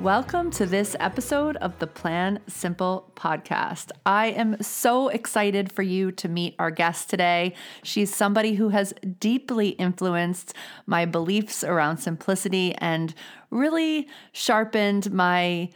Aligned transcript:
Welcome 0.00 0.50
to 0.52 0.66
this 0.66 0.94
episode 1.00 1.56
of 1.56 1.78
the 1.78 1.86
Plan 1.86 2.40
Simple 2.46 3.10
podcast. 3.16 3.90
I 4.04 4.26
am 4.26 4.60
so 4.62 5.08
excited 5.08 5.72
for 5.72 5.82
you 5.82 6.12
to 6.12 6.28
meet 6.28 6.54
our 6.58 6.70
guest 6.70 7.08
today. 7.08 7.54
She's 7.82 8.14
somebody 8.14 8.54
who 8.54 8.68
has 8.68 8.92
deeply 9.18 9.70
influenced 9.70 10.52
my 10.86 11.06
beliefs 11.06 11.64
around 11.64 11.98
simplicity 11.98 12.74
and 12.76 13.14
really 13.50 14.08
sharpened 14.32 15.10
my 15.12 15.70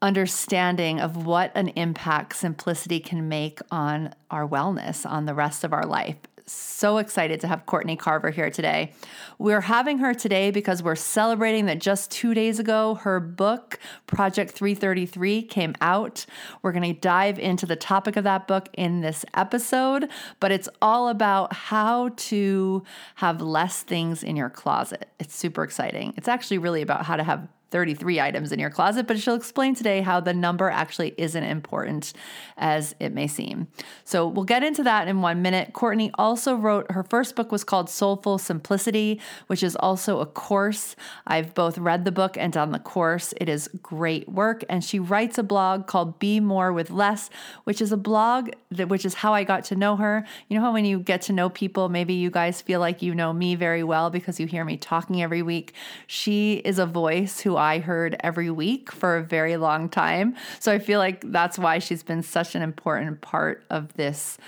understanding 0.00 1.00
of 1.00 1.26
what 1.26 1.50
an 1.56 1.68
impact 1.68 2.36
simplicity 2.36 3.00
can 3.00 3.28
make 3.28 3.58
on 3.70 4.14
our 4.30 4.46
wellness, 4.46 5.04
on 5.04 5.26
the 5.26 5.34
rest 5.34 5.64
of 5.64 5.72
our 5.72 5.86
life 5.86 6.16
so 6.46 6.98
excited 6.98 7.40
to 7.40 7.48
have 7.48 7.66
Courtney 7.66 7.96
Carver 7.96 8.30
here 8.30 8.50
today. 8.50 8.92
We're 9.38 9.60
having 9.60 9.98
her 9.98 10.14
today 10.14 10.50
because 10.50 10.82
we're 10.82 10.96
celebrating 10.96 11.66
that 11.66 11.78
just 11.78 12.10
two 12.10 12.34
days 12.34 12.58
ago, 12.58 12.94
her 12.96 13.20
book, 13.20 13.78
Project 14.06 14.52
333, 14.52 15.42
came 15.42 15.74
out. 15.80 16.26
We're 16.62 16.72
going 16.72 16.94
to 16.94 17.00
dive 17.00 17.38
into 17.38 17.66
the 17.66 17.76
topic 17.76 18.16
of 18.16 18.24
that 18.24 18.46
book 18.46 18.68
in 18.74 19.00
this 19.00 19.24
episode, 19.34 20.08
but 20.40 20.52
it's 20.52 20.68
all 20.80 21.08
about 21.08 21.52
how 21.52 22.10
to 22.16 22.82
have 23.16 23.40
less 23.40 23.82
things 23.82 24.22
in 24.22 24.36
your 24.36 24.50
closet. 24.50 25.08
It's 25.18 25.34
super 25.34 25.62
exciting. 25.62 26.14
It's 26.16 26.28
actually 26.28 26.58
really 26.58 26.82
about 26.82 27.04
how 27.04 27.16
to 27.16 27.24
have 27.24 27.48
33 27.72 28.20
items 28.20 28.52
in 28.52 28.60
your 28.60 28.70
closet, 28.70 29.06
but 29.06 29.18
she'll 29.18 29.34
explain 29.34 29.74
today 29.74 30.02
how 30.02 30.20
the 30.20 30.34
number 30.34 30.70
actually 30.70 31.14
isn't 31.18 31.42
important 31.42 32.12
as 32.56 32.94
it 33.00 33.12
may 33.12 33.26
seem. 33.26 33.66
So 34.04 34.28
we'll 34.28 34.44
get 34.44 34.62
into 34.62 34.84
that 34.84 35.08
in 35.08 35.22
one 35.22 35.42
minute. 35.42 35.72
Courtney 35.72 36.10
also 36.14 36.54
wrote 36.54 36.92
her 36.92 37.02
first 37.02 37.34
book 37.34 37.50
was 37.50 37.64
called 37.64 37.88
Soulful 37.88 38.38
Simplicity, 38.38 39.20
which 39.46 39.62
is 39.62 39.74
also 39.76 40.20
a 40.20 40.26
course. 40.26 40.94
I've 41.26 41.54
both 41.54 41.78
read 41.78 42.04
the 42.04 42.12
book 42.12 42.36
and 42.36 42.52
done 42.52 42.72
the 42.72 42.78
course. 42.78 43.32
It 43.40 43.48
is 43.48 43.68
great 43.82 44.28
work. 44.28 44.64
And 44.68 44.84
she 44.84 44.98
writes 44.98 45.38
a 45.38 45.42
blog 45.42 45.86
called 45.86 46.18
Be 46.18 46.38
More 46.38 46.72
with 46.72 46.90
Less, 46.90 47.30
which 47.64 47.80
is 47.80 47.90
a 47.90 47.96
blog 47.96 48.50
that 48.70 48.88
which 48.88 49.04
is 49.04 49.14
how 49.14 49.32
I 49.32 49.44
got 49.44 49.64
to 49.64 49.76
know 49.76 49.96
her. 49.96 50.26
You 50.48 50.56
know 50.56 50.62
how 50.62 50.72
when 50.72 50.84
you 50.84 51.00
get 51.00 51.22
to 51.22 51.32
know 51.32 51.48
people, 51.48 51.88
maybe 51.88 52.14
you 52.14 52.30
guys 52.30 52.60
feel 52.60 52.80
like 52.80 53.00
you 53.00 53.14
know 53.14 53.32
me 53.32 53.54
very 53.54 53.82
well 53.82 54.10
because 54.10 54.38
you 54.38 54.46
hear 54.46 54.64
me 54.64 54.76
talking 54.76 55.22
every 55.22 55.42
week. 55.42 55.72
She 56.06 56.54
is 56.56 56.78
a 56.78 56.86
voice 56.86 57.40
who 57.40 57.56
I 57.62 57.78
heard 57.78 58.16
every 58.20 58.50
week 58.50 58.92
for 58.92 59.16
a 59.16 59.22
very 59.22 59.56
long 59.56 59.88
time. 59.88 60.36
So 60.58 60.72
I 60.72 60.78
feel 60.78 60.98
like 60.98 61.24
that's 61.30 61.58
why 61.58 61.78
she's 61.78 62.02
been 62.02 62.22
such 62.22 62.54
an 62.54 62.62
important 62.62 63.20
part 63.20 63.64
of 63.70 63.94
this 63.94 64.38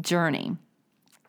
journey. 0.00 0.56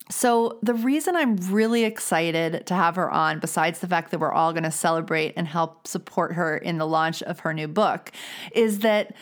So, 0.09 0.57
the 0.63 0.73
reason 0.73 1.17
I'm 1.17 1.35
really 1.35 1.83
excited 1.83 2.65
to 2.67 2.73
have 2.73 2.95
her 2.95 3.11
on, 3.11 3.39
besides 3.39 3.79
the 3.79 3.87
fact 3.87 4.11
that 4.11 4.19
we're 4.19 4.31
all 4.31 4.53
going 4.53 4.63
to 4.63 4.71
celebrate 4.71 5.33
and 5.35 5.45
help 5.45 5.85
support 5.85 6.33
her 6.33 6.55
in 6.55 6.77
the 6.77 6.87
launch 6.87 7.21
of 7.23 7.41
her 7.41 7.53
new 7.53 7.67
book, 7.67 8.13
is 8.53 8.79
that 8.79 9.13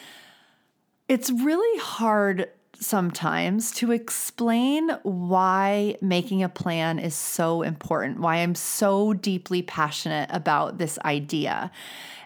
it's 1.08 1.32
really 1.32 1.80
hard 1.80 2.50
sometimes 2.80 3.72
to 3.74 3.92
explain 3.92 4.90
why 5.04 5.96
making 6.02 6.44
a 6.44 6.50
plan 6.50 7.00
is 7.00 7.16
so 7.16 7.62
important, 7.62 8.20
why 8.20 8.38
I'm 8.38 8.56
so 8.56 9.14
deeply 9.14 9.62
passionate 9.62 10.30
about 10.32 10.78
this 10.78 11.00
idea. 11.06 11.72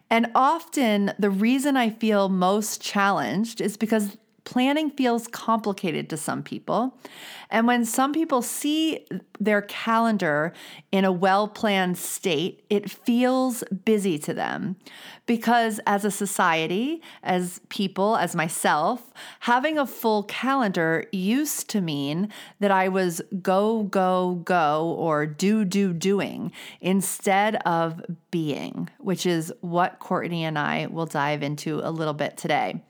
And 0.10 0.32
often 0.34 1.14
the 1.20 1.30
reason 1.30 1.78
I 1.78 1.90
feel 1.90 2.30
most 2.30 2.82
challenged 2.82 3.62
is 3.62 3.78
because 3.78 4.18
planning 4.50 4.90
feels 4.90 5.28
complicated 5.28 6.10
to 6.10 6.18
some 6.18 6.42
people. 6.42 6.98
And 7.52 7.68
when 7.68 7.86
some 7.86 8.14
people 8.14 8.42
see 8.42 9.06
their 9.40 9.62
calendar 9.62 10.54
in 10.92 11.06
a 11.06 11.12
well 11.12 11.48
planned 11.48 12.00
state, 12.00 12.66
it 12.68 12.90
feels 12.90 13.64
busy 13.86 14.18
to 14.18 14.34
them. 14.34 14.76
Because 15.28 15.80
as 15.86 16.04
a 16.04 16.10
society, 16.10 17.04
as 17.22 17.62
people, 17.70 18.16
as 18.16 18.36
myself, 18.36 19.14
having 19.42 19.78
a 19.78 19.86
full 19.86 20.24
calendar 20.24 21.06
used 21.12 21.70
to 21.70 21.80
mean 21.80 22.30
that 22.60 22.72
I 22.72 22.88
was 22.88 23.22
go, 23.44 23.84
go, 23.84 24.42
go, 24.46 24.96
or 24.98 25.28
do, 25.28 25.64
do, 25.64 25.94
doing 25.94 26.52
instead 26.82 27.58
of 27.68 28.02
being, 28.32 28.90
which 28.98 29.28
is 29.28 29.54
what 29.62 30.00
Courtney 30.00 30.44
and 30.44 30.58
I 30.58 30.88
will 30.88 31.06
dive 31.06 31.44
into 31.44 31.82
a 31.84 31.92
little 31.92 32.16
bit 32.16 32.36
today. 32.36 32.82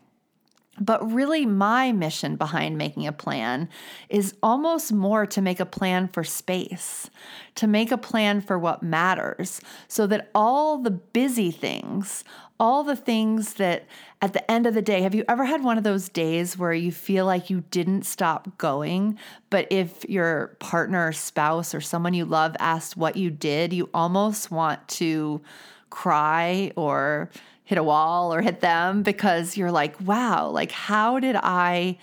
But 0.79 1.11
really, 1.11 1.45
my 1.45 1.91
mission 1.91 2.35
behind 2.35 2.77
making 2.77 3.05
a 3.05 3.11
plan 3.11 3.69
is 4.09 4.35
almost 4.41 4.91
more 4.91 5.25
to 5.25 5.41
make 5.41 5.59
a 5.59 5.65
plan 5.65 6.07
for 6.07 6.23
space, 6.23 7.09
to 7.55 7.67
make 7.67 7.91
a 7.91 7.97
plan 7.97 8.41
for 8.41 8.57
what 8.57 8.81
matters, 8.81 9.61
so 9.87 10.07
that 10.07 10.29
all 10.33 10.77
the 10.77 10.91
busy 10.91 11.51
things, 11.51 12.23
all 12.59 12.83
the 12.83 12.95
things 12.95 13.55
that 13.55 13.85
at 14.21 14.33
the 14.33 14.51
end 14.51 14.65
of 14.65 14.73
the 14.73 14.81
day, 14.81 15.01
have 15.01 15.15
you 15.15 15.23
ever 15.29 15.45
had 15.45 15.63
one 15.63 15.77
of 15.77 15.83
those 15.83 16.09
days 16.09 16.57
where 16.57 16.73
you 16.73 16.91
feel 16.91 17.25
like 17.25 17.49
you 17.49 17.63
didn't 17.71 18.03
stop 18.03 18.57
going, 18.57 19.17
but 19.49 19.65
if 19.69 20.03
your 20.09 20.57
partner 20.59 21.07
or 21.07 21.13
spouse 21.13 21.73
or 21.73 21.81
someone 21.81 22.13
you 22.13 22.25
love 22.25 22.55
asked 22.59 22.97
what 22.97 23.15
you 23.15 23.29
did, 23.29 23.71
you 23.71 23.89
almost 23.93 24.51
want 24.51 24.85
to 24.87 25.41
cry 25.89 26.71
or 26.75 27.29
hit 27.69 27.77
a 27.77 27.83
wall 27.83 28.33
or 28.33 28.41
hit 28.41 28.61
them 28.61 29.03
because 29.03 29.55
you're 29.55 29.71
like, 29.71 29.95
wow, 30.01 30.49
like, 30.49 30.71
how 30.71 31.19
did 31.19 31.35
I 31.35 31.99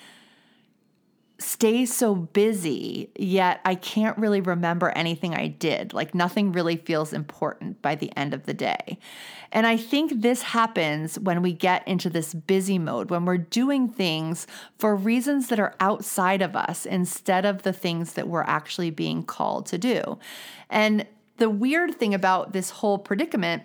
stay 1.40 1.84
so 1.84 2.14
busy, 2.14 3.10
yet 3.18 3.62
I 3.64 3.74
can't 3.74 4.16
really 4.16 4.40
remember 4.40 4.90
anything 4.90 5.34
I 5.34 5.48
did? 5.48 5.92
Like, 5.92 6.14
nothing 6.14 6.52
really 6.52 6.76
feels 6.76 7.12
important 7.12 7.82
by 7.82 7.96
the 7.96 8.16
end 8.16 8.32
of 8.32 8.46
the 8.46 8.54
day. 8.54 9.00
And 9.50 9.66
I 9.66 9.76
think 9.76 10.22
this 10.22 10.42
happens 10.42 11.18
when 11.18 11.42
we 11.42 11.52
get 11.52 11.86
into 11.88 12.10
this 12.10 12.32
busy 12.32 12.78
mode, 12.78 13.10
when 13.10 13.24
we're 13.24 13.36
doing 13.36 13.88
things 13.88 14.46
for 14.78 14.94
reasons 14.94 15.48
that 15.48 15.58
are 15.58 15.74
outside 15.80 16.42
of 16.42 16.54
us 16.54 16.86
instead 16.86 17.44
of 17.44 17.64
the 17.64 17.72
things 17.72 18.12
that 18.12 18.28
we're 18.28 18.42
actually 18.42 18.90
being 18.90 19.24
called 19.24 19.66
to 19.66 19.78
do. 19.78 20.16
And 20.70 21.08
the 21.38 21.50
weird 21.50 21.96
thing 21.96 22.14
about 22.14 22.52
this 22.52 22.70
whole 22.70 22.98
predicament 22.98 23.64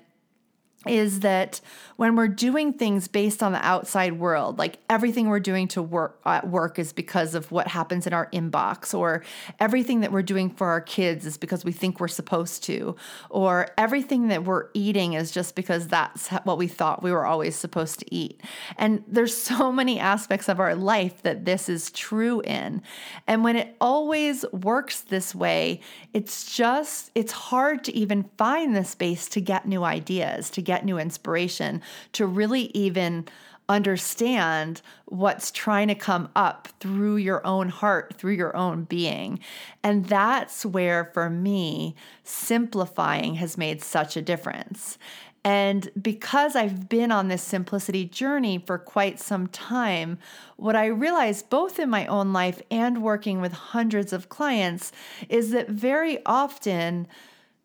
is 0.87 1.19
that 1.19 1.61
when 1.97 2.15
we're 2.15 2.27
doing 2.27 2.73
things 2.73 3.07
based 3.07 3.43
on 3.43 3.51
the 3.51 3.63
outside 3.63 4.13
world, 4.13 4.57
like 4.57 4.79
everything 4.89 5.29
we're 5.29 5.39
doing 5.39 5.67
to 5.67 5.83
work 5.83 6.19
at 6.25 6.49
work 6.49 6.79
is 6.79 6.91
because 6.91 7.35
of 7.35 7.51
what 7.51 7.67
happens 7.67 8.07
in 8.07 8.13
our 8.13 8.27
inbox, 8.31 8.97
or 8.97 9.23
everything 9.59 9.99
that 9.99 10.11
we're 10.11 10.23
doing 10.23 10.49
for 10.49 10.67
our 10.67 10.81
kids 10.81 11.27
is 11.27 11.37
because 11.37 11.63
we 11.63 11.71
think 11.71 11.99
we're 11.99 12.07
supposed 12.07 12.63
to, 12.63 12.95
or 13.29 13.67
everything 13.77 14.29
that 14.29 14.43
we're 14.43 14.69
eating 14.73 15.13
is 15.13 15.29
just 15.29 15.53
because 15.53 15.87
that's 15.89 16.29
what 16.29 16.57
we 16.57 16.67
thought 16.67 17.03
we 17.03 17.11
were 17.11 17.27
always 17.27 17.55
supposed 17.55 17.99
to 17.99 18.15
eat. 18.15 18.41
And 18.77 19.03
there's 19.07 19.37
so 19.51 19.71
many 19.71 19.99
aspects 19.99 20.49
of 20.49 20.59
our 20.59 20.73
life 20.73 21.21
that 21.21 21.45
this 21.45 21.69
is 21.69 21.91
true 21.91 22.41
in. 22.41 22.81
And 23.27 23.43
when 23.43 23.55
it 23.55 23.75
always 23.79 24.43
works 24.51 25.01
this 25.01 25.35
way, 25.35 25.81
it's 26.13 26.55
just 26.55 27.11
it's 27.13 27.31
hard 27.31 27.83
to 27.83 27.95
even 27.95 28.23
find 28.37 28.75
the 28.75 28.83
space 28.83 29.29
to 29.29 29.41
get 29.41 29.67
new 29.67 29.83
ideas, 29.83 30.49
to 30.49 30.61
get 30.61 30.70
get 30.71 30.85
new 30.85 30.97
inspiration, 30.97 31.81
to 32.13 32.25
really 32.25 32.71
even 32.73 33.27
understand 33.67 34.81
what's 35.05 35.51
trying 35.51 35.89
to 35.89 35.95
come 35.95 36.29
up 36.33 36.69
through 36.79 37.17
your 37.17 37.45
own 37.45 37.67
heart, 37.67 38.13
through 38.17 38.33
your 38.33 38.55
own 38.55 38.83
being. 38.83 39.39
And 39.83 40.05
that's 40.05 40.65
where, 40.65 41.11
for 41.13 41.29
me, 41.29 41.95
simplifying 42.23 43.35
has 43.35 43.57
made 43.57 43.81
such 43.81 44.15
a 44.15 44.21
difference. 44.21 44.97
And 45.43 45.89
because 45.99 46.55
I've 46.55 46.87
been 46.87 47.11
on 47.11 47.27
this 47.27 47.41
simplicity 47.41 48.05
journey 48.05 48.63
for 48.65 48.77
quite 48.77 49.19
some 49.19 49.47
time, 49.47 50.19
what 50.55 50.75
I 50.75 50.85
realized 50.85 51.49
both 51.49 51.79
in 51.79 51.89
my 51.89 52.05
own 52.05 52.31
life 52.31 52.61
and 52.69 53.01
working 53.01 53.41
with 53.41 53.51
hundreds 53.51 54.13
of 54.13 54.29
clients 54.29 54.91
is 55.27 55.51
that 55.51 55.69
very 55.69 56.23
often 56.25 57.07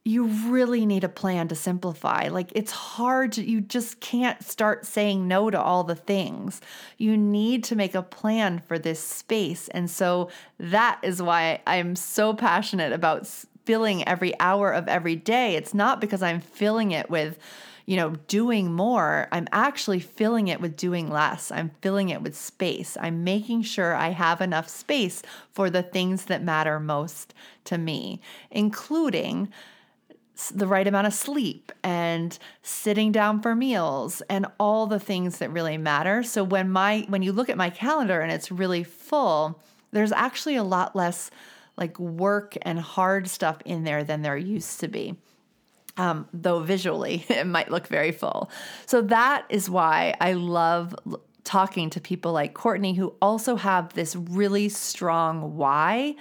you 0.06 0.26
really 0.26 0.86
need 0.86 1.02
a 1.02 1.08
plan 1.08 1.48
to 1.48 1.54
simplify. 1.56 2.28
Like 2.28 2.52
it's 2.54 2.70
hard 2.70 3.32
to, 3.32 3.44
you 3.44 3.60
just 3.60 3.98
can't 3.98 4.40
start 4.44 4.86
saying 4.86 5.26
no 5.26 5.50
to 5.50 5.60
all 5.60 5.82
the 5.82 5.96
things. 5.96 6.60
You 6.96 7.16
need 7.16 7.64
to 7.64 7.74
make 7.74 7.96
a 7.96 8.02
plan 8.02 8.62
for 8.68 8.78
this 8.78 9.00
space. 9.00 9.66
And 9.68 9.90
so 9.90 10.30
that 10.60 11.00
is 11.02 11.20
why 11.20 11.60
I'm 11.66 11.96
so 11.96 12.34
passionate 12.34 12.92
about 12.92 13.26
filling 13.64 14.06
every 14.06 14.38
hour 14.38 14.70
of 14.70 14.86
every 14.86 15.16
day. 15.16 15.56
It's 15.56 15.74
not 15.74 16.00
because 16.00 16.22
I'm 16.22 16.40
filling 16.40 16.92
it 16.92 17.10
with 17.10 17.36
you 17.84 17.94
know, 17.94 18.16
doing 18.26 18.72
more, 18.72 19.28
I'm 19.30 19.46
actually 19.52 20.00
filling 20.00 20.48
it 20.48 20.60
with 20.60 20.76
doing 20.76 21.08
less. 21.08 21.52
I'm 21.52 21.70
filling 21.82 22.08
it 22.08 22.20
with 22.20 22.36
space. 22.36 22.96
I'm 23.00 23.22
making 23.22 23.62
sure 23.62 23.94
I 23.94 24.08
have 24.08 24.40
enough 24.40 24.68
space 24.68 25.22
for 25.52 25.70
the 25.70 25.84
things 25.84 26.24
that 26.24 26.42
matter 26.42 26.80
most 26.80 27.32
to 27.66 27.78
me, 27.78 28.20
including 28.50 29.52
the 30.54 30.66
right 30.66 30.86
amount 30.86 31.06
of 31.06 31.14
sleep 31.14 31.72
and 31.82 32.38
sitting 32.62 33.10
down 33.10 33.40
for 33.40 33.54
meals 33.54 34.22
and 34.28 34.46
all 34.60 34.86
the 34.86 35.00
things 35.00 35.38
that 35.38 35.50
really 35.50 35.78
matter. 35.78 36.22
So 36.22 36.44
when 36.44 36.70
my 36.70 37.06
when 37.08 37.22
you 37.22 37.32
look 37.32 37.48
at 37.48 37.56
my 37.56 37.70
calendar 37.70 38.20
and 38.20 38.30
it's 38.30 38.50
really 38.50 38.84
full, 38.84 39.60
there's 39.92 40.12
actually 40.12 40.56
a 40.56 40.62
lot 40.62 40.94
less 40.94 41.30
like 41.76 41.98
work 41.98 42.56
and 42.62 42.78
hard 42.78 43.28
stuff 43.28 43.58
in 43.64 43.84
there 43.84 44.04
than 44.04 44.22
there 44.22 44.36
used 44.36 44.80
to 44.80 44.88
be. 44.88 45.16
Um, 45.98 46.28
though 46.34 46.60
visually 46.60 47.24
it 47.30 47.46
might 47.46 47.70
look 47.70 47.86
very 47.86 48.12
full. 48.12 48.50
So 48.84 49.00
that 49.02 49.46
is 49.48 49.70
why 49.70 50.14
I 50.20 50.34
love 50.34 50.94
talking 51.44 51.88
to 51.90 52.00
people 52.00 52.32
like 52.32 52.52
Courtney 52.52 52.92
who 52.94 53.14
also 53.22 53.56
have 53.56 53.94
this 53.94 54.16
really 54.16 54.68
strong 54.68 55.56
why 55.56 56.16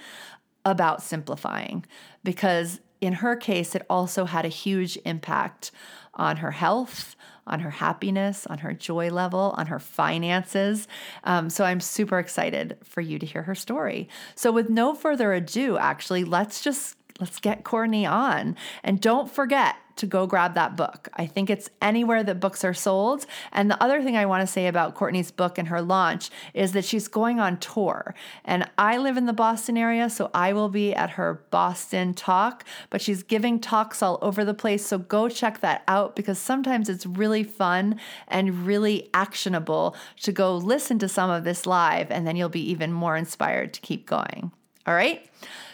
about 0.64 1.02
simplifying 1.02 1.84
because 2.24 2.80
in 3.00 3.14
her 3.14 3.36
case, 3.36 3.74
it 3.74 3.84
also 3.88 4.24
had 4.24 4.44
a 4.44 4.48
huge 4.48 4.98
impact 5.04 5.70
on 6.14 6.38
her 6.38 6.52
health, 6.52 7.14
on 7.46 7.60
her 7.60 7.70
happiness, 7.70 8.46
on 8.46 8.58
her 8.58 8.72
joy 8.72 9.10
level, 9.10 9.54
on 9.56 9.66
her 9.66 9.78
finances. 9.78 10.88
Um, 11.24 11.50
so 11.50 11.64
I'm 11.64 11.80
super 11.80 12.18
excited 12.18 12.78
for 12.82 13.00
you 13.00 13.18
to 13.18 13.26
hear 13.26 13.42
her 13.42 13.54
story. 13.54 14.08
So, 14.34 14.50
with 14.50 14.70
no 14.70 14.94
further 14.94 15.32
ado, 15.32 15.76
actually, 15.78 16.24
let's 16.24 16.62
just 16.62 16.96
let's 17.20 17.38
get 17.40 17.64
Courtney 17.64 18.06
on. 18.06 18.56
And 18.82 19.00
don't 19.00 19.30
forget, 19.30 19.76
to 19.96 20.06
go 20.06 20.26
grab 20.26 20.54
that 20.54 20.76
book. 20.76 21.08
I 21.14 21.26
think 21.26 21.50
it's 21.50 21.70
anywhere 21.80 22.22
that 22.22 22.40
books 22.40 22.64
are 22.64 22.74
sold. 22.74 23.26
And 23.52 23.70
the 23.70 23.82
other 23.82 24.02
thing 24.02 24.16
I 24.16 24.26
want 24.26 24.42
to 24.42 24.46
say 24.46 24.66
about 24.66 24.94
Courtney's 24.94 25.30
book 25.30 25.58
and 25.58 25.68
her 25.68 25.82
launch 25.82 26.30
is 26.54 26.72
that 26.72 26.84
she's 26.84 27.08
going 27.08 27.40
on 27.40 27.58
tour. 27.58 28.14
And 28.44 28.70
I 28.78 28.98
live 28.98 29.16
in 29.16 29.26
the 29.26 29.32
Boston 29.32 29.76
area, 29.76 30.08
so 30.10 30.30
I 30.34 30.52
will 30.52 30.68
be 30.68 30.94
at 30.94 31.10
her 31.10 31.42
Boston 31.50 32.14
talk, 32.14 32.64
but 32.90 33.00
she's 33.00 33.22
giving 33.22 33.58
talks 33.58 34.02
all 34.02 34.18
over 34.22 34.44
the 34.44 34.54
place. 34.54 34.84
So 34.84 34.98
go 34.98 35.28
check 35.28 35.60
that 35.60 35.82
out 35.88 36.14
because 36.14 36.38
sometimes 36.38 36.88
it's 36.88 37.06
really 37.06 37.42
fun 37.42 37.98
and 38.28 38.66
really 38.66 39.08
actionable 39.14 39.96
to 40.22 40.32
go 40.32 40.56
listen 40.56 40.98
to 40.98 41.08
some 41.08 41.30
of 41.30 41.44
this 41.44 41.66
live, 41.66 42.10
and 42.10 42.26
then 42.26 42.36
you'll 42.36 42.48
be 42.48 42.70
even 42.70 42.92
more 42.92 43.16
inspired 43.16 43.72
to 43.74 43.80
keep 43.80 44.06
going. 44.06 44.52
All 44.86 44.94
right? 44.94 45.28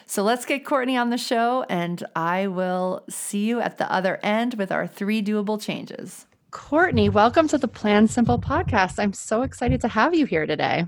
So 0.07 0.23
let's 0.23 0.45
get 0.47 0.65
Courtney 0.65 0.97
on 0.97 1.11
the 1.11 1.19
show, 1.19 1.65
and 1.69 2.03
I 2.17 2.47
will 2.47 3.05
see 3.09 3.45
you 3.45 3.61
at 3.61 3.79
the 3.79 3.91
other 3.93 4.19
end 4.23 4.55
with 4.55 4.73
our 4.73 4.87
three 4.87 5.23
doable 5.23 5.61
changes. 5.61 6.27
Courtney, 6.51 7.09
welcome 7.09 7.49
to 7.49 7.59
the 7.59 7.69
Plan 7.69 8.09
Simple 8.09 8.39
podcast. 8.39 8.99
I'm 8.99 9.13
so 9.13 9.43
excited 9.43 9.81
to 9.83 9.89
have 9.89 10.15
you 10.15 10.27
here 10.27 10.47
today. 10.47 10.87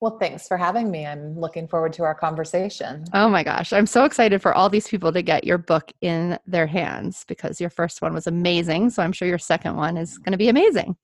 Well, 0.00 0.18
thanks 0.18 0.46
for 0.46 0.56
having 0.56 0.90
me. 0.90 1.06
I'm 1.06 1.38
looking 1.38 1.66
forward 1.66 1.92
to 1.94 2.04
our 2.04 2.14
conversation. 2.14 3.04
Oh 3.12 3.28
my 3.28 3.42
gosh. 3.42 3.72
I'm 3.72 3.86
so 3.86 4.04
excited 4.04 4.40
for 4.40 4.54
all 4.54 4.68
these 4.68 4.86
people 4.86 5.12
to 5.12 5.22
get 5.22 5.44
your 5.44 5.58
book 5.58 5.90
in 6.00 6.38
their 6.46 6.68
hands 6.68 7.24
because 7.26 7.60
your 7.60 7.70
first 7.70 8.00
one 8.00 8.14
was 8.14 8.26
amazing. 8.26 8.90
So 8.90 9.02
I'm 9.02 9.12
sure 9.12 9.26
your 9.26 9.38
second 9.38 9.76
one 9.76 9.96
is 9.96 10.16
going 10.18 10.32
to 10.32 10.38
be 10.38 10.48
amazing. 10.48 10.96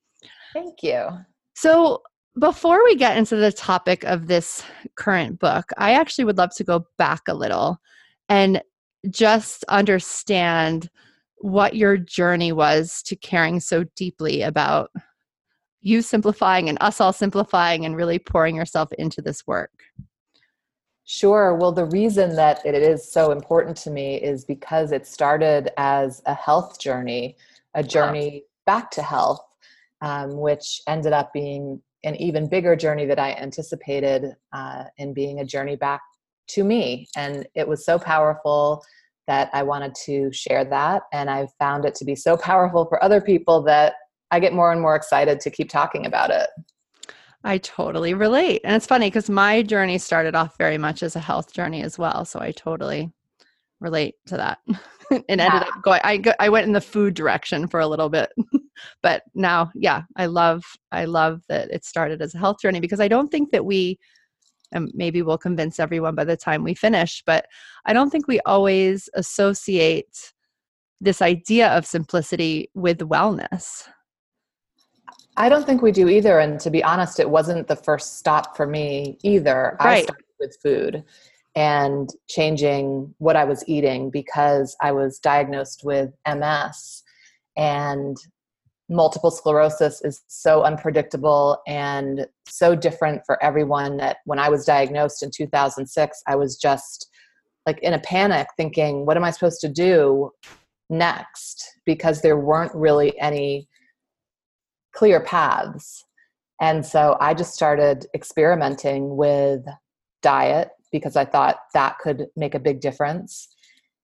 Thank 0.53 0.81
you. 0.81 1.09
So, 1.55 2.03
before 2.39 2.83
we 2.83 2.95
get 2.95 3.17
into 3.17 3.35
the 3.35 3.51
topic 3.51 4.03
of 4.03 4.27
this 4.27 4.63
current 4.95 5.39
book, 5.39 5.69
I 5.77 5.93
actually 5.93 6.25
would 6.25 6.37
love 6.37 6.53
to 6.55 6.63
go 6.63 6.85
back 6.97 7.21
a 7.27 7.33
little 7.33 7.79
and 8.27 8.61
just 9.09 9.63
understand 9.65 10.89
what 11.37 11.75
your 11.75 11.97
journey 11.97 12.51
was 12.51 13.01
to 13.03 13.15
caring 13.15 13.59
so 13.59 13.85
deeply 13.95 14.41
about 14.41 14.91
you 15.81 16.01
simplifying 16.01 16.67
and 16.67 16.77
us 16.81 16.99
all 16.99 17.13
simplifying 17.13 17.85
and 17.85 17.95
really 17.95 18.17
pouring 18.17 18.55
yourself 18.55 18.91
into 18.93 19.21
this 19.21 19.45
work. 19.45 19.71
Sure. 21.05 21.53
Well, 21.55 21.71
the 21.71 21.85
reason 21.85 22.35
that 22.35 22.65
it 22.65 22.73
is 22.73 23.11
so 23.11 23.31
important 23.31 23.77
to 23.77 23.91
me 23.91 24.15
is 24.15 24.43
because 24.43 24.91
it 24.91 25.05
started 25.05 25.69
as 25.77 26.23
a 26.25 26.33
health 26.33 26.79
journey, 26.79 27.37
a 27.75 27.83
journey 27.83 28.45
back 28.65 28.89
to 28.91 29.03
health, 29.03 29.45
um, 30.01 30.39
which 30.39 30.81
ended 30.87 31.13
up 31.13 31.31
being 31.31 31.79
an 32.05 32.15
even 32.15 32.47
bigger 32.47 32.75
journey 32.75 33.05
that 33.05 33.19
I 33.19 33.33
anticipated 33.33 34.35
uh, 34.53 34.85
in 34.97 35.13
being 35.13 35.39
a 35.39 35.45
journey 35.45 35.75
back 35.75 36.01
to 36.47 36.63
me. 36.63 37.07
And 37.17 37.47
it 37.55 37.67
was 37.67 37.85
so 37.85 37.99
powerful 37.99 38.83
that 39.27 39.49
I 39.53 39.63
wanted 39.63 39.95
to 40.05 40.31
share 40.31 40.63
that. 40.65 41.03
And 41.11 41.29
I 41.29 41.47
found 41.59 41.83
it 41.83 41.95
to 41.95 42.05
be 42.05 42.15
so 42.15 42.37
powerful 42.37 42.85
for 42.85 43.03
other 43.03 43.19
people 43.19 43.63
that 43.63 43.95
I 44.31 44.39
get 44.39 44.53
more 44.53 44.71
and 44.71 44.79
more 44.79 44.95
excited 44.95 45.39
to 45.41 45.49
keep 45.49 45.69
talking 45.69 46.05
about 46.05 46.29
it. 46.29 46.47
I 47.43 47.57
totally 47.59 48.13
relate. 48.13 48.61
And 48.63 48.75
it's 48.75 48.87
funny 48.87 49.07
because 49.07 49.29
my 49.29 49.61
journey 49.61 49.97
started 49.97 50.35
off 50.35 50.57
very 50.57 50.77
much 50.77 51.03
as 51.03 51.15
a 51.15 51.19
health 51.19 51.53
journey 51.53 51.83
as 51.83 51.97
well. 51.97 52.25
So 52.25 52.39
I 52.39 52.51
totally 52.51 53.11
relate 53.79 54.15
to 54.27 54.37
that. 54.37 54.59
and 55.11 55.23
yeah. 55.39 55.45
ended 55.45 55.63
up 55.63 55.81
going 55.83 56.01
I 56.03 56.21
I 56.39 56.49
went 56.49 56.67
in 56.67 56.73
the 56.73 56.81
food 56.81 57.13
direction 57.13 57.67
for 57.67 57.79
a 57.79 57.87
little 57.87 58.09
bit. 58.09 58.29
but 59.01 59.23
now, 59.33 59.71
yeah, 59.75 60.03
I 60.15 60.25
love 60.25 60.63
I 60.91 61.05
love 61.05 61.41
that 61.49 61.71
it 61.71 61.85
started 61.85 62.21
as 62.21 62.35
a 62.35 62.39
health 62.39 62.57
journey 62.61 62.79
because 62.79 62.99
I 62.99 63.07
don't 63.07 63.29
think 63.29 63.51
that 63.51 63.65
we 63.65 63.99
and 64.71 64.91
maybe 64.93 65.21
we'll 65.21 65.37
convince 65.37 65.79
everyone 65.79 66.15
by 66.15 66.23
the 66.23 66.35
time 66.35 66.63
we 66.63 66.73
finish, 66.73 67.23
but 67.25 67.45
I 67.85 67.93
don't 67.93 68.09
think 68.09 68.27
we 68.27 68.39
always 68.41 69.07
associate 69.13 70.33
this 70.99 71.21
idea 71.21 71.69
of 71.69 71.85
simplicity 71.85 72.69
with 72.73 72.99
wellness. 72.99 73.87
I 75.37 75.49
don't 75.49 75.65
think 75.65 75.81
we 75.81 75.91
do 75.91 76.09
either. 76.09 76.39
And 76.39 76.59
to 76.61 76.71
be 76.71 76.83
honest, 76.83 77.19
it 77.19 77.29
wasn't 77.29 77.67
the 77.67 77.75
first 77.75 78.17
stop 78.17 78.55
for 78.55 78.65
me 78.65 79.17
either. 79.21 79.77
Right. 79.79 79.97
I 79.97 80.01
started 80.03 80.25
with 80.39 80.57
food 80.63 81.03
and 81.55 82.09
changing 82.29 83.13
what 83.17 83.35
I 83.35 83.45
was 83.45 83.63
eating 83.67 84.09
because 84.09 84.75
I 84.81 84.91
was 84.91 85.19
diagnosed 85.19 85.81
with 85.83 86.11
MS 86.27 87.03
and 87.55 88.17
multiple 88.89 89.31
sclerosis 89.31 90.01
is 90.03 90.23
so 90.27 90.63
unpredictable 90.63 91.61
and 91.65 92.27
so 92.47 92.75
different 92.75 93.21
for 93.25 93.41
everyone 93.43 93.97
that 93.97 94.17
when 94.25 94.37
I 94.37 94.49
was 94.49 94.65
diagnosed 94.65 95.23
in 95.23 95.31
2006 95.31 96.21
I 96.27 96.35
was 96.35 96.55
just 96.57 97.09
like 97.65 97.79
in 97.79 97.93
a 97.93 97.99
panic 97.99 98.47
thinking 98.57 99.05
what 99.05 99.17
am 99.17 99.23
I 99.23 99.31
supposed 99.31 99.61
to 99.61 99.69
do 99.69 100.29
next? 100.89 101.75
because 101.85 102.21
there 102.21 102.37
weren't 102.37 102.73
really 102.73 103.17
any 103.19 103.67
clear 104.93 105.19
paths. 105.21 106.03
And 106.59 106.85
so 106.85 107.17
I 107.19 107.33
just 107.33 107.53
started 107.53 108.05
experimenting 108.15 109.15
with 109.15 109.61
diet 110.21 110.69
because 110.97 111.15
I 111.15 111.25
thought 111.25 111.57
that 111.73 111.99
could 111.99 112.27
make 112.35 112.55
a 112.55 112.59
big 112.59 112.79
difference. 112.79 113.49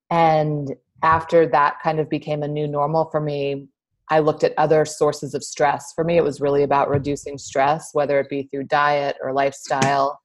And 0.09 0.75
after 1.03 1.47
that 1.47 1.77
kind 1.81 1.99
of 1.99 2.09
became 2.09 2.43
a 2.43 2.47
new 2.47 2.67
normal 2.67 3.09
for 3.09 3.19
me, 3.21 3.67
I 4.09 4.19
looked 4.19 4.43
at 4.43 4.53
other 4.57 4.83
sources 4.83 5.33
of 5.33 5.43
stress. 5.43 5.93
For 5.93 6.03
me, 6.03 6.17
it 6.17 6.23
was 6.23 6.41
really 6.41 6.63
about 6.63 6.89
reducing 6.89 7.37
stress, 7.37 7.91
whether 7.93 8.19
it 8.19 8.29
be 8.29 8.43
through 8.43 8.65
diet 8.65 9.15
or 9.21 9.31
lifestyle. 9.31 10.19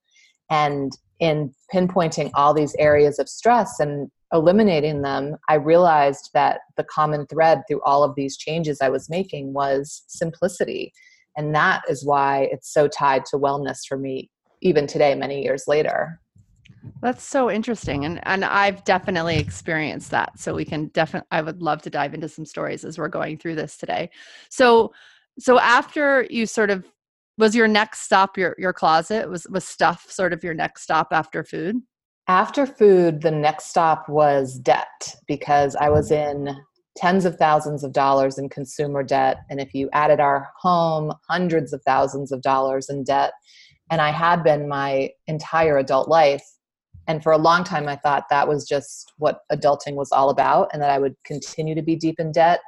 And 0.51 0.93
in 1.21 1.55
pinpointing 1.73 2.31
all 2.35 2.53
these 2.53 2.75
areas 2.81 3.21
of 3.21 3.29
stress 3.29 3.79
and 3.79 4.11
eliminating 4.33 5.03
them, 5.03 5.37
I 5.49 5.55
realized 5.55 6.31
that 6.35 6.61
the 6.77 6.85
common 6.85 7.27
thread 7.29 7.63
through 7.69 7.83
all 7.83 8.03
of 8.03 8.17
these 8.17 8.37
changes 8.37 8.81
I 8.81 8.89
was 8.89 9.09
making 9.09 9.53
was 9.53 10.03
simplicity. 10.09 10.93
And 11.37 11.55
that 11.55 11.83
is 11.89 12.05
why 12.05 12.49
it's 12.51 12.73
so 12.73 12.89
tied 12.89 13.25
to 13.27 13.39
wellness 13.39 13.87
for 13.89 13.97
me, 13.97 14.31
even 14.63 14.89
today, 14.89 15.15
many 15.15 15.43
years 15.43 15.65
later. 15.69 16.21
That's 17.03 17.25
so 17.25 17.51
interesting. 17.51 18.05
And 18.05 18.21
and 18.27 18.45
I've 18.45 18.85
definitely 18.85 19.39
experienced 19.39 20.11
that. 20.11 20.39
So 20.39 20.55
we 20.55 20.65
can 20.65 20.87
definitely 20.89 21.29
I 21.31 21.43
would 21.43 21.63
love 21.63 21.83
to 21.83 21.91
dive 21.91 22.15
into 22.15 22.29
some 22.29 22.45
stories 22.45 22.85
as 22.85 22.99
we're 22.99 23.09
going 23.09 23.39
through 23.39 23.57
this 23.57 23.77
today. 23.77 24.11
So 24.51 24.93
so 25.39 25.59
after 25.59 26.27
you 26.31 26.47
sort 26.47 26.71
of 26.71 26.85
was 27.39 27.55
your 27.55 27.69
next 27.69 28.01
stop 28.01 28.39
your 28.39 28.55
your 28.59 28.73
closet? 28.73 29.29
Was 29.29 29.47
was 29.51 29.65
stuff 29.65 30.07
sort 30.11 30.33
of 30.33 30.43
your 30.43 30.55
next 30.55 30.83
stop 30.83 31.09
after 31.13 31.45
food? 31.45 31.77
After 32.29 32.67
food, 32.67 33.23
the 33.23 33.31
next 33.31 33.67
stop 33.67 34.09
was 34.09 34.59
debt 34.59 35.15
because 35.29 35.77
I 35.77 35.91
was 35.91 36.11
mm. 36.11 36.31
in 36.31 36.57
tens 36.97 37.27
of 37.27 37.37
thousands 37.37 37.85
of 37.85 37.93
dollars 37.93 38.39
in 38.39 38.49
consumer 38.49 39.03
debt. 39.03 39.39
And 39.51 39.61
if 39.61 39.75
you 39.75 39.89
added 39.93 40.19
our 40.19 40.49
home, 40.59 41.13
hundreds 41.29 41.73
of 41.73 41.83
thousands 41.85 42.33
of 42.33 42.41
dollars 42.43 42.89
in 42.89 43.05
debt. 43.05 43.33
And 43.91 44.01
I 44.01 44.11
had 44.11 44.43
been 44.43 44.67
my 44.69 45.11
entire 45.27 45.77
adult 45.77 46.09
life 46.09 46.43
and 47.07 47.23
for 47.23 47.33
a 47.33 47.39
long 47.39 47.65
time, 47.65 47.89
I 47.89 47.97
thought 47.97 48.25
that 48.31 48.49
was 48.49 48.67
just 48.67 49.13
what 49.19 49.41
adulting 49.53 49.95
was 49.95 50.11
all 50.13 50.31
about 50.31 50.71
and 50.73 50.83
that 50.83 50.91
I 50.91 50.99
would 50.99 51.15
continue 51.25 51.75
to 51.75 51.83
be 51.83 51.97
deep 51.97 52.19
in 52.19 52.33
debt. 52.33 52.61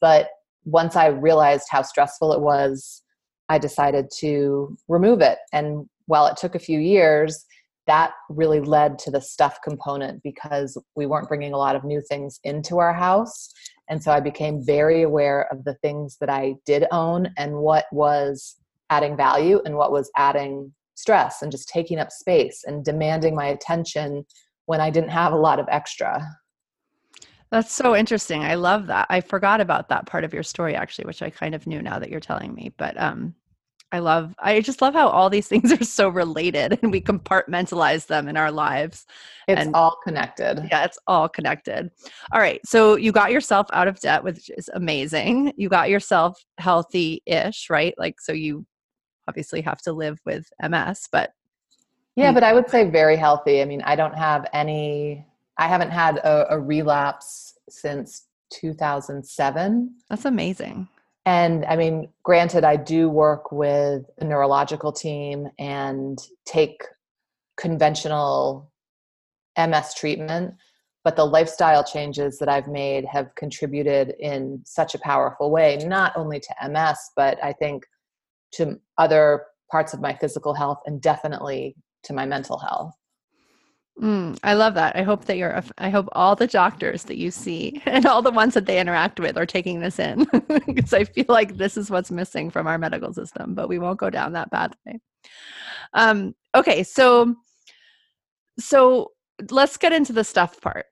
But 0.00 0.28
once 0.64 0.96
I 0.96 1.08
realized 1.08 1.66
how 1.70 1.82
stressful 1.82 2.32
it 2.32 2.40
was, 2.40 3.02
I 3.48 3.58
decided 3.58 4.10
to 4.18 4.76
remove 4.88 5.20
it. 5.20 5.38
And 5.52 5.86
while 6.06 6.26
it 6.26 6.36
took 6.36 6.54
a 6.54 6.60
few 6.60 6.78
years, 6.78 7.44
that 7.86 8.12
really 8.30 8.60
led 8.60 8.98
to 9.00 9.10
the 9.10 9.20
stuff 9.20 9.58
component 9.62 10.22
because 10.22 10.78
we 10.96 11.04
weren't 11.04 11.28
bringing 11.28 11.52
a 11.52 11.58
lot 11.58 11.76
of 11.76 11.84
new 11.84 12.00
things 12.08 12.40
into 12.44 12.78
our 12.78 12.94
house. 12.94 13.52
And 13.90 14.02
so 14.02 14.10
I 14.10 14.20
became 14.20 14.64
very 14.64 15.02
aware 15.02 15.46
of 15.52 15.64
the 15.64 15.74
things 15.74 16.16
that 16.20 16.30
I 16.30 16.54
did 16.64 16.86
own 16.90 17.30
and 17.36 17.56
what 17.56 17.84
was 17.92 18.56
adding 18.88 19.16
value 19.16 19.60
and 19.66 19.76
what 19.76 19.92
was 19.92 20.10
adding 20.16 20.72
stress 20.94 21.42
and 21.42 21.50
just 21.52 21.68
taking 21.68 21.98
up 21.98 22.10
space 22.10 22.64
and 22.66 22.84
demanding 22.84 23.34
my 23.34 23.46
attention 23.46 24.24
when 24.66 24.80
I 24.80 24.90
didn't 24.90 25.10
have 25.10 25.32
a 25.32 25.36
lot 25.36 25.60
of 25.60 25.66
extra. 25.70 26.24
That's 27.50 27.72
so 27.72 27.94
interesting. 27.94 28.42
I 28.42 28.54
love 28.54 28.88
that. 28.88 29.06
I 29.10 29.20
forgot 29.20 29.60
about 29.60 29.88
that 29.88 30.06
part 30.06 30.24
of 30.24 30.34
your 30.34 30.42
story 30.42 30.74
actually, 30.74 31.04
which 31.04 31.22
I 31.22 31.30
kind 31.30 31.54
of 31.54 31.66
knew 31.66 31.82
now 31.82 31.98
that 31.98 32.10
you're 32.10 32.20
telling 32.20 32.54
me. 32.54 32.72
But 32.76 33.00
um 33.00 33.34
I 33.92 34.00
love 34.00 34.34
I 34.40 34.60
just 34.60 34.82
love 34.82 34.92
how 34.92 35.08
all 35.08 35.30
these 35.30 35.46
things 35.52 35.70
are 35.70 35.84
so 35.84 36.08
related 36.08 36.80
and 36.82 36.90
we 36.90 37.00
compartmentalize 37.00 38.06
them 38.06 38.28
in 38.28 38.36
our 38.36 38.50
lives. 38.50 39.06
It's 39.46 39.60
and, 39.60 39.74
all 39.74 39.98
connected. 40.02 40.66
Yeah, 40.68 40.84
it's 40.84 40.98
all 41.06 41.28
connected. 41.28 41.90
All 42.32 42.40
right. 42.40 42.60
So 42.66 42.96
you 42.96 43.12
got 43.12 43.30
yourself 43.30 43.68
out 43.72 43.86
of 43.86 44.00
debt, 44.00 44.24
which 44.24 44.50
is 44.50 44.68
amazing. 44.74 45.52
You 45.56 45.68
got 45.68 45.90
yourself 45.90 46.42
healthy-ish, 46.58 47.70
right? 47.70 47.94
Like 47.96 48.20
so 48.20 48.32
you 48.32 48.66
obviously 49.28 49.60
have 49.62 49.80
to 49.82 49.92
live 49.92 50.20
with 50.24 50.52
MS, 50.62 51.08
but 51.10 51.32
yeah, 52.16 52.32
but 52.32 52.44
I 52.44 52.52
would 52.52 52.70
say 52.70 52.88
very 52.88 53.16
healthy. 53.16 53.60
I 53.60 53.64
mean, 53.64 53.82
I 53.82 53.96
don't 53.96 54.14
have 54.14 54.46
any 54.52 55.26
I 55.58 55.68
haven't 55.68 55.90
had 55.90 56.18
a, 56.18 56.54
a 56.54 56.60
relapse 56.60 57.58
since 57.68 58.26
2007. 58.50 59.94
That's 60.08 60.24
amazing. 60.24 60.88
And 61.26 61.64
I 61.66 61.76
mean, 61.76 62.08
granted, 62.22 62.64
I 62.64 62.76
do 62.76 63.08
work 63.08 63.50
with 63.50 64.02
a 64.18 64.24
neurological 64.24 64.92
team 64.92 65.48
and 65.58 66.18
take 66.44 66.82
conventional 67.56 68.70
MS 69.56 69.94
treatment, 69.94 70.54
but 71.02 71.16
the 71.16 71.24
lifestyle 71.24 71.84
changes 71.84 72.38
that 72.38 72.48
I've 72.48 72.68
made 72.68 73.04
have 73.06 73.34
contributed 73.36 74.14
in 74.18 74.60
such 74.64 74.94
a 74.94 74.98
powerful 74.98 75.50
way, 75.50 75.78
not 75.86 76.12
only 76.16 76.40
to 76.40 76.68
MS, 76.68 76.98
but 77.16 77.42
I 77.42 77.52
think 77.52 77.86
to 78.54 78.78
other 78.98 79.44
parts 79.70 79.94
of 79.94 80.00
my 80.00 80.14
physical 80.14 80.54
health 80.54 80.78
and 80.86 81.00
definitely 81.00 81.76
to 82.04 82.12
my 82.12 82.26
mental 82.26 82.58
health. 82.58 82.94
Mm, 84.00 84.36
I 84.42 84.54
love 84.54 84.74
that. 84.74 84.96
I 84.96 85.02
hope 85.02 85.24
that 85.26 85.36
you're, 85.36 85.62
I 85.78 85.88
hope 85.88 86.08
all 86.12 86.34
the 86.34 86.48
doctors 86.48 87.04
that 87.04 87.16
you 87.16 87.30
see 87.30 87.80
and 87.86 88.06
all 88.06 88.22
the 88.22 88.30
ones 88.30 88.54
that 88.54 88.66
they 88.66 88.80
interact 88.80 89.20
with 89.20 89.36
are 89.36 89.46
taking 89.46 89.80
this 89.80 89.98
in 89.98 90.26
because 90.66 90.92
I 90.92 91.04
feel 91.04 91.26
like 91.28 91.56
this 91.56 91.76
is 91.76 91.90
what's 91.90 92.10
missing 92.10 92.50
from 92.50 92.66
our 92.66 92.78
medical 92.78 93.12
system, 93.12 93.54
but 93.54 93.68
we 93.68 93.78
won't 93.78 94.00
go 94.00 94.10
down 94.10 94.32
that 94.32 94.50
pathway. 94.50 94.98
Um, 95.92 96.34
okay. 96.54 96.82
So, 96.82 97.36
so 98.58 99.12
let's 99.50 99.76
get 99.76 99.92
into 99.92 100.12
the 100.12 100.24
stuff 100.24 100.60
part. 100.60 100.86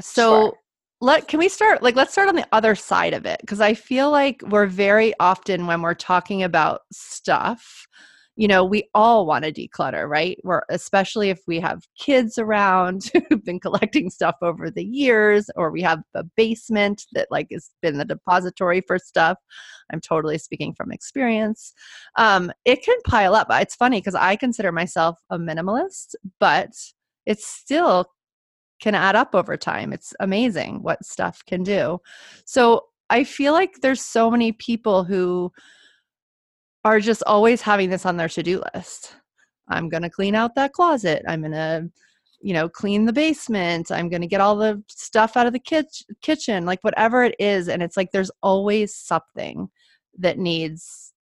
So, 0.00 0.40
sure. 0.40 0.52
Let, 1.00 1.28
can 1.28 1.38
we 1.38 1.48
start, 1.48 1.82
like, 1.82 1.96
let's 1.96 2.12
start 2.12 2.28
on 2.28 2.36
the 2.36 2.46
other 2.52 2.74
side 2.74 3.14
of 3.14 3.26
it 3.26 3.40
because 3.40 3.60
I 3.60 3.74
feel 3.74 4.10
like 4.10 4.40
we're 4.48 4.66
very 4.66 5.12
often 5.20 5.66
when 5.66 5.82
we're 5.82 5.94
talking 5.94 6.42
about 6.42 6.82
stuff, 6.92 7.86
you 8.36 8.46
know 8.46 8.64
we 8.64 8.88
all 8.94 9.26
want 9.26 9.44
to 9.44 9.52
declutter 9.52 10.08
right? 10.08 10.38
We're 10.44 10.62
especially 10.68 11.30
if 11.30 11.40
we 11.46 11.58
have 11.60 11.82
kids 11.98 12.38
around 12.38 13.10
who've 13.28 13.44
been 13.44 13.60
collecting 13.60 14.10
stuff 14.10 14.36
over 14.42 14.70
the 14.70 14.84
years 14.84 15.50
or 15.56 15.70
we 15.70 15.82
have 15.82 16.02
a 16.14 16.22
basement 16.36 17.04
that 17.12 17.28
like 17.30 17.48
has 17.50 17.70
been 17.82 17.98
the 17.98 18.04
depository 18.04 18.82
for 18.82 18.98
stuff. 18.98 19.38
I'm 19.92 20.00
totally 20.00 20.38
speaking 20.38 20.74
from 20.74 20.92
experience. 20.92 21.72
Um, 22.16 22.52
it 22.64 22.84
can 22.84 22.98
pile 23.06 23.34
up. 23.34 23.48
It's 23.50 23.74
funny 23.74 24.00
because 24.00 24.14
i 24.14 24.36
consider 24.36 24.70
myself 24.70 25.18
a 25.30 25.38
minimalist 25.38 26.14
but 26.38 26.70
it 27.24 27.40
still 27.40 28.06
can 28.80 28.94
add 28.94 29.16
up 29.16 29.34
over 29.34 29.56
time 29.56 29.92
it's 29.92 30.14
amazing 30.20 30.82
what 30.82 31.04
stuff 31.04 31.42
can 31.46 31.62
do 31.62 31.98
so 32.44 32.82
i 33.10 33.24
feel 33.24 33.52
like 33.52 33.80
there's 33.80 34.02
so 34.02 34.30
many 34.30 34.52
people 34.52 35.04
who 35.04 35.50
are 36.86 37.00
just 37.00 37.24
always 37.26 37.60
having 37.60 37.90
this 37.90 38.06
on 38.06 38.16
their 38.16 38.28
to-do 38.28 38.62
list. 38.72 39.16
I'm 39.68 39.88
going 39.88 40.04
to 40.04 40.10
clean 40.10 40.36
out 40.36 40.54
that 40.54 40.72
closet. 40.72 41.24
I'm 41.26 41.40
going 41.40 41.50
to 41.50 41.90
you 42.42 42.52
know 42.52 42.68
clean 42.68 43.06
the 43.06 43.14
basement 43.14 43.90
i'm 43.90 44.10
going 44.10 44.20
to 44.20 44.28
get 44.28 44.42
all 44.42 44.56
the 44.56 44.80
stuff 44.88 45.38
out 45.38 45.46
of 45.46 45.54
the 45.54 45.58
kitch- 45.58 46.04
kitchen 46.20 46.66
like 46.66 46.78
whatever 46.84 47.24
it 47.24 47.34
is 47.38 47.66
and 47.66 47.82
it's 47.82 47.96
like 47.96 48.10
there's 48.12 48.30
always 48.42 48.94
something 48.94 49.68
that 50.18 50.38
needs 50.38 51.14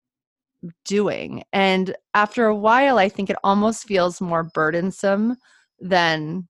doing 0.86 1.43
and 1.53 1.95
after 2.15 2.48
a 2.48 2.55
while 2.55 2.98
i 2.98 3.07
think 3.07 3.29
it 3.29 3.38
almost 3.43 3.83
feels 3.83 4.19
more 4.19 4.43
burdensome 4.55 5.38
than 5.79 6.48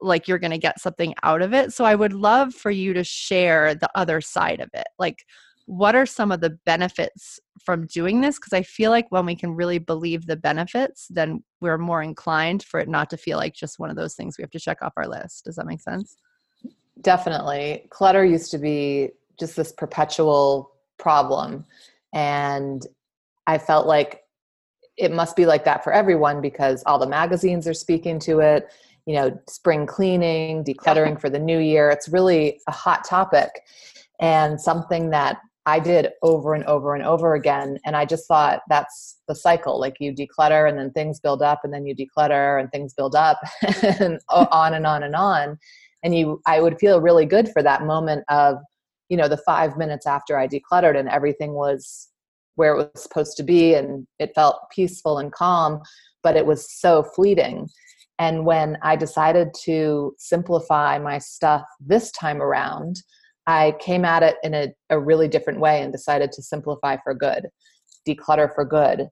like 0.00 0.28
you're 0.28 0.38
going 0.38 0.50
to 0.50 0.58
get 0.58 0.80
something 0.80 1.14
out 1.22 1.42
of 1.42 1.54
it 1.54 1.72
so 1.72 1.84
i 1.84 1.94
would 1.94 2.12
love 2.12 2.54
for 2.54 2.70
you 2.70 2.92
to 2.92 3.02
share 3.02 3.74
the 3.74 3.90
other 3.94 4.20
side 4.20 4.60
of 4.60 4.68
it 4.74 4.86
like 4.98 5.24
what 5.66 5.96
are 5.96 6.06
some 6.06 6.30
of 6.30 6.40
the 6.40 6.56
benefits 6.64 7.40
from 7.60 7.86
doing 7.86 8.20
this? 8.20 8.38
Because 8.38 8.52
i 8.52 8.62
feel 8.62 8.90
like 8.90 9.06
when 9.10 9.26
we 9.26 9.34
can 9.36 9.54
really 9.54 9.78
believe 9.78 10.26
the 10.26 10.36
benefits 10.36 11.08
then 11.10 11.42
we're 11.60 11.78
more 11.78 12.02
inclined 12.02 12.62
for 12.62 12.80
it 12.80 12.88
not 12.88 13.10
to 13.10 13.16
feel 13.16 13.36
like 13.36 13.54
just 13.54 13.78
one 13.78 13.90
of 13.90 13.96
those 13.96 14.14
things 14.14 14.38
we 14.38 14.42
have 14.42 14.50
to 14.50 14.60
check 14.60 14.78
off 14.82 14.94
our 14.96 15.08
list. 15.08 15.44
Does 15.44 15.56
that 15.56 15.66
make 15.66 15.80
sense? 15.80 16.16
Definitely. 17.02 17.86
Clutter 17.90 18.24
used 18.24 18.50
to 18.52 18.58
be 18.58 19.10
just 19.38 19.56
this 19.56 19.72
perpetual 19.72 20.72
problem 20.98 21.66
and 22.14 22.86
i 23.46 23.58
felt 23.58 23.86
like 23.86 24.22
it 24.96 25.12
must 25.12 25.36
be 25.36 25.44
like 25.44 25.64
that 25.64 25.84
for 25.84 25.92
everyone 25.92 26.40
because 26.40 26.82
all 26.86 26.98
the 26.98 27.06
magazines 27.06 27.68
are 27.68 27.74
speaking 27.74 28.18
to 28.18 28.40
it 28.40 28.70
you 29.06 29.14
know 29.14 29.38
spring 29.48 29.86
cleaning 29.86 30.64
decluttering 30.64 31.20
for 31.20 31.30
the 31.30 31.38
new 31.38 31.58
year 31.58 31.90
it's 31.90 32.08
really 32.08 32.60
a 32.66 32.72
hot 32.72 33.04
topic 33.04 33.50
and 34.20 34.60
something 34.60 35.10
that 35.10 35.38
I 35.66 35.80
did 35.80 36.12
over 36.22 36.54
and 36.54 36.64
over 36.64 36.94
and 36.94 37.04
over 37.04 37.34
again. 37.34 37.78
And 37.84 37.96
I 37.96 38.04
just 38.04 38.28
thought 38.28 38.62
that's 38.68 39.18
the 39.26 39.34
cycle. 39.34 39.80
Like 39.80 39.96
you 39.98 40.14
declutter 40.14 40.68
and 40.68 40.78
then 40.78 40.92
things 40.92 41.18
build 41.18 41.42
up 41.42 41.62
and 41.64 41.74
then 41.74 41.84
you 41.84 41.94
declutter 41.94 42.60
and 42.60 42.70
things 42.70 42.94
build 42.94 43.16
up 43.16 43.40
and 44.00 44.20
on 44.28 44.74
and 44.74 44.86
on 44.86 45.02
and 45.02 45.16
on. 45.16 45.58
And 46.04 46.16
you, 46.16 46.40
I 46.46 46.60
would 46.60 46.78
feel 46.78 47.00
really 47.00 47.26
good 47.26 47.48
for 47.48 47.64
that 47.64 47.82
moment 47.82 48.24
of, 48.28 48.58
you 49.08 49.16
know, 49.16 49.26
the 49.26 49.38
five 49.38 49.76
minutes 49.76 50.06
after 50.06 50.38
I 50.38 50.46
decluttered 50.46 50.96
and 50.96 51.08
everything 51.08 51.54
was 51.54 52.08
where 52.54 52.72
it 52.72 52.76
was 52.94 53.02
supposed 53.02 53.36
to 53.38 53.42
be 53.42 53.74
and 53.74 54.06
it 54.20 54.32
felt 54.36 54.70
peaceful 54.70 55.18
and 55.18 55.32
calm, 55.32 55.80
but 56.22 56.36
it 56.36 56.46
was 56.46 56.72
so 56.72 57.02
fleeting. 57.02 57.68
And 58.18 58.46
when 58.46 58.78
I 58.82 58.96
decided 58.96 59.48
to 59.64 60.14
simplify 60.18 60.98
my 60.98 61.18
stuff 61.18 61.64
this 61.80 62.10
time 62.12 62.40
around, 62.40 63.02
I 63.46 63.74
came 63.78 64.04
at 64.04 64.22
it 64.22 64.36
in 64.42 64.54
a, 64.54 64.74
a 64.90 64.98
really 64.98 65.28
different 65.28 65.60
way 65.60 65.82
and 65.82 65.92
decided 65.92 66.32
to 66.32 66.42
simplify 66.42 66.96
for 67.04 67.14
good, 67.14 67.48
declutter 68.08 68.52
for 68.54 68.64
good. 68.64 69.08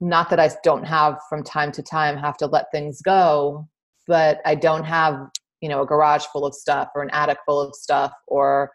Not 0.00 0.28
that 0.30 0.40
I 0.40 0.50
don't 0.64 0.84
have 0.84 1.18
from 1.28 1.42
time 1.42 1.72
to 1.72 1.82
time 1.82 2.16
have 2.16 2.36
to 2.38 2.46
let 2.46 2.66
things 2.72 3.00
go, 3.00 3.68
but 4.06 4.40
I 4.44 4.54
don't 4.54 4.84
have, 4.84 5.28
you 5.60 5.68
know, 5.68 5.82
a 5.82 5.86
garage 5.86 6.24
full 6.26 6.44
of 6.44 6.54
stuff 6.54 6.88
or 6.94 7.02
an 7.02 7.10
attic 7.10 7.38
full 7.46 7.60
of 7.60 7.74
stuff 7.74 8.12
or 8.26 8.70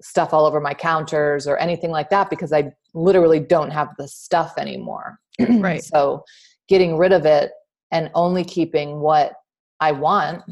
stuff 0.00 0.34
all 0.34 0.46
over 0.46 0.60
my 0.60 0.74
counters 0.74 1.46
or 1.46 1.56
anything 1.58 1.90
like 1.90 2.10
that 2.10 2.28
because 2.28 2.52
I 2.52 2.72
literally 2.94 3.38
don't 3.38 3.70
have 3.70 3.90
the 3.98 4.08
stuff 4.08 4.54
anymore. 4.58 5.18
right. 5.48 5.82
so 5.82 6.24
getting 6.68 6.96
rid 6.98 7.12
of 7.12 7.24
it 7.24 7.52
and 7.92 8.10
only 8.14 8.42
keeping 8.42 9.00
what 9.00 9.34
I 9.80 9.92
want 9.92 10.42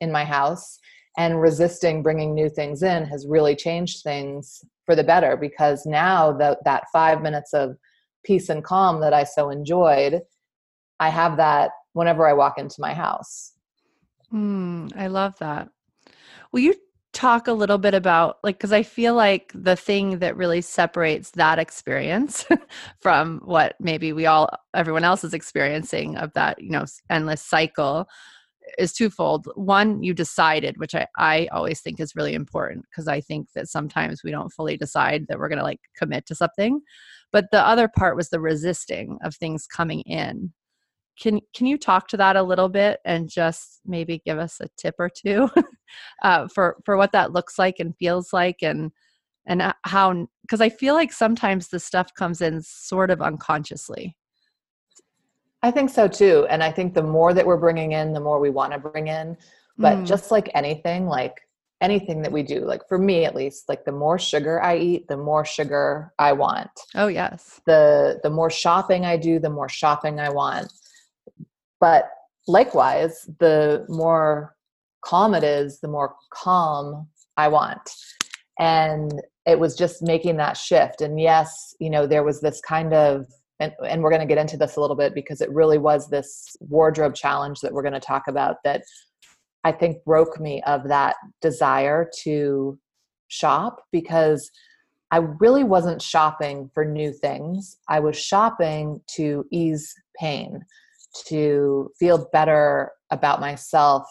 in 0.00 0.12
my 0.12 0.24
house 0.24 0.78
and 1.18 1.40
resisting 1.40 2.02
bringing 2.02 2.34
new 2.34 2.48
things 2.48 2.82
in 2.82 3.04
has 3.04 3.26
really 3.26 3.56
changed 3.56 4.02
things 4.02 4.64
for 4.86 4.94
the 4.94 5.04
better 5.04 5.36
because 5.36 5.84
now 5.86 6.32
that 6.32 6.58
that 6.64 6.84
five 6.92 7.22
minutes 7.22 7.52
of 7.52 7.76
peace 8.24 8.48
and 8.48 8.64
calm 8.64 9.00
that 9.00 9.12
I 9.12 9.24
so 9.24 9.50
enjoyed, 9.50 10.20
I 11.00 11.08
have 11.08 11.36
that 11.38 11.72
whenever 11.92 12.26
I 12.26 12.32
walk 12.32 12.58
into 12.58 12.76
my 12.78 12.94
house. 12.94 13.52
Mm, 14.32 14.92
I 14.96 15.08
love 15.08 15.34
that. 15.40 15.68
Will 16.52 16.60
you 16.60 16.74
talk 17.12 17.46
a 17.46 17.52
little 17.52 17.78
bit 17.78 17.94
about 17.94 18.38
like 18.42 18.56
because 18.58 18.72
I 18.72 18.82
feel 18.82 19.14
like 19.14 19.52
the 19.54 19.76
thing 19.76 20.20
that 20.20 20.36
really 20.36 20.62
separates 20.62 21.30
that 21.32 21.58
experience 21.58 22.46
from 23.00 23.40
what 23.44 23.74
maybe 23.78 24.12
we 24.12 24.26
all 24.26 24.48
everyone 24.74 25.04
else 25.04 25.22
is 25.22 25.34
experiencing 25.34 26.16
of 26.16 26.32
that 26.32 26.62
you 26.62 26.70
know 26.70 26.84
endless 27.10 27.42
cycle 27.42 28.08
is 28.78 28.92
twofold. 28.92 29.48
One, 29.54 30.02
you 30.02 30.14
decided, 30.14 30.78
which 30.78 30.94
I, 30.94 31.06
I 31.18 31.48
always 31.52 31.80
think 31.80 32.00
is 32.00 32.16
really 32.16 32.34
important 32.34 32.84
because 32.90 33.08
I 33.08 33.20
think 33.20 33.48
that 33.54 33.68
sometimes 33.68 34.22
we 34.22 34.30
don't 34.30 34.52
fully 34.52 34.76
decide 34.76 35.26
that 35.28 35.38
we're 35.38 35.48
going 35.48 35.58
to 35.58 35.64
like 35.64 35.80
commit 35.96 36.26
to 36.26 36.34
something. 36.34 36.80
But 37.32 37.46
the 37.50 37.66
other 37.66 37.88
part 37.88 38.16
was 38.16 38.28
the 38.28 38.40
resisting 38.40 39.18
of 39.24 39.34
things 39.34 39.66
coming 39.66 40.00
in. 40.02 40.52
Can 41.20 41.40
can 41.54 41.66
you 41.66 41.78
talk 41.78 42.08
to 42.08 42.16
that 42.16 42.36
a 42.36 42.42
little 42.42 42.68
bit 42.68 43.00
and 43.04 43.28
just 43.28 43.80
maybe 43.84 44.22
give 44.24 44.38
us 44.38 44.60
a 44.60 44.68
tip 44.76 44.94
or 44.98 45.10
two 45.10 45.48
uh, 46.22 46.48
for 46.48 46.76
for 46.84 46.96
what 46.96 47.12
that 47.12 47.32
looks 47.32 47.58
like 47.58 47.76
and 47.78 47.96
feels 47.98 48.32
like 48.32 48.62
and 48.62 48.90
and 49.46 49.74
how 49.84 50.26
because 50.42 50.60
I 50.60 50.68
feel 50.68 50.94
like 50.94 51.12
sometimes 51.12 51.68
the 51.68 51.80
stuff 51.80 52.14
comes 52.14 52.40
in 52.40 52.62
sort 52.62 53.10
of 53.10 53.20
unconsciously 53.20 54.16
I 55.64 55.70
think 55.70 55.90
so 55.90 56.08
too. 56.08 56.46
And 56.50 56.62
I 56.62 56.72
think 56.72 56.92
the 56.92 57.04
more 57.04 57.32
that 57.32 57.46
we're 57.46 57.56
bringing 57.56 57.92
in, 57.92 58.12
the 58.12 58.20
more 58.20 58.40
we 58.40 58.50
want 58.50 58.72
to 58.72 58.80
bring 58.80 59.06
in. 59.06 59.36
But 59.78 59.98
mm. 59.98 60.06
just 60.06 60.32
like 60.32 60.50
anything, 60.54 61.06
like 61.06 61.40
anything 61.82 62.22
that 62.22 62.30
we 62.30 62.44
do 62.44 62.60
like 62.60 62.86
for 62.88 62.96
me 62.96 63.24
at 63.24 63.34
least 63.34 63.68
like 63.68 63.84
the 63.84 63.90
more 63.90 64.16
sugar 64.16 64.62
i 64.62 64.76
eat 64.76 65.08
the 65.08 65.16
more 65.16 65.44
sugar 65.44 66.12
i 66.16 66.32
want 66.32 66.70
oh 66.94 67.08
yes 67.08 67.60
the 67.66 68.20
the 68.22 68.30
more 68.30 68.48
shopping 68.48 69.04
i 69.04 69.16
do 69.16 69.40
the 69.40 69.50
more 69.50 69.68
shopping 69.68 70.20
i 70.20 70.28
want 70.28 70.72
but 71.82 72.08
likewise 72.46 73.28
the 73.40 73.84
more 73.88 74.54
calm 75.04 75.34
it 75.34 75.44
is 75.44 75.80
the 75.80 75.88
more 75.88 76.14
calm 76.32 77.06
i 77.36 77.48
want. 77.48 77.90
And 78.58 79.12
it 79.44 79.58
was 79.58 79.74
just 79.74 80.02
making 80.02 80.36
that 80.36 80.56
shift. 80.56 81.02
And 81.02 81.20
yes 81.20 81.74
you 81.80 81.90
know 81.90 82.06
there 82.06 82.24
was 82.24 82.40
this 82.40 82.60
kind 82.60 82.94
of 82.94 83.26
and, 83.60 83.72
and 83.86 84.02
we're 84.02 84.10
going 84.10 84.26
to 84.26 84.34
get 84.34 84.38
into 84.38 84.56
this 84.56 84.76
a 84.76 84.80
little 84.80 84.96
bit 84.96 85.14
because 85.14 85.40
it 85.40 85.50
really 85.52 85.78
was 85.78 86.08
this 86.08 86.56
wardrobe 86.60 87.14
challenge 87.14 87.60
that 87.60 87.72
we're 87.72 87.82
going 87.82 88.00
to 88.00 88.00
talk 88.00 88.24
about 88.28 88.56
that 88.64 88.82
I 89.64 89.72
think 89.72 90.04
broke 90.04 90.40
me 90.40 90.62
of 90.66 90.88
that 90.88 91.16
desire 91.40 92.10
to 92.22 92.78
shop 93.28 93.84
because 93.92 94.50
I 95.12 95.18
really 95.18 95.62
wasn't 95.62 96.02
shopping 96.02 96.70
for 96.72 96.84
new 96.84 97.12
things. 97.12 97.76
I 97.88 98.00
was 98.00 98.18
shopping 98.18 99.00
to 99.16 99.44
ease 99.52 99.94
pain, 100.18 100.60
to 101.26 101.90
feel 101.98 102.28
better 102.32 102.92
about 103.10 103.40
myself, 103.40 104.04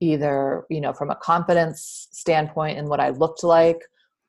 either, 0.00 0.64
you 0.70 0.80
know, 0.80 0.92
from 0.92 1.10
a 1.10 1.16
confidence 1.16 2.08
standpoint 2.12 2.78
in 2.78 2.86
what 2.86 3.00
I 3.00 3.10
looked 3.10 3.44
like, 3.44 3.80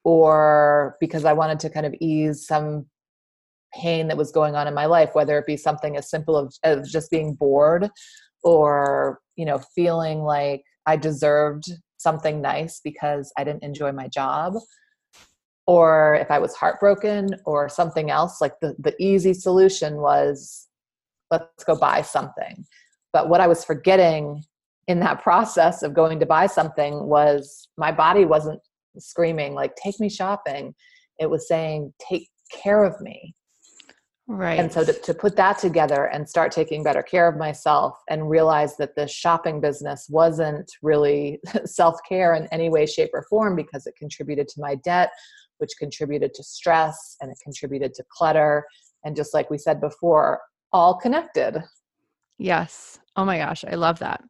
or 0.03 0.95
because 0.99 1.25
I 1.25 1.33
wanted 1.33 1.59
to 1.61 1.69
kind 1.69 1.85
of 1.85 1.95
ease 1.99 2.45
some 2.45 2.85
pain 3.73 4.07
that 4.07 4.17
was 4.17 4.31
going 4.31 4.55
on 4.55 4.67
in 4.67 4.73
my 4.73 4.85
life, 4.85 5.09
whether 5.13 5.37
it 5.37 5.45
be 5.45 5.57
something 5.57 5.97
as 5.97 6.09
simple 6.09 6.49
as, 6.63 6.91
just 6.91 7.11
being 7.11 7.33
bored 7.33 7.89
or 8.45 9.19
you 9.35 9.43
know 9.43 9.59
feeling 9.75 10.19
like 10.21 10.63
i 10.85 10.95
deserved 10.95 11.65
something 11.97 12.41
nice 12.41 12.79
because 12.81 13.33
i 13.37 13.43
didn't 13.43 13.63
enjoy 13.63 13.91
my 13.91 14.07
job 14.07 14.53
or 15.67 16.15
if 16.21 16.31
i 16.31 16.39
was 16.39 16.55
heartbroken 16.55 17.27
or 17.45 17.67
something 17.67 18.09
else 18.09 18.39
like 18.39 18.53
the, 18.61 18.75
the 18.79 18.95
easy 18.99 19.33
solution 19.33 19.97
was 19.97 20.67
let's 21.31 21.63
go 21.63 21.75
buy 21.75 22.01
something 22.01 22.65
but 23.13 23.29
what 23.29 23.41
i 23.41 23.47
was 23.47 23.63
forgetting 23.63 24.41
in 24.87 24.99
that 24.99 25.21
process 25.23 25.83
of 25.83 25.93
going 25.93 26.19
to 26.19 26.25
buy 26.25 26.45
something 26.45 27.07
was 27.07 27.69
my 27.77 27.91
body 27.91 28.25
wasn't 28.25 28.59
screaming 28.97 29.53
like 29.53 29.75
take 29.75 29.99
me 29.99 30.09
shopping 30.09 30.73
it 31.19 31.29
was 31.29 31.47
saying 31.47 31.93
take 32.09 32.29
care 32.51 32.83
of 32.83 32.99
me 33.01 33.35
Right. 34.27 34.59
And 34.59 34.73
so 34.73 34.83
to, 34.83 34.91
to 34.91 35.13
put 35.13 35.35
that 35.35 35.59
together 35.59 36.05
and 36.05 36.27
start 36.27 36.51
taking 36.51 36.83
better 36.83 37.03
care 37.03 37.27
of 37.27 37.37
myself 37.37 37.95
and 38.09 38.27
realize 38.27 38.75
that 38.77 38.95
the 38.95 39.07
shopping 39.07 39.61
business 39.61 40.07
wasn't 40.09 40.71
really 40.81 41.39
self 41.65 41.97
care 42.09 42.33
in 42.33 42.47
any 42.51 42.69
way, 42.69 42.87
shape, 42.87 43.11
or 43.13 43.23
form 43.29 43.55
because 43.55 43.85
it 43.85 43.93
contributed 43.97 44.47
to 44.47 44.61
my 44.61 44.75
debt, 44.75 45.11
which 45.59 45.77
contributed 45.77 46.33
to 46.33 46.43
stress 46.43 47.17
and 47.21 47.29
it 47.29 47.37
contributed 47.43 47.93
to 47.93 48.03
clutter. 48.09 48.65
And 49.03 49.15
just 49.15 49.35
like 49.35 49.51
we 49.51 49.59
said 49.59 49.79
before, 49.79 50.41
all 50.71 50.95
connected. 50.95 51.63
Yes. 52.37 52.99
Oh 53.15 53.25
my 53.25 53.37
gosh. 53.37 53.63
I 53.65 53.75
love 53.75 53.99
that. 53.99 54.23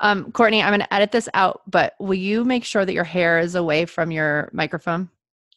Um, 0.00 0.32
Courtney, 0.32 0.62
I'm 0.62 0.70
going 0.70 0.80
to 0.80 0.94
edit 0.94 1.12
this 1.12 1.28
out, 1.34 1.62
but 1.66 1.94
will 2.00 2.14
you 2.14 2.44
make 2.44 2.64
sure 2.64 2.84
that 2.84 2.92
your 2.92 3.04
hair 3.04 3.38
is 3.38 3.54
away 3.54 3.86
from 3.86 4.10
your 4.10 4.50
microphone? 4.52 5.08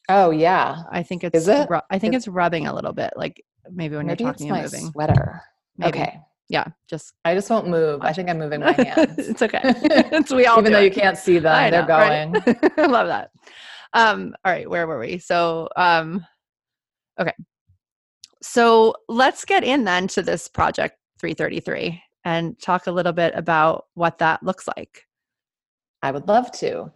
Oh 0.09 0.29
yeah, 0.31 0.83
I 0.89 1.03
think 1.03 1.23
it's. 1.25 1.35
Is 1.35 1.47
it? 1.49 1.69
Ru- 1.69 1.81
I 1.89 1.99
think 1.99 2.13
it's 2.13 2.27
rubbing 2.29 2.65
a 2.67 2.73
little 2.73 2.93
bit. 2.93 3.11
Like 3.17 3.43
maybe 3.69 3.97
when 3.97 4.05
maybe 4.05 4.23
you're 4.23 4.31
it's 4.31 4.39
talking 4.39 4.51
my 4.51 4.61
and 4.61 4.71
moving. 4.71 4.91
sweater. 4.91 5.41
Maybe. 5.77 5.99
Okay, 5.99 6.19
Yeah, 6.47 6.67
just 6.87 7.13
I 7.25 7.33
just 7.35 7.49
won't 7.49 7.67
move. 7.67 8.01
I 8.03 8.13
think 8.13 8.29
I'm 8.29 8.37
moving 8.39 8.61
my 8.61 8.71
hands, 8.77 9.17
it's 9.17 9.41
okay. 9.41 9.59
it's 9.65 10.31
we 10.31 10.45
all 10.45 10.59
even 10.59 10.71
though 10.71 10.79
it. 10.79 10.85
you 10.85 10.91
can't 10.91 11.17
see 11.17 11.39
them. 11.39 11.53
I 11.53 11.69
They're 11.69 11.81
know, 11.85 11.87
right? 11.97 12.31
going. 12.31 12.71
I 12.77 12.85
love 12.85 13.07
that. 13.07 13.31
Um, 13.93 14.33
all 14.45 14.51
right, 14.51 14.69
where 14.69 14.87
were 14.87 14.99
we? 14.99 15.17
So, 15.17 15.67
um, 15.75 16.25
okay. 17.19 17.33
So 18.49 18.95
let's 19.09 19.43
get 19.43 19.65
in 19.65 19.83
then 19.83 20.07
to 20.07 20.21
this 20.21 20.47
project 20.47 20.97
333 21.19 22.01
and 22.23 22.57
talk 22.61 22.87
a 22.87 22.91
little 22.91 23.11
bit 23.11 23.33
about 23.35 23.87
what 23.93 24.19
that 24.19 24.41
looks 24.41 24.69
like. 24.69 25.05
I 26.01 26.11
would 26.11 26.29
love 26.29 26.53
to. 26.53 26.89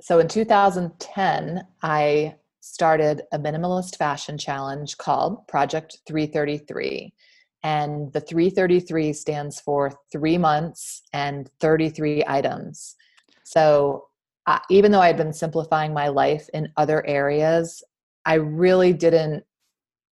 So 0.00 0.18
in 0.18 0.26
2010, 0.26 1.64
I 1.82 2.34
started 2.60 3.22
a 3.32 3.38
minimalist 3.38 3.96
fashion 3.96 4.36
challenge 4.36 4.98
called 4.98 5.46
Project 5.46 5.98
333. 6.08 7.14
And 7.62 8.12
the 8.12 8.20
333 8.20 9.12
stands 9.12 9.60
for 9.60 9.92
three 10.10 10.36
months 10.36 11.02
and 11.12 11.48
33 11.60 12.24
items. 12.26 12.96
So 13.44 14.08
uh, 14.48 14.58
even 14.68 14.90
though 14.90 15.00
I 15.00 15.06
had 15.06 15.16
been 15.16 15.32
simplifying 15.32 15.94
my 15.94 16.08
life 16.08 16.48
in 16.52 16.72
other 16.76 17.06
areas, 17.06 17.84
I 18.24 18.34
really 18.34 18.92
didn't 18.92 19.44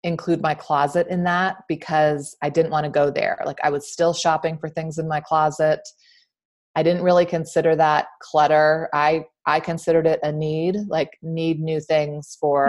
include 0.04 0.42
my 0.42 0.54
closet 0.54 1.06
in 1.08 1.24
that 1.24 1.56
because 1.66 2.36
I 2.42 2.50
didn't 2.50 2.70
want 2.70 2.84
to 2.84 2.90
go 2.90 3.10
there. 3.10 3.42
Like 3.44 3.58
I 3.64 3.70
was 3.70 3.90
still 3.90 4.12
shopping 4.12 4.58
for 4.58 4.68
things 4.68 4.98
in 4.98 5.08
my 5.08 5.20
closet. 5.20 5.80
I 6.76 6.82
didn't 6.82 7.02
really 7.02 7.24
consider 7.24 7.74
that 7.76 8.06
clutter. 8.20 8.88
I 8.92 9.24
I 9.46 9.60
considered 9.60 10.06
it 10.06 10.20
a 10.22 10.30
need, 10.30 10.76
like 10.88 11.10
need 11.22 11.60
new 11.60 11.80
things 11.80 12.36
for 12.40 12.66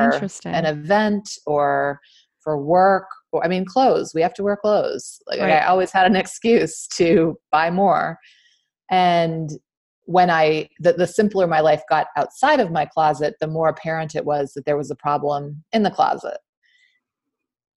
an 0.55 0.65
event 0.65 1.29
or 1.45 1.99
for 2.41 2.57
work. 2.57 3.07
Or, 3.31 3.43
I 3.43 3.47
mean, 3.47 3.65
clothes. 3.65 4.13
We 4.13 4.21
have 4.21 4.33
to 4.35 4.43
wear 4.43 4.57
clothes. 4.57 5.21
Like 5.27 5.39
Right. 5.41 5.53
I 5.53 5.65
always 5.65 5.91
had 5.91 6.05
an 6.05 6.15
excuse 6.15 6.87
to 6.95 7.37
buy 7.51 7.69
more. 7.69 8.17
And 8.89 9.49
when 10.03 10.29
I 10.29 10.69
the, 10.79 10.93
the 10.93 11.07
simpler 11.07 11.47
my 11.47 11.59
life 11.59 11.81
got 11.89 12.07
outside 12.15 12.59
of 12.61 12.71
my 12.71 12.85
closet, 12.85 13.35
the 13.41 13.47
more 13.47 13.67
apparent 13.67 14.15
it 14.15 14.23
was 14.23 14.53
that 14.53 14.65
there 14.65 14.77
was 14.77 14.91
a 14.91 14.95
problem 14.95 15.63
in 15.73 15.83
the 15.83 15.91
closet. 15.91 16.37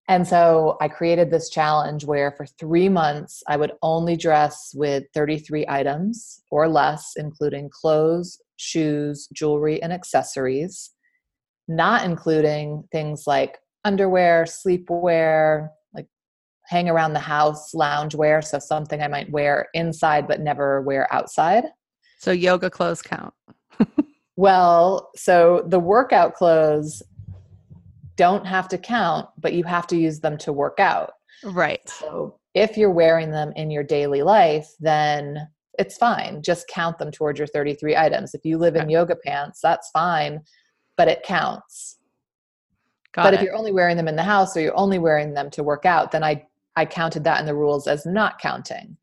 And 0.09 0.27
so 0.27 0.79
I 0.81 0.89
created 0.89 1.31
this 1.31 1.51
challenge 1.51 2.07
where 2.07 2.33
for 2.33 2.47
three 2.47 2.89
months 2.89 3.43
I 3.47 3.59
would 3.59 3.73
only 3.83 4.17
dress 4.17 4.73
with 4.75 5.05
33 5.13 5.67
items 5.69 6.41
or 6.51 6.67
less, 6.67 7.13
including 7.17 7.69
clothes, 7.69 8.41
shoes, 8.57 9.29
jewelry, 9.35 9.83
and 9.83 9.93
accessories, 9.93 10.91
not 11.69 12.05
including 12.05 12.85
things 12.91 13.25
like 13.27 13.59
underwear, 13.85 14.45
sleepwear, 14.45 15.69
like 15.93 16.07
hang 16.65 16.89
around 16.89 17.13
the 17.13 17.21
house, 17.21 17.73
loungewear. 17.75 18.43
So 18.43 18.59
something 18.59 19.03
I 19.03 19.09
might 19.09 19.31
wear 19.31 19.69
inside 19.75 20.27
but 20.27 20.41
never 20.41 20.81
wear 20.81 21.07
outside. 21.13 21.65
So 22.19 22.33
yoga 22.33 22.71
clothes 22.71 23.03
count. 23.03 23.35
Well, 24.39 25.11
so 25.17 25.65
the 25.67 25.81
workout 25.81 26.35
clothes 26.35 27.03
don't 28.19 28.47
have 28.47 28.69
to 28.69 28.77
count, 28.77 29.29
but 29.39 29.55
you 29.55 29.65
have 29.65 29.87
to 29.87 29.97
use 29.97 30.21
them 30.21 30.37
to 30.39 30.53
work 30.53 30.79
out. 30.79 31.13
Right. 31.43 31.89
So 31.89 32.39
if 32.53 32.77
you're 32.77 32.91
wearing 32.91 33.31
them 33.31 33.53
in 33.57 33.71
your 33.71 33.85
daily 33.85 34.23
life, 34.23 34.69
then 34.81 35.49
it's 35.79 35.97
fine. 35.97 36.43
Just 36.43 36.69
count 36.69 36.99
them 36.99 37.13
towards 37.13 37.39
your 37.39 37.47
33 37.47 37.97
items. 37.97 38.35
If 38.35 38.45
you 38.45 38.59
live 38.59 38.75
in 38.75 38.83
Okay. 38.83 38.93
yoga 38.93 39.17
pants, 39.17 39.61
that's 39.63 39.89
fine, 39.91 40.43
but 40.97 41.09
it 41.09 41.23
counts. 41.23 41.99
Got 43.13 43.23
but 43.23 43.35
it. 43.35 43.37
if 43.39 43.43
you're 43.43 43.55
only 43.55 43.73
wearing 43.73 43.97
them 43.97 44.09
in 44.09 44.17
the 44.17 44.23
house 44.25 44.57
or 44.57 44.61
you're 44.61 44.77
only 44.79 44.99
wearing 44.99 45.33
them 45.33 45.49
to 45.51 45.63
work 45.63 45.87
out, 45.87 46.11
then 46.11 46.25
I 46.25 46.45
I 46.77 46.85
counted 46.87 47.25
that 47.25 47.41
in 47.41 47.47
the 47.47 47.55
rules 47.57 47.89
as 47.89 48.07
not 48.07 48.39
counting. 48.39 48.97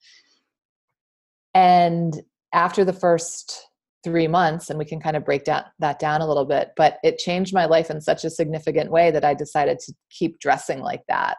And 1.54 2.22
after 2.54 2.86
the 2.86 2.94
first 2.94 3.68
three 4.06 4.28
months, 4.28 4.70
and 4.70 4.80
we 4.80 4.86
can 4.86 5.02
kind 5.02 5.18
of 5.18 5.26
break 5.26 5.44
down 5.44 5.64
that 5.80 6.00
down 6.00 6.22
a 6.22 6.28
little 6.28 6.46
bit, 6.46 6.70
but 6.78 7.00
it 7.04 7.18
changed 7.18 7.54
my 7.54 7.66
life 7.66 7.90
in 7.90 8.00
such 8.00 8.24
a 8.24 8.30
significant 8.30 8.92
way 8.92 9.12
that 9.12 9.26
I 9.26 9.34
decided 9.34 9.80
to 9.80 9.94
keep 10.10 10.40
dressing 10.40 10.80
like 10.80 11.02
that. 11.10 11.38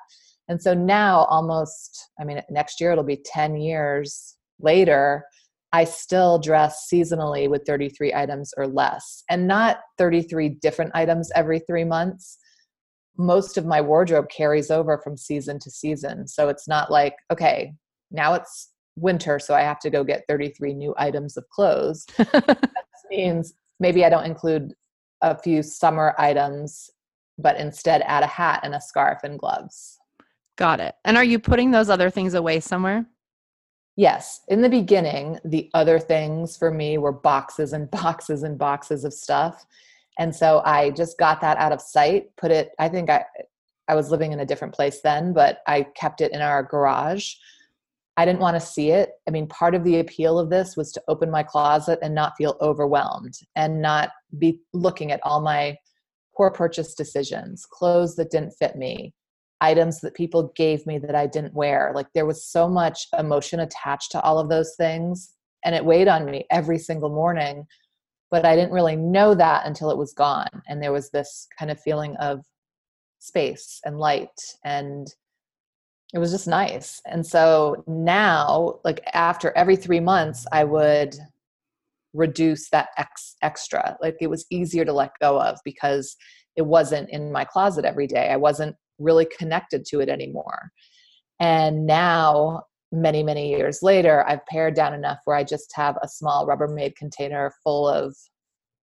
And 0.49 0.61
so 0.61 0.75
now, 0.75 1.25
almost, 1.27 2.11
I 2.21 2.25
mean, 2.25 2.43
next 2.51 2.81
year 2.81 2.93
it'll 2.93 3.05
be 3.05 3.23
10 3.25 3.57
years 3.57 4.37
later, 4.61 5.25
I 5.73 5.85
still 5.85 6.39
dress 6.39 6.89
seasonally 6.93 7.49
with 7.49 7.67
33 7.67 8.13
items 8.13 8.53
or 8.57 8.67
less, 8.67 9.23
and 9.31 9.47
not 9.47 9.79
33 9.99 10.51
different 10.61 10.91
items 10.95 11.31
every 11.35 11.61
three 11.61 11.85
months. 11.85 12.39
Most 13.17 13.57
of 13.57 13.65
my 13.65 13.81
wardrobe 13.81 14.29
carries 14.29 14.71
over 14.71 14.99
from 14.99 15.17
season 15.17 15.59
to 15.61 15.71
season. 15.71 16.29
So 16.29 16.49
it's 16.49 16.69
not 16.69 16.91
like, 16.91 17.15
okay, 17.33 17.75
now 18.11 18.35
it's 18.35 18.71
winter, 18.97 19.39
so 19.39 19.55
I 19.55 19.61
have 19.61 19.79
to 19.81 19.91
go 19.91 20.05
get 20.05 20.25
33 20.29 20.75
new 20.75 20.95
items 20.97 21.37
of 21.37 21.49
clothes. 21.49 22.07
that 22.17 22.71
means 23.11 23.55
maybe 23.79 24.05
I 24.05 24.09
don't 24.09 24.25
include 24.25 24.75
a 25.23 25.39
few 25.39 25.63
summer 25.63 26.15
items, 26.19 26.91
but 27.39 27.57
instead 27.57 28.03
add 28.03 28.23
a 28.23 28.29
hat 28.29 28.61
and 28.63 28.75
a 28.75 28.81
scarf 28.81 29.21
and 29.23 29.39
gloves. 29.39 29.99
Got 30.57 30.81
it. 30.81 30.95
And 31.05 31.17
are 31.17 31.25
you 31.25 31.39
putting 31.39 31.71
those 31.71 31.91
other 31.91 32.11
things 32.11 32.35
away 32.35 32.61
somewhere? 32.61 33.07
Yes, 33.97 34.43
in 34.49 34.61
the 34.61 34.69
beginning, 34.69 35.39
the 35.45 35.71
other 35.73 35.99
things 35.99 36.57
for 36.57 36.71
me 36.71 36.99
were 36.99 37.13
boxes 37.13 37.73
and 37.73 37.91
boxes 38.03 38.43
and 38.43 38.59
boxes 38.59 39.05
of 39.05 39.13
stuff. 39.13 39.67
And 40.19 40.35
so 40.35 40.63
I 40.65 40.91
just 40.91 41.19
got 41.19 41.43
that 41.43 41.59
out 41.59 41.73
of 41.73 41.81
sight, 41.81 42.35
put 42.37 42.51
it, 42.51 42.71
I 42.79 42.89
think 42.89 43.11
I 43.11 43.25
I 43.89 43.95
was 43.95 44.11
living 44.11 44.33
in 44.33 44.41
a 44.41 44.47
different 44.47 44.75
place 44.75 45.01
then, 45.01 45.33
but 45.33 45.61
I 45.67 45.83
kept 45.83 46.21
it 46.21 46.33
in 46.33 46.43
our 46.43 46.63
garage. 46.63 47.35
I 48.17 48.25
didn't 48.25 48.41
want 48.41 48.57
to 48.57 48.67
see 48.67 48.91
it. 48.91 49.11
I 49.29 49.31
mean, 49.31 49.47
part 49.47 49.75
of 49.75 49.85
the 49.85 49.99
appeal 49.99 50.39
of 50.39 50.49
this 50.49 50.77
was 50.77 50.91
to 50.93 51.03
open 51.07 51.31
my 51.31 51.43
closet 51.43 51.99
and 52.03 52.15
not 52.15 52.33
feel 52.39 52.57
overwhelmed 52.61 53.35
and 53.55 53.83
not 53.83 54.11
be 54.39 54.61
looking 54.73 55.13
at 55.13 55.21
all 55.23 55.41
my 55.41 55.77
poor 56.37 56.51
purchase 56.51 56.95
decisions, 56.95 57.67
clothes 57.67 58.17
that 58.17 58.31
didn't 58.31 58.53
fit 58.53 58.77
me, 58.77 59.15
items 59.61 60.01
that 60.01 60.15
people 60.15 60.53
gave 60.57 60.87
me 60.87 60.99
that 60.99 61.15
I 61.15 61.27
didn't 61.27 61.55
wear. 61.55 61.93
Like 61.95 62.07
there 62.15 62.27
was 62.27 62.47
so 62.47 62.69
much 62.69 63.07
emotion 63.19 63.61
attached 63.61 64.13
to 64.13 64.21
all 64.23 64.39
of 64.39 64.49
those 64.49 64.75
things 64.77 65.35
and 65.65 65.75
it 65.75 65.85
weighed 65.85 66.09
on 66.09 66.25
me 66.25 66.47
every 66.51 66.79
single 66.79 67.11
morning. 67.11 67.67
But 68.31 68.45
I 68.45 68.57
didn't 68.57 68.73
really 68.73 68.97
know 68.97 69.35
that 69.35 69.67
until 69.67 69.91
it 69.91 69.99
was 69.99 70.13
gone. 70.13 70.63
And 70.69 70.83
there 70.83 70.93
was 70.93 71.11
this 71.11 71.47
kind 71.59 71.71
of 71.71 71.81
feeling 71.81 72.17
of 72.17 72.41
space 73.19 73.81
and 73.85 73.99
light 73.99 74.41
and 74.65 75.07
it 76.15 76.19
was 76.19 76.31
just 76.31 76.47
nice. 76.47 77.01
And 77.07 77.27
so 77.27 77.85
now, 77.87 78.81
like 78.85 79.01
after 79.13 79.53
every 79.57 79.77
three 79.77 80.01
months, 80.01 80.47
I 80.53 80.65
would 80.65 81.17
reduce 82.15 82.71
that 82.71 82.89
ex- 82.97 83.37
extra. 83.43 83.97
Like 84.01 84.17
it 84.21 84.29
was 84.29 84.47
easier 84.51 84.85
to 84.85 84.93
let 84.93 85.11
go 85.21 85.41
of 85.41 85.59
because 85.65 86.17
it 86.57 86.63
wasn't 86.63 87.11
in 87.11 87.33
my 87.33 87.45
closet 87.45 87.85
every 87.85 88.07
day. 88.07 88.31
I 88.31 88.37
wasn't 88.37 88.77
really 88.99 89.27
connected 89.39 89.85
to 89.87 90.01
it 90.01 90.09
anymore. 90.09 90.71
And 91.39 91.87
now, 91.87 92.63
many, 92.93 93.23
many 93.23 93.51
years 93.51 93.83
later, 93.83 94.25
I've 94.27 94.47
pared 94.47 94.75
down 94.75 94.95
enough 94.95 95.19
where 95.25 95.37
I 95.37 95.45
just 95.45 95.73
have 95.75 95.97
a 96.03 96.09
small 96.09 96.47
Rubbermaid 96.47 96.97
container 96.97 97.53
full 97.63 97.89
of 97.89 98.17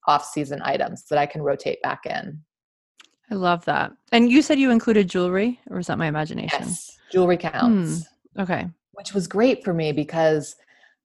off 0.08 0.26
season 0.26 0.62
items 0.64 1.06
that 1.10 1.18
I 1.18 1.26
can 1.26 1.42
rotate 1.42 1.82
back 1.82 2.06
in. 2.06 2.42
I 3.34 3.36
love 3.36 3.66
that. 3.66 3.92
And 4.12 4.32
you 4.32 4.44
said 4.44 4.60
you 4.60 4.70
included 4.70 5.10
jewelry, 5.10 5.60
or 5.72 5.80
is 5.80 5.88
that 5.88 5.98
my 5.98 6.06
imagination? 6.06 6.60
Yes, 6.62 7.00
jewelry 7.12 7.38
counts. 7.38 8.06
Hmm. 8.36 8.42
Okay. 8.42 8.68
Which 8.92 9.12
was 9.16 9.26
great 9.26 9.64
for 9.64 9.74
me 9.74 9.92
because 9.92 10.56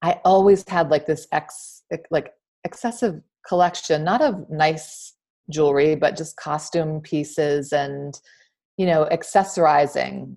I 0.03 0.21
always 0.27 0.63
had 0.69 0.91
like 0.91 1.07
this 1.07 1.27
ex 1.33 1.85
like 2.11 2.35
excessive 2.65 3.23
collection, 3.49 4.05
not 4.05 4.21
of 4.21 4.45
nice 4.51 5.15
jewelry, 5.51 5.95
but 5.95 6.19
just 6.19 6.37
costume 6.37 7.01
pieces 7.01 7.73
and 7.73 8.21
you 8.77 8.85
know 8.85 9.09
accessorizing. 9.11 10.37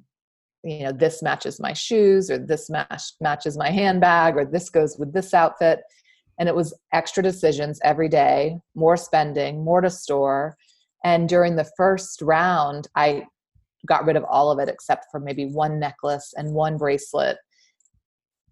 You 0.63 0.83
know, 0.85 0.91
this 0.93 1.21
matches 1.21 1.59
my 1.59 1.73
shoes, 1.73 2.31
or 2.31 2.37
this 2.37 2.69
match 2.69 3.03
matches 3.19 3.57
my 3.57 3.69
handbag, 3.69 4.37
or 4.37 4.45
this 4.45 4.69
goes 4.69 4.97
with 4.97 5.11
this 5.11 5.33
outfit. 5.33 5.81
And 6.39 6.47
it 6.47 6.55
was 6.55 6.73
extra 6.93 7.21
decisions 7.21 7.81
every 7.83 8.07
day, 8.07 8.59
more 8.75 8.95
spending, 8.95 9.65
more 9.65 9.81
to 9.81 9.89
store. 9.89 10.55
And 11.03 11.27
during 11.27 11.55
the 11.55 11.69
first 11.77 12.21
round, 12.21 12.87
I 12.95 13.25
got 13.87 14.05
rid 14.05 14.15
of 14.15 14.23
all 14.25 14.51
of 14.51 14.59
it 14.59 14.69
except 14.69 15.05
for 15.11 15.19
maybe 15.19 15.45
one 15.45 15.79
necklace 15.79 16.33
and 16.35 16.53
one 16.53 16.77
bracelet 16.77 17.37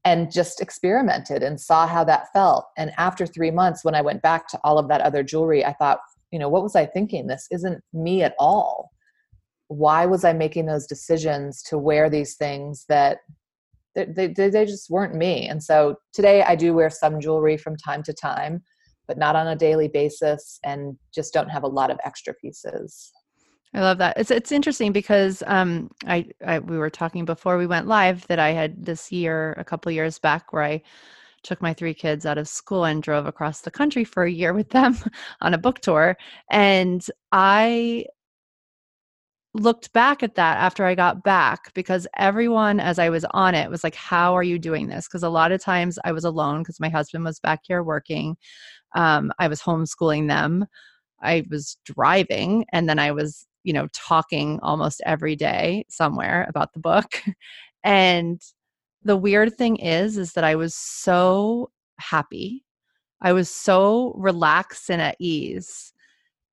and 0.05 0.31
just 0.31 0.61
experimented 0.61 1.43
and 1.43 1.59
saw 1.59 1.85
how 1.85 2.03
that 2.05 2.31
felt. 2.33 2.65
And 2.77 2.91
after 2.97 3.25
three 3.27 3.51
months, 3.51 3.83
when 3.83 3.95
I 3.95 4.01
went 4.01 4.21
back 4.21 4.47
to 4.49 4.59
all 4.63 4.77
of 4.79 4.87
that 4.87 5.01
other 5.01 5.23
jewelry, 5.23 5.63
I 5.63 5.73
thought, 5.73 5.99
you 6.31 6.39
know, 6.39 6.49
what 6.49 6.63
was 6.63 6.75
I 6.75 6.85
thinking? 6.85 7.27
This 7.27 7.47
isn't 7.51 7.83
me 7.93 8.23
at 8.23 8.35
all. 8.39 8.91
Why 9.67 10.05
was 10.05 10.23
I 10.23 10.33
making 10.33 10.65
those 10.65 10.87
decisions 10.87 11.61
to 11.63 11.77
wear 11.77 12.09
these 12.09 12.35
things 12.35 12.85
that 12.89 13.19
they, 13.93 14.05
they, 14.27 14.49
they 14.49 14.65
just 14.65 14.89
weren't 14.89 15.15
me? 15.15 15.47
And 15.47 15.61
so 15.61 15.97
today 16.13 16.43
I 16.43 16.55
do 16.55 16.73
wear 16.73 16.89
some 16.89 17.19
jewelry 17.19 17.57
from 17.57 17.75
time 17.75 18.01
to 18.03 18.13
time, 18.13 18.63
but 19.09 19.17
not 19.17 19.35
on 19.35 19.47
a 19.47 19.55
daily 19.55 19.87
basis 19.87 20.59
and 20.63 20.95
just 21.11 21.33
don't 21.33 21.49
have 21.49 21.63
a 21.63 21.67
lot 21.67 21.89
of 21.89 21.99
extra 22.05 22.31
pieces. 22.35 23.11
I 23.73 23.81
love 23.81 23.97
that. 23.97 24.17
It's 24.17 24.29
it's 24.29 24.51
interesting 24.51 24.91
because 24.91 25.43
um, 25.47 25.89
I, 26.05 26.27
I 26.45 26.59
we 26.59 26.77
were 26.77 26.91
talking 26.91 27.25
before 27.25 27.57
we 27.57 27.65
went 27.65 27.87
live 27.87 28.25
that 28.27 28.39
I 28.39 28.51
had 28.51 28.85
this 28.85 29.11
year 29.11 29.53
a 29.57 29.63
couple 29.63 29.91
years 29.91 30.19
back 30.19 30.53
where 30.53 30.63
I 30.63 30.81
took 31.41 31.59
my 31.59 31.73
three 31.73 31.93
kids 31.95 32.25
out 32.25 32.37
of 32.37 32.47
school 32.47 32.85
and 32.85 33.01
drove 33.01 33.25
across 33.25 33.61
the 33.61 33.71
country 33.71 34.03
for 34.03 34.23
a 34.23 34.31
year 34.31 34.53
with 34.59 34.69
them 34.69 34.95
on 35.41 35.55
a 35.55 35.57
book 35.57 35.79
tour 35.79 36.15
and 36.51 37.03
I 37.31 38.05
looked 39.55 39.91
back 39.93 40.21
at 40.21 40.35
that 40.35 40.57
after 40.57 40.85
I 40.85 40.93
got 40.93 41.23
back 41.23 41.73
because 41.73 42.05
everyone 42.17 42.79
as 42.79 42.99
I 42.99 43.09
was 43.09 43.25
on 43.31 43.55
it 43.55 43.69
was 43.69 43.83
like 43.83 43.95
how 43.95 44.35
are 44.35 44.43
you 44.43 44.59
doing 44.59 44.87
this 44.87 45.07
because 45.07 45.23
a 45.23 45.29
lot 45.29 45.51
of 45.51 45.61
times 45.61 45.97
I 46.03 46.11
was 46.11 46.23
alone 46.23 46.59
because 46.59 46.79
my 46.79 46.89
husband 46.89 47.23
was 47.23 47.39
back 47.39 47.61
here 47.63 47.81
working 47.81 48.37
um, 48.95 49.31
I 49.39 49.47
was 49.47 49.61
homeschooling 49.61 50.27
them. 50.27 50.65
I 51.21 51.43
was 51.49 51.77
driving 51.85 52.65
and 52.71 52.87
then 52.87 52.99
I 52.99 53.11
was 53.11 53.45
you 53.63 53.73
know 53.73 53.87
talking 53.93 54.59
almost 54.61 55.01
every 55.05 55.35
day 55.35 55.85
somewhere 55.89 56.45
about 56.49 56.73
the 56.73 56.79
book. 56.79 57.21
And 57.81 58.41
the 59.03 59.15
weird 59.15 59.55
thing 59.57 59.77
is 59.77 60.17
is 60.17 60.33
that 60.33 60.43
i 60.43 60.55
was 60.55 60.75
so 60.75 61.71
happy. 61.97 62.65
I 63.21 63.33
was 63.33 63.49
so 63.49 64.13
relaxed 64.17 64.89
and 64.89 65.01
at 65.01 65.15
ease. 65.19 65.93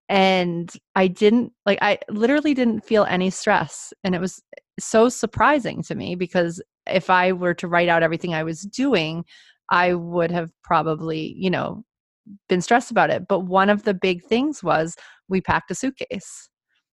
And 0.09 0.73
i 0.95 1.09
didn't 1.09 1.53
like 1.65 1.79
i 1.83 1.99
literally 2.09 2.55
didn't 2.55 2.85
feel 2.85 3.05
any 3.05 3.31
stress 3.31 3.93
and 4.05 4.15
it 4.15 4.21
was 4.21 4.41
so 4.79 5.09
surprising 5.09 5.83
to 5.83 5.97
me 5.97 6.15
because 6.15 6.63
if 6.87 7.11
i 7.11 7.33
were 7.33 7.55
to 7.55 7.67
write 7.67 7.89
out 7.89 8.05
everything 8.05 8.33
i 8.35 8.45
was 8.45 8.61
doing 8.63 9.25
i 9.71 9.95
would 9.95 10.31
have 10.31 10.53
probably 10.63 11.35
you 11.37 11.51
know 11.51 11.85
been 12.49 12.61
stressed 12.61 12.91
about 12.91 13.11
it 13.11 13.27
but 13.29 13.41
one 13.41 13.71
of 13.71 13.85
the 13.85 13.95
big 13.95 14.23
things 14.25 14.63
was 14.63 14.97
we 15.29 15.41
packed 15.41 15.71
a 15.71 15.75
suitcase 15.75 16.49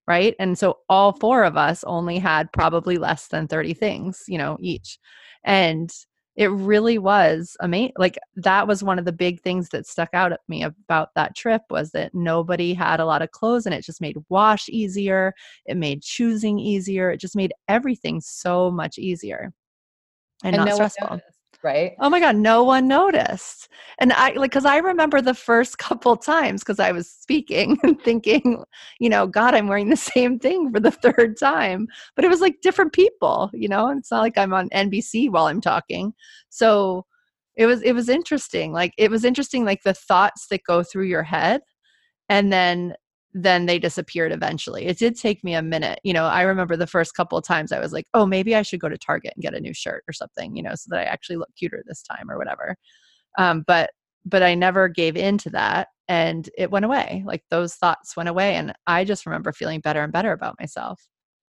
right? 0.07 0.35
And 0.39 0.57
so 0.57 0.79
all 0.89 1.13
four 1.13 1.43
of 1.43 1.55
us 1.55 1.83
only 1.85 2.19
had 2.19 2.51
probably 2.51 2.97
less 2.97 3.27
than 3.27 3.47
30 3.47 3.73
things 3.73 4.23
you 4.27 4.37
know 4.37 4.57
each. 4.59 4.99
And 5.43 5.89
it 6.35 6.49
really 6.49 6.97
was 6.97 7.55
amazing 7.59 7.93
like 7.97 8.17
that 8.35 8.67
was 8.67 8.83
one 8.83 8.97
of 8.97 9.05
the 9.05 9.11
big 9.11 9.39
things 9.41 9.69
that 9.69 9.85
stuck 9.85 10.09
out 10.13 10.31
at 10.31 10.39
me 10.47 10.63
about 10.63 11.09
that 11.15 11.35
trip 11.35 11.61
was 11.69 11.91
that 11.91 12.13
nobody 12.13 12.73
had 12.73 12.99
a 12.99 13.05
lot 13.05 13.21
of 13.21 13.29
clothes 13.31 13.65
and 13.65 13.75
it 13.75 13.83
just 13.83 14.01
made 14.01 14.17
wash 14.29 14.67
easier 14.67 15.33
it 15.67 15.77
made 15.77 16.01
choosing 16.01 16.57
easier 16.57 17.11
it 17.11 17.19
just 17.19 17.35
made 17.35 17.53
everything 17.67 18.19
so 18.19 18.71
much 18.71 18.97
easier 18.97 19.53
and, 20.43 20.55
and 20.55 20.57
not 20.57 20.69
no 20.69 20.73
stressful 20.73 21.21
right? 21.63 21.93
Oh 21.99 22.09
my 22.09 22.19
God, 22.19 22.35
no 22.35 22.63
one 22.63 22.87
noticed. 22.87 23.69
And 23.99 24.11
I 24.13 24.33
like, 24.33 24.51
cause 24.51 24.65
I 24.65 24.77
remember 24.77 25.21
the 25.21 25.33
first 25.33 25.77
couple 25.79 26.15
times 26.17 26.61
because 26.61 26.79
I 26.79 26.91
was 26.91 27.09
speaking 27.09 27.77
and 27.83 28.01
thinking, 28.01 28.63
you 28.99 29.09
know, 29.09 29.27
God, 29.27 29.55
I'm 29.55 29.67
wearing 29.67 29.89
the 29.89 29.95
same 29.95 30.39
thing 30.39 30.71
for 30.71 30.79
the 30.79 30.91
third 31.15 31.37
time. 31.39 31.87
But 32.15 32.25
it 32.25 32.29
was 32.29 32.41
like 32.41 32.61
different 32.61 32.93
people, 32.93 33.49
you 33.53 33.67
know, 33.67 33.89
it's 33.89 34.11
not 34.11 34.21
like 34.21 34.37
I'm 34.37 34.53
on 34.53 34.69
NBC 34.69 35.29
while 35.29 35.45
I'm 35.45 35.61
talking. 35.61 36.13
So 36.49 37.05
it 37.55 37.65
was, 37.65 37.81
it 37.83 37.93
was 37.93 38.09
interesting. 38.09 38.73
Like, 38.73 38.93
it 38.97 39.11
was 39.11 39.23
interesting, 39.23 39.63
like 39.63 39.83
the 39.83 39.93
thoughts 39.93 40.47
that 40.49 40.63
go 40.65 40.83
through 40.83 41.05
your 41.05 41.23
head 41.23 41.61
and 42.29 42.51
then 42.51 42.95
then 43.33 43.65
they 43.65 43.79
disappeared 43.79 44.31
eventually. 44.31 44.85
It 44.85 44.99
did 44.99 45.15
take 45.15 45.43
me 45.43 45.55
a 45.55 45.61
minute. 45.61 45.99
You 46.03 46.13
know, 46.13 46.25
I 46.25 46.43
remember 46.43 46.77
the 46.77 46.87
first 46.87 47.15
couple 47.15 47.37
of 47.37 47.43
times 47.43 47.71
I 47.71 47.79
was 47.79 47.91
like, 47.91 48.05
oh, 48.13 48.25
maybe 48.25 48.55
I 48.55 48.61
should 48.61 48.79
go 48.79 48.89
to 48.89 48.97
Target 48.97 49.33
and 49.35 49.41
get 49.41 49.55
a 49.55 49.59
new 49.59 49.73
shirt 49.73 50.03
or 50.07 50.13
something, 50.13 50.55
you 50.55 50.61
know, 50.61 50.75
so 50.75 50.87
that 50.89 50.99
I 50.99 51.03
actually 51.03 51.37
look 51.37 51.49
cuter 51.57 51.83
this 51.85 52.03
time 52.03 52.29
or 52.29 52.37
whatever. 52.37 52.75
Um, 53.37 53.63
but 53.65 53.91
but 54.25 54.43
I 54.43 54.55
never 54.55 54.87
gave 54.87 55.17
in 55.17 55.37
to 55.39 55.49
that 55.49 55.89
and 56.07 56.49
it 56.57 56.71
went 56.71 56.85
away. 56.85 57.23
Like 57.25 57.43
those 57.49 57.75
thoughts 57.75 58.15
went 58.15 58.29
away 58.29 58.55
and 58.55 58.73
I 58.87 59.03
just 59.03 59.25
remember 59.25 59.51
feeling 59.51 59.81
better 59.81 60.01
and 60.01 60.13
better 60.13 60.31
about 60.31 60.55
myself. 60.59 61.01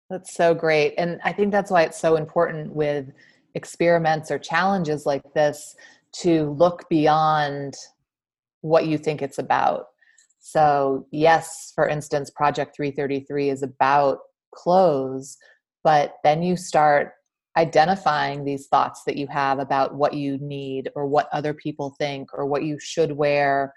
That's 0.09 0.33
so 0.35 0.55
great. 0.55 0.95
And 0.97 1.21
I 1.25 1.33
think 1.33 1.53
that's 1.53 1.71
why 1.71 1.83
it's 1.83 2.01
so 2.01 2.17
important 2.17 2.73
with 2.75 3.13
experiments 3.55 4.31
or 4.31 4.39
challenges 4.39 5.05
like 5.05 5.23
this 5.35 5.77
to 6.21 6.51
look 6.53 6.89
beyond 6.89 7.75
what 8.63 8.87
you 8.87 8.97
think 8.97 9.21
it's 9.21 9.39
about 9.39 9.87
so, 10.45 11.07
yes, 11.13 11.73
for 11.73 11.89
instance, 11.89 12.29
Project 12.29 12.75
333 12.75 13.49
is 13.49 13.63
about 13.63 14.19
clothes, 14.53 15.39
but 15.85 16.17
then 16.25 16.43
you 16.43 16.57
start 16.57 17.13
identifying 17.57 18.45
these 18.45 18.67
thoughts 18.67 19.05
that 19.07 19.17
you 19.17 19.29
have 19.29 19.61
about 19.61 19.95
what 19.95 20.15
you 20.15 20.39
need 20.39 20.91
or 20.97 21.07
what 21.07 21.29
other 21.33 21.55
people 21.55 21.95
think 21.97 22.29
or 22.35 22.45
what 22.45 22.65
you 22.65 22.77
should 22.81 23.13
wear. 23.13 23.73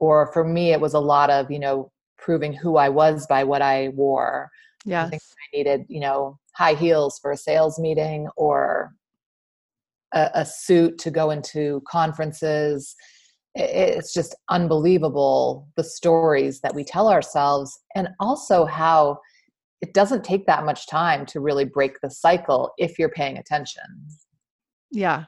Or 0.00 0.32
for 0.32 0.44
me, 0.44 0.72
it 0.72 0.80
was 0.80 0.94
a 0.94 0.98
lot 0.98 1.28
of, 1.28 1.50
you 1.50 1.58
know, 1.58 1.92
proving 2.16 2.54
who 2.54 2.78
I 2.78 2.88
was 2.88 3.26
by 3.26 3.44
what 3.44 3.60
I 3.60 3.88
wore. 3.88 4.50
Yeah. 4.86 5.04
I 5.04 5.10
think 5.10 5.20
I 5.22 5.56
needed, 5.58 5.84
you 5.88 6.00
know, 6.00 6.38
high 6.54 6.74
heels 6.74 7.18
for 7.20 7.32
a 7.32 7.36
sales 7.36 7.78
meeting 7.78 8.28
or 8.34 8.94
a, 10.14 10.30
a 10.32 10.46
suit 10.46 10.96
to 11.00 11.10
go 11.10 11.30
into 11.30 11.82
conferences 11.86 12.96
it's 13.54 14.12
just 14.12 14.34
unbelievable 14.48 15.68
the 15.76 15.84
stories 15.84 16.60
that 16.60 16.74
we 16.74 16.84
tell 16.84 17.08
ourselves 17.08 17.80
and 17.94 18.08
also 18.20 18.64
how 18.64 19.18
it 19.80 19.94
doesn't 19.94 20.24
take 20.24 20.46
that 20.46 20.64
much 20.64 20.86
time 20.88 21.24
to 21.26 21.40
really 21.40 21.64
break 21.64 22.00
the 22.00 22.10
cycle 22.10 22.72
if 22.78 22.98
you're 22.98 23.08
paying 23.08 23.38
attention. 23.38 23.82
Yeah. 24.90 25.24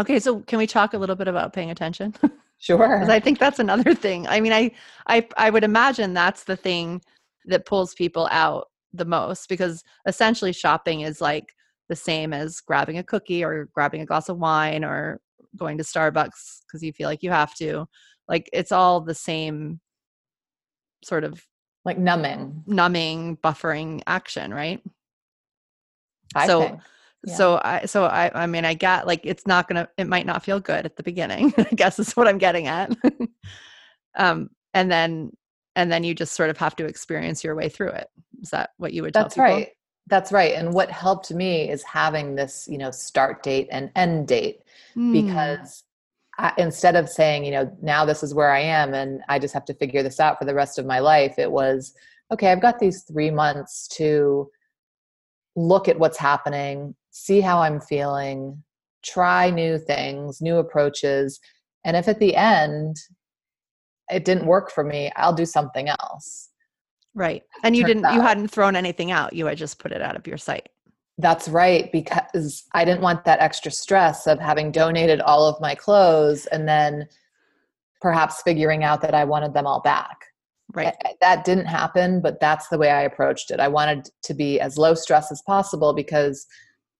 Okay 0.00 0.18
so 0.18 0.40
can 0.40 0.58
we 0.58 0.66
talk 0.66 0.94
a 0.94 0.98
little 0.98 1.16
bit 1.16 1.28
about 1.28 1.52
paying 1.52 1.70
attention? 1.70 2.14
Sure. 2.58 3.00
Because 3.00 3.08
i 3.08 3.18
think 3.18 3.40
that's 3.40 3.58
another 3.58 3.92
thing. 3.92 4.28
I 4.28 4.40
mean 4.40 4.52
I, 4.52 4.70
I 5.08 5.26
i 5.36 5.50
would 5.50 5.64
imagine 5.64 6.14
that's 6.14 6.44
the 6.44 6.54
thing 6.54 7.02
that 7.46 7.66
pulls 7.66 7.92
people 7.92 8.28
out 8.30 8.68
the 8.92 9.04
most 9.04 9.48
because 9.48 9.82
essentially 10.06 10.52
shopping 10.52 11.00
is 11.00 11.20
like 11.20 11.54
the 11.88 11.96
same 11.96 12.32
as 12.32 12.60
grabbing 12.60 12.98
a 12.98 13.02
cookie 13.02 13.42
or 13.42 13.68
grabbing 13.74 14.00
a 14.00 14.06
glass 14.06 14.28
of 14.28 14.38
wine 14.38 14.84
or 14.84 15.20
going 15.56 15.78
to 15.78 15.84
Starbucks 15.84 16.60
because 16.66 16.82
you 16.82 16.92
feel 16.92 17.08
like 17.08 17.22
you 17.22 17.30
have 17.30 17.54
to. 17.56 17.86
Like 18.28 18.48
it's 18.52 18.72
all 18.72 19.00
the 19.00 19.14
same 19.14 19.80
sort 21.04 21.24
of 21.24 21.44
like 21.84 21.98
numbing, 21.98 22.62
numbing, 22.66 23.36
buffering 23.38 24.02
action, 24.06 24.54
right? 24.54 24.80
I 26.34 26.46
so 26.46 26.60
think. 26.60 26.80
Yeah. 27.24 27.34
so 27.34 27.60
I 27.62 27.84
so 27.86 28.04
I 28.04 28.30
I 28.34 28.46
mean 28.46 28.64
I 28.64 28.74
get 28.74 29.06
like 29.06 29.20
it's 29.24 29.46
not 29.46 29.68
gonna 29.68 29.88
it 29.96 30.06
might 30.06 30.26
not 30.26 30.44
feel 30.44 30.60
good 30.60 30.86
at 30.86 30.96
the 30.96 31.02
beginning, 31.02 31.52
I 31.58 31.74
guess 31.74 31.98
is 31.98 32.16
what 32.16 32.28
I'm 32.28 32.38
getting 32.38 32.66
at. 32.66 32.96
um 34.16 34.50
and 34.74 34.90
then 34.90 35.30
and 35.76 35.90
then 35.90 36.04
you 36.04 36.14
just 36.14 36.34
sort 36.34 36.50
of 36.50 36.58
have 36.58 36.76
to 36.76 36.86
experience 36.86 37.44
your 37.44 37.54
way 37.54 37.68
through 37.68 37.90
it. 37.90 38.08
Is 38.40 38.50
that 38.50 38.70
what 38.76 38.92
you 38.92 39.02
would 39.02 39.14
tell 39.14 39.24
That's 39.24 39.34
people? 39.34 39.44
right. 39.44 39.68
That's 40.08 40.32
right. 40.32 40.54
And 40.54 40.74
what 40.74 40.90
helped 40.90 41.30
me 41.32 41.70
is 41.70 41.82
having 41.84 42.34
this, 42.34 42.68
you 42.70 42.78
know, 42.78 42.90
start 42.90 43.42
date 43.42 43.68
and 43.70 43.90
end 43.94 44.28
date 44.28 44.62
Mm. 44.96 45.12
because 45.12 45.84
I, 46.38 46.52
instead 46.58 46.96
of 46.96 47.08
saying, 47.08 47.44
you 47.44 47.50
know, 47.52 47.76
now 47.82 48.04
this 48.04 48.22
is 48.22 48.34
where 48.34 48.50
I 48.50 48.60
am 48.60 48.94
and 48.94 49.22
I 49.28 49.38
just 49.38 49.54
have 49.54 49.64
to 49.66 49.74
figure 49.74 50.02
this 50.02 50.20
out 50.20 50.38
for 50.38 50.44
the 50.44 50.54
rest 50.54 50.78
of 50.78 50.86
my 50.86 50.98
life, 50.98 51.38
it 51.38 51.50
was, 51.50 51.94
okay, 52.30 52.50
I've 52.50 52.62
got 52.62 52.78
these 52.78 53.02
three 53.02 53.30
months 53.30 53.86
to 53.96 54.50
look 55.56 55.88
at 55.88 55.98
what's 55.98 56.18
happening, 56.18 56.94
see 57.10 57.40
how 57.40 57.60
I'm 57.60 57.80
feeling, 57.80 58.62
try 59.02 59.50
new 59.50 59.78
things, 59.78 60.40
new 60.40 60.56
approaches. 60.56 61.40
And 61.84 61.96
if 61.96 62.08
at 62.08 62.18
the 62.18 62.34
end 62.36 62.96
it 64.10 64.24
didn't 64.24 64.46
work 64.46 64.70
for 64.70 64.84
me, 64.84 65.10
I'll 65.16 65.34
do 65.34 65.46
something 65.46 65.88
else. 65.88 66.48
Right. 67.14 67.42
And 67.62 67.76
you 67.76 67.84
didn't 67.84 68.12
you 68.14 68.20
hadn't 68.20 68.48
thrown 68.48 68.74
anything 68.74 69.10
out. 69.10 69.32
You 69.32 69.46
had 69.46 69.58
just 69.58 69.78
put 69.78 69.92
it 69.92 70.00
out 70.00 70.16
of 70.16 70.26
your 70.26 70.38
sight. 70.38 70.68
That's 71.18 71.46
right, 71.46 71.92
because 71.92 72.64
I 72.72 72.84
didn't 72.84 73.02
want 73.02 73.24
that 73.26 73.40
extra 73.40 73.70
stress 73.70 74.26
of 74.26 74.40
having 74.40 74.72
donated 74.72 75.20
all 75.20 75.46
of 75.46 75.60
my 75.60 75.74
clothes 75.74 76.46
and 76.46 76.66
then 76.66 77.06
perhaps 78.00 78.42
figuring 78.42 78.82
out 78.82 79.02
that 79.02 79.14
I 79.14 79.24
wanted 79.24 79.52
them 79.52 79.66
all 79.66 79.80
back. 79.82 80.16
Right. 80.74 80.94
That 81.20 81.44
didn't 81.44 81.66
happen, 81.66 82.22
but 82.22 82.40
that's 82.40 82.68
the 82.68 82.78
way 82.78 82.90
I 82.90 83.02
approached 83.02 83.50
it. 83.50 83.60
I 83.60 83.68
wanted 83.68 84.08
to 84.22 84.32
be 84.32 84.58
as 84.58 84.78
low 84.78 84.94
stress 84.94 85.30
as 85.30 85.42
possible 85.42 85.92
because 85.92 86.46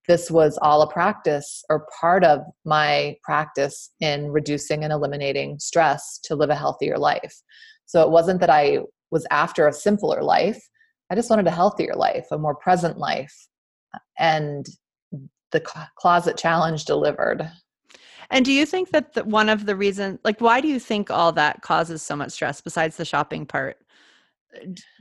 this 0.09 0.31
was 0.31 0.59
all 0.61 0.83
a 0.83 0.93
practice 0.93 1.65
or 1.71 1.87
part 1.99 2.23
of 2.23 2.41
my 2.67 3.17
practice 3.23 3.91
in 4.01 4.31
reducing 4.31 4.85
and 4.85 4.93
eliminating 4.93 5.59
stress 5.59 6.21
to 6.25 6.37
live 6.37 6.51
a 6.51 6.55
healthier 6.55 6.99
life. 6.99 7.41
So 7.87 8.03
it 8.03 8.11
wasn't 8.11 8.41
that 8.41 8.51
I 8.51 8.81
was 9.13 9.25
after 9.31 9.69
a 9.69 9.73
simpler 9.73 10.23
life. 10.23 10.61
I 11.11 11.15
just 11.15 11.31
wanted 11.31 11.47
a 11.47 11.53
healthier 11.53 11.95
life, 11.95 12.27
a 12.33 12.39
more 12.39 12.57
present 12.57 12.99
life. 12.99 13.47
And 14.19 14.67
the 15.53 15.61
closet 15.97 16.37
challenge 16.37 16.87
delivered. 16.87 17.49
And 18.31 18.45
do 18.45 18.53
you 18.53 18.65
think 18.65 18.91
that 18.91 19.13
the, 19.13 19.25
one 19.25 19.51
of 19.51 19.67
the 19.67 19.77
reasons, 19.77 20.19
like, 20.25 20.41
why 20.41 20.63
do 20.63 20.69
you 20.69 20.81
think 20.81 21.11
all 21.11 21.33
that 21.33 21.61
causes 21.61 22.01
so 22.01 22.17
much 22.17 22.33
stress 22.33 22.63
besides 22.63 22.97
the 22.97 23.05
shopping 23.05 23.45
part? 23.45 23.77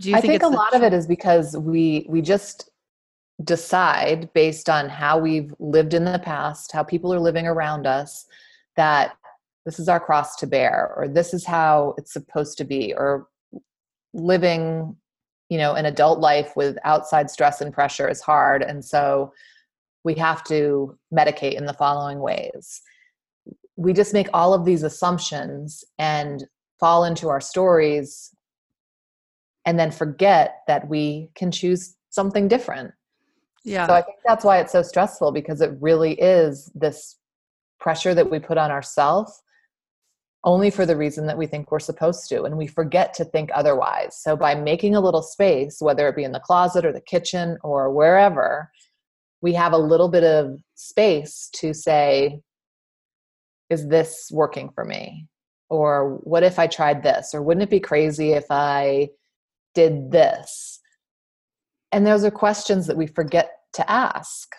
Do 0.01 0.09
you 0.09 0.15
I 0.15 0.21
think, 0.21 0.31
think, 0.33 0.43
a 0.43 0.49
the 0.49 0.55
lot 0.55 0.75
of 0.75 0.83
it 0.83 0.93
is 0.93 1.07
because 1.07 1.57
we 1.57 2.05
we 2.09 2.21
just 2.21 2.69
decide 3.43 4.31
based 4.33 4.69
on 4.69 4.89
how 4.89 5.17
we've 5.17 5.53
lived 5.59 5.93
in 5.93 6.03
the 6.03 6.19
past, 6.19 6.71
how 6.71 6.83
people 6.83 7.13
are 7.13 7.19
living 7.19 7.47
around 7.47 7.87
us, 7.87 8.25
that 8.75 9.15
this 9.65 9.79
is 9.79 9.87
our 9.87 9.99
cross 9.99 10.35
to 10.37 10.47
bear, 10.47 10.93
or 10.97 11.07
this 11.07 11.33
is 11.33 11.45
how 11.45 11.95
it's 11.97 12.13
supposed 12.13 12.57
to 12.57 12.65
be, 12.65 12.93
or 12.95 13.27
living, 14.13 14.95
you 15.49 15.57
know, 15.57 15.73
an 15.73 15.85
adult 15.85 16.19
life 16.19 16.53
with 16.55 16.77
outside 16.83 17.29
stress 17.29 17.61
and 17.61 17.73
pressure 17.73 18.09
is 18.09 18.21
hard, 18.21 18.63
and 18.63 18.83
so 18.83 19.33
we 20.03 20.15
have 20.15 20.43
to 20.45 20.97
medicate 21.13 21.53
in 21.53 21.65
the 21.65 21.73
following 21.73 22.19
ways. 22.19 22.81
We 23.75 23.93
just 23.93 24.13
make 24.13 24.27
all 24.33 24.53
of 24.53 24.65
these 24.65 24.83
assumptions 24.83 25.83
and 25.99 26.43
fall 26.79 27.05
into 27.05 27.29
our 27.29 27.41
stories 27.41 28.35
and 29.65 29.79
then 29.79 29.91
forget 29.91 30.61
that 30.67 30.87
we 30.87 31.29
can 31.35 31.51
choose 31.51 31.95
something 32.09 32.47
different. 32.47 32.91
Yeah. 33.63 33.85
So 33.85 33.93
I 33.93 34.01
think 34.01 34.17
that's 34.25 34.43
why 34.43 34.59
it's 34.59 34.71
so 34.71 34.81
stressful 34.81 35.31
because 35.31 35.61
it 35.61 35.71
really 35.79 36.13
is 36.13 36.71
this 36.73 37.17
pressure 37.79 38.15
that 38.15 38.29
we 38.29 38.39
put 38.39 38.57
on 38.57 38.71
ourselves 38.71 39.43
only 40.43 40.71
for 40.71 40.85
the 40.85 40.97
reason 40.97 41.27
that 41.27 41.37
we 41.37 41.45
think 41.45 41.71
we're 41.71 41.79
supposed 41.79 42.27
to 42.29 42.43
and 42.43 42.57
we 42.57 42.67
forget 42.67 43.13
to 43.13 43.25
think 43.25 43.49
otherwise. 43.53 44.19
So 44.19 44.35
by 44.35 44.55
making 44.55 44.95
a 44.95 45.01
little 45.01 45.21
space 45.21 45.77
whether 45.81 46.07
it 46.07 46.15
be 46.15 46.23
in 46.23 46.31
the 46.31 46.39
closet 46.39 46.85
or 46.85 46.91
the 46.91 47.01
kitchen 47.01 47.57
or 47.63 47.91
wherever 47.91 48.71
we 49.41 49.53
have 49.53 49.73
a 49.73 49.77
little 49.77 50.09
bit 50.09 50.23
of 50.23 50.59
space 50.75 51.49
to 51.53 51.73
say 51.73 52.41
is 53.69 53.87
this 53.87 54.29
working 54.31 54.69
for 54.75 54.83
me? 54.83 55.27
Or 55.69 56.19
what 56.23 56.43
if 56.43 56.59
I 56.59 56.67
tried 56.67 57.01
this? 57.01 57.33
Or 57.33 57.41
wouldn't 57.41 57.63
it 57.63 57.69
be 57.69 57.79
crazy 57.79 58.33
if 58.33 58.45
I 58.49 59.09
did 59.73 60.11
this? 60.11 60.79
And 61.93 62.05
those 62.05 62.25
are 62.25 62.31
questions 62.31 62.85
that 62.87 62.97
we 62.97 63.07
forget 63.07 63.51
to 63.73 63.89
ask. 63.89 64.53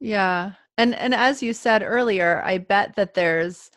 Yeah. 0.00 0.52
And 0.78 0.94
and 0.94 1.14
as 1.14 1.42
you 1.42 1.52
said 1.52 1.82
earlier, 1.82 2.42
I 2.44 2.58
bet 2.58 2.96
that 2.96 3.14
there's 3.14 3.70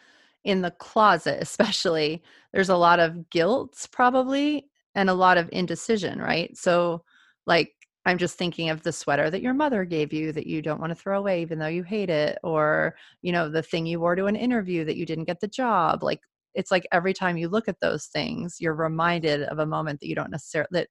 in 0.47 0.62
the 0.62 0.71
closet 0.71 1.38
especially 1.41 2.23
there's 2.53 2.69
a 2.69 2.75
lot 2.75 2.99
of 2.99 3.29
guilt 3.29 3.86
probably 3.91 4.65
and 4.95 5.10
a 5.12 5.13
lot 5.13 5.38
of 5.38 5.47
indecision, 5.51 6.19
right? 6.19 6.57
So 6.57 7.03
like 7.45 7.73
I'm 8.05 8.17
just 8.17 8.38
thinking 8.38 8.69
of 8.69 8.81
the 8.81 8.91
sweater 8.93 9.29
that 9.29 9.41
your 9.43 9.53
mother 9.53 9.83
gave 9.86 10.12
you 10.13 10.31
that 10.31 10.47
you 10.47 10.62
don't 10.62 10.79
want 10.79 10.89
to 10.91 10.95
throw 10.95 11.19
away 11.19 11.41
even 11.41 11.60
though 11.60 11.67
you 11.67 11.83
hate 11.83 12.10
it 12.10 12.39
or 12.43 12.95
you 13.21 13.31
know 13.31 13.49
the 13.49 13.62
thing 13.62 13.86
you 13.86 13.99
wore 13.99 14.15
to 14.15 14.25
an 14.25 14.36
interview 14.38 14.86
that 14.86 14.95
you 14.97 15.05
didn't 15.05 15.25
get 15.25 15.39
the 15.41 15.47
job. 15.47 16.01
Like 16.01 16.21
it's 16.55 16.71
like 16.71 16.88
every 16.91 17.13
time 17.13 17.38
you 17.38 17.49
look 17.49 17.67
at 17.67 17.79
those 17.81 18.05
things 18.07 18.55
you're 18.60 18.73
reminded 18.73 19.43
of 19.43 19.60
a 19.60 19.65
moment 19.65 19.99
that 19.99 20.07
you 20.07 20.15
don't 20.15 20.31
necessarily 20.31 20.69
that 20.71 20.88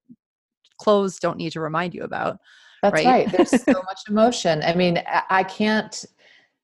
clothes 0.79 1.19
don't 1.19 1.39
need 1.39 1.53
to 1.53 1.61
remind 1.61 1.95
you 1.95 2.03
about. 2.03 2.37
That's 2.83 2.93
Right. 2.93 3.07
right. 3.07 3.33
There's 3.33 3.51
so 3.65 3.83
much 3.87 4.01
emotion. 4.09 4.63
I 4.63 4.75
mean, 4.75 4.99
I- 5.07 5.23
I 5.31 5.43
can't, 5.43 6.05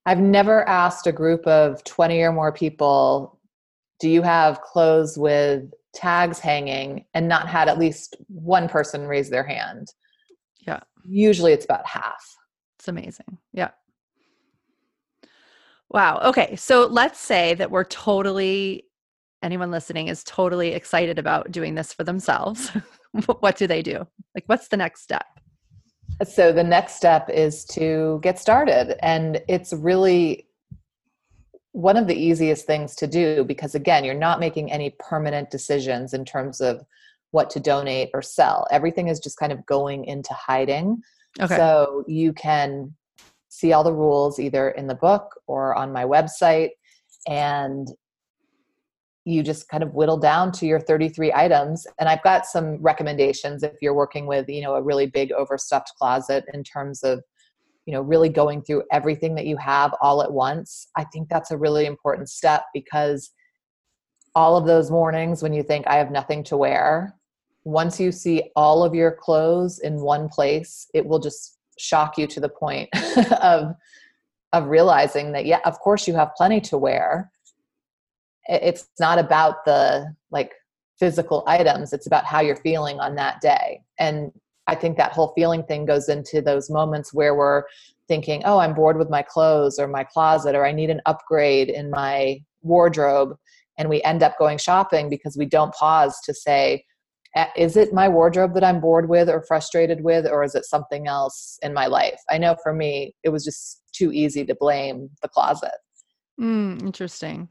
I've 0.05 0.21
never 0.21 0.69
asked 0.69 1.07
a 1.07 1.13
group 1.13 1.47
of 1.47 1.83
20 1.85 2.21
or 2.23 2.33
more 2.33 2.53
people, 2.53 3.39
do 4.01 4.09
you 4.09 4.23
have 4.23 4.61
clothes 4.63 5.17
with 5.17 5.71
tags 5.95 6.39
hanging 6.39 7.05
and 7.15 7.29
not 7.29 7.49
had 7.49 7.69
at 7.69 7.79
least 7.79 8.17
one 8.29 8.69
person 8.69 9.07
raise 9.07 9.31
their 9.31 9.45
hand? 9.45 9.89
Yeah. 10.67 10.81
Usually 11.05 11.53
it's 11.53 11.65
about 11.65 11.87
half. 11.87 12.25
It's 12.79 12.89
amazing. 12.89 13.39
Yeah. 13.53 13.71
Wow. 15.89 16.21
Okay. 16.25 16.57
So 16.57 16.87
let's 16.87 17.21
say 17.21 17.55
that 17.55 17.71
we're 17.71 17.85
totally, 17.85 18.87
anyone 19.43 19.71
listening 19.71 20.09
is 20.09 20.25
totally 20.25 20.73
excited 20.73 21.19
about 21.19 21.53
doing 21.53 21.75
this 21.75 21.93
for 21.93 22.03
themselves. 22.03 22.71
what 23.41 23.57
do 23.57 23.67
they 23.67 23.83
do? 23.83 24.07
Like, 24.35 24.45
what's 24.47 24.69
the 24.69 24.77
next 24.77 25.03
step? 25.03 25.27
So 26.25 26.53
the 26.53 26.65
next 26.65 26.95
step 26.95 27.29
is 27.31 27.65
to 27.67 28.21
get 28.23 28.39
started. 28.39 28.97
And 29.05 29.43
it's 29.49 29.73
really 29.73 30.47
one 31.73 31.97
of 31.97 32.07
the 32.07 32.15
easiest 32.15 32.67
things 32.67 32.95
to 32.97 33.07
do 33.07 33.45
because, 33.45 33.75
again, 33.75 34.05
you're 34.05 34.15
not 34.15 34.41
making 34.41 34.71
any 34.71 34.95
permanent 34.99 35.51
decisions 35.51 36.15
in 36.15 36.25
terms 36.25 36.61
of 36.61 36.85
what 37.31 37.51
to 37.51 37.61
donate 37.61 38.11
or 38.15 38.23
sell. 38.23 38.67
Everything 38.71 39.09
is 39.09 39.19
just 39.19 39.39
kind 39.39 39.53
of 39.53 39.65
going 39.67 40.05
into 40.05 40.35
hiding. 40.35 41.03
Okay. 41.41 41.57
So 41.57 42.05
you 42.07 42.33
can 42.35 42.95
see 43.49 43.73
all 43.73 43.85
the 43.85 43.93
rules 43.93 44.39
either 44.39 44.71
in 44.71 44.87
the 44.87 44.95
book 44.95 45.41
or 45.47 45.75
on 45.75 45.93
my 45.93 46.05
website. 46.05 46.71
And 47.27 47.89
you 49.25 49.43
just 49.43 49.69
kind 49.69 49.83
of 49.83 49.95
whittle 49.95 50.17
down 50.17 50.51
to 50.53 50.67
your 50.67 50.81
33 50.81 51.33
items. 51.33 51.87
And 51.99 52.09
i've 52.09 52.23
got 52.23 52.47
some 52.47 52.77
recommendations 52.83 53.63
if 53.63 53.75
you're 53.81 53.95
working 53.95 54.27
with 54.27 54.49
you 54.49 54.63
know 54.63 54.75
a 54.75 54.83
really 54.83 55.07
big 55.07 55.33
overstuffed 55.33 55.93
closet 55.99 56.45
in 56.53 56.65
terms 56.65 57.03
of 57.03 57.23
you 57.87 57.93
know 57.93 58.03
really 58.03 58.29
going 58.29 58.63
through 58.63 58.85
everything 58.93 59.35
that 59.37 59.47
you 59.47 59.57
have 59.57 59.95
all 60.01 60.23
at 60.23 60.33
once. 60.33 60.89
I 60.97 61.05
think 61.05 61.29
that's 61.29 61.51
a 61.51 61.59
really 61.59 61.87
important 61.87 62.29
step 62.29 62.65
because 62.75 63.33
all 64.35 64.57
of 64.57 64.67
those 64.67 64.91
mornings 64.91 65.43
when 65.43 65.53
you 65.53 65.63
think 65.63 65.87
i 65.87 65.97
have 65.97 66.11
nothing 66.11 66.43
to 66.43 66.57
wear 66.57 67.15
once 67.65 68.01
you 68.01 68.11
see 68.11 68.51
all 68.57 68.83
of 68.83 68.95
your 68.95 69.13
clothes 69.13 69.79
in 69.81 70.01
one 70.01 70.29
place 70.29 70.89
it 70.95 71.05
will 71.05 71.19
just 71.19 71.59
shock 71.79 72.19
you 72.19 72.27
to 72.27 72.41
the 72.41 72.49
point 72.49 72.89
of 73.43 73.75
of 74.53 74.67
realizing 74.67 75.33
that 75.33 75.47
yeah 75.47 75.61
of 75.65 75.79
course 75.81 76.07
you 76.07 76.15
have 76.15 76.35
plenty 76.37 76.61
to 76.61 76.79
wear 76.79 77.31
it's 78.49 78.89
not 78.99 79.19
about 79.19 79.65
the 79.65 80.15
like 80.31 80.53
physical 80.99 81.43
items 81.47 81.93
it's 81.93 82.07
about 82.07 82.25
how 82.25 82.41
you're 82.41 82.57
feeling 82.57 83.01
on 83.01 83.15
that 83.15 83.41
day 83.41 83.81
and 83.99 84.31
i 84.67 84.75
think 84.75 84.97
that 84.97 85.13
whole 85.13 85.33
feeling 85.35 85.63
thing 85.65 85.85
goes 85.85 86.09
into 86.09 86.41
those 86.41 86.71
moments 86.71 87.13
where 87.13 87.35
we're 87.35 87.65
thinking 88.09 88.43
oh 88.45 88.59
i'm 88.59 88.75
bored 88.75 88.99
with 88.99 89.11
my 89.11 89.23
clothes 89.23 89.79
or 89.79 89.89
my 89.89 90.05
closet 90.05 90.55
or 90.55 90.67
i 90.67 90.73
need 90.73 90.91
an 90.91 91.01
upgrade 91.07 91.69
in 91.69 91.91
my 91.91 92.39
wardrobe 92.63 93.37
and 93.79 93.89
we 93.89 94.03
end 94.03 94.23
up 94.23 94.39
going 94.39 94.59
shopping 94.59 95.09
because 95.09 95.37
we 95.37 95.47
don't 95.47 95.75
pause 95.75 96.21
to 96.25 96.35
say 96.35 96.85
is 97.57 97.77
it 97.77 97.95
my 97.95 98.09
wardrobe 98.09 98.55
that 98.55 98.65
I'm 98.65 98.81
bored 98.81 99.09
with 99.09 99.29
or 99.31 99.43
frustrated 99.43 100.03
with, 100.03 100.27
or 100.27 100.45
is 100.45 100.55
it 100.55 100.65
something 100.65 101.07
else 101.07 101.59
in 101.63 101.73
my 101.73 101.87
life? 101.87 102.21
I 102.31 102.39
know 102.39 102.57
for 102.63 102.75
me, 102.75 103.15
it 103.25 103.31
was 103.31 103.45
just 103.45 103.83
too 103.93 104.13
easy 104.13 104.45
to 104.45 104.55
blame 104.55 105.09
the 105.23 105.29
closet. 105.29 105.73
Mm, 106.41 106.83
interesting. 106.83 107.49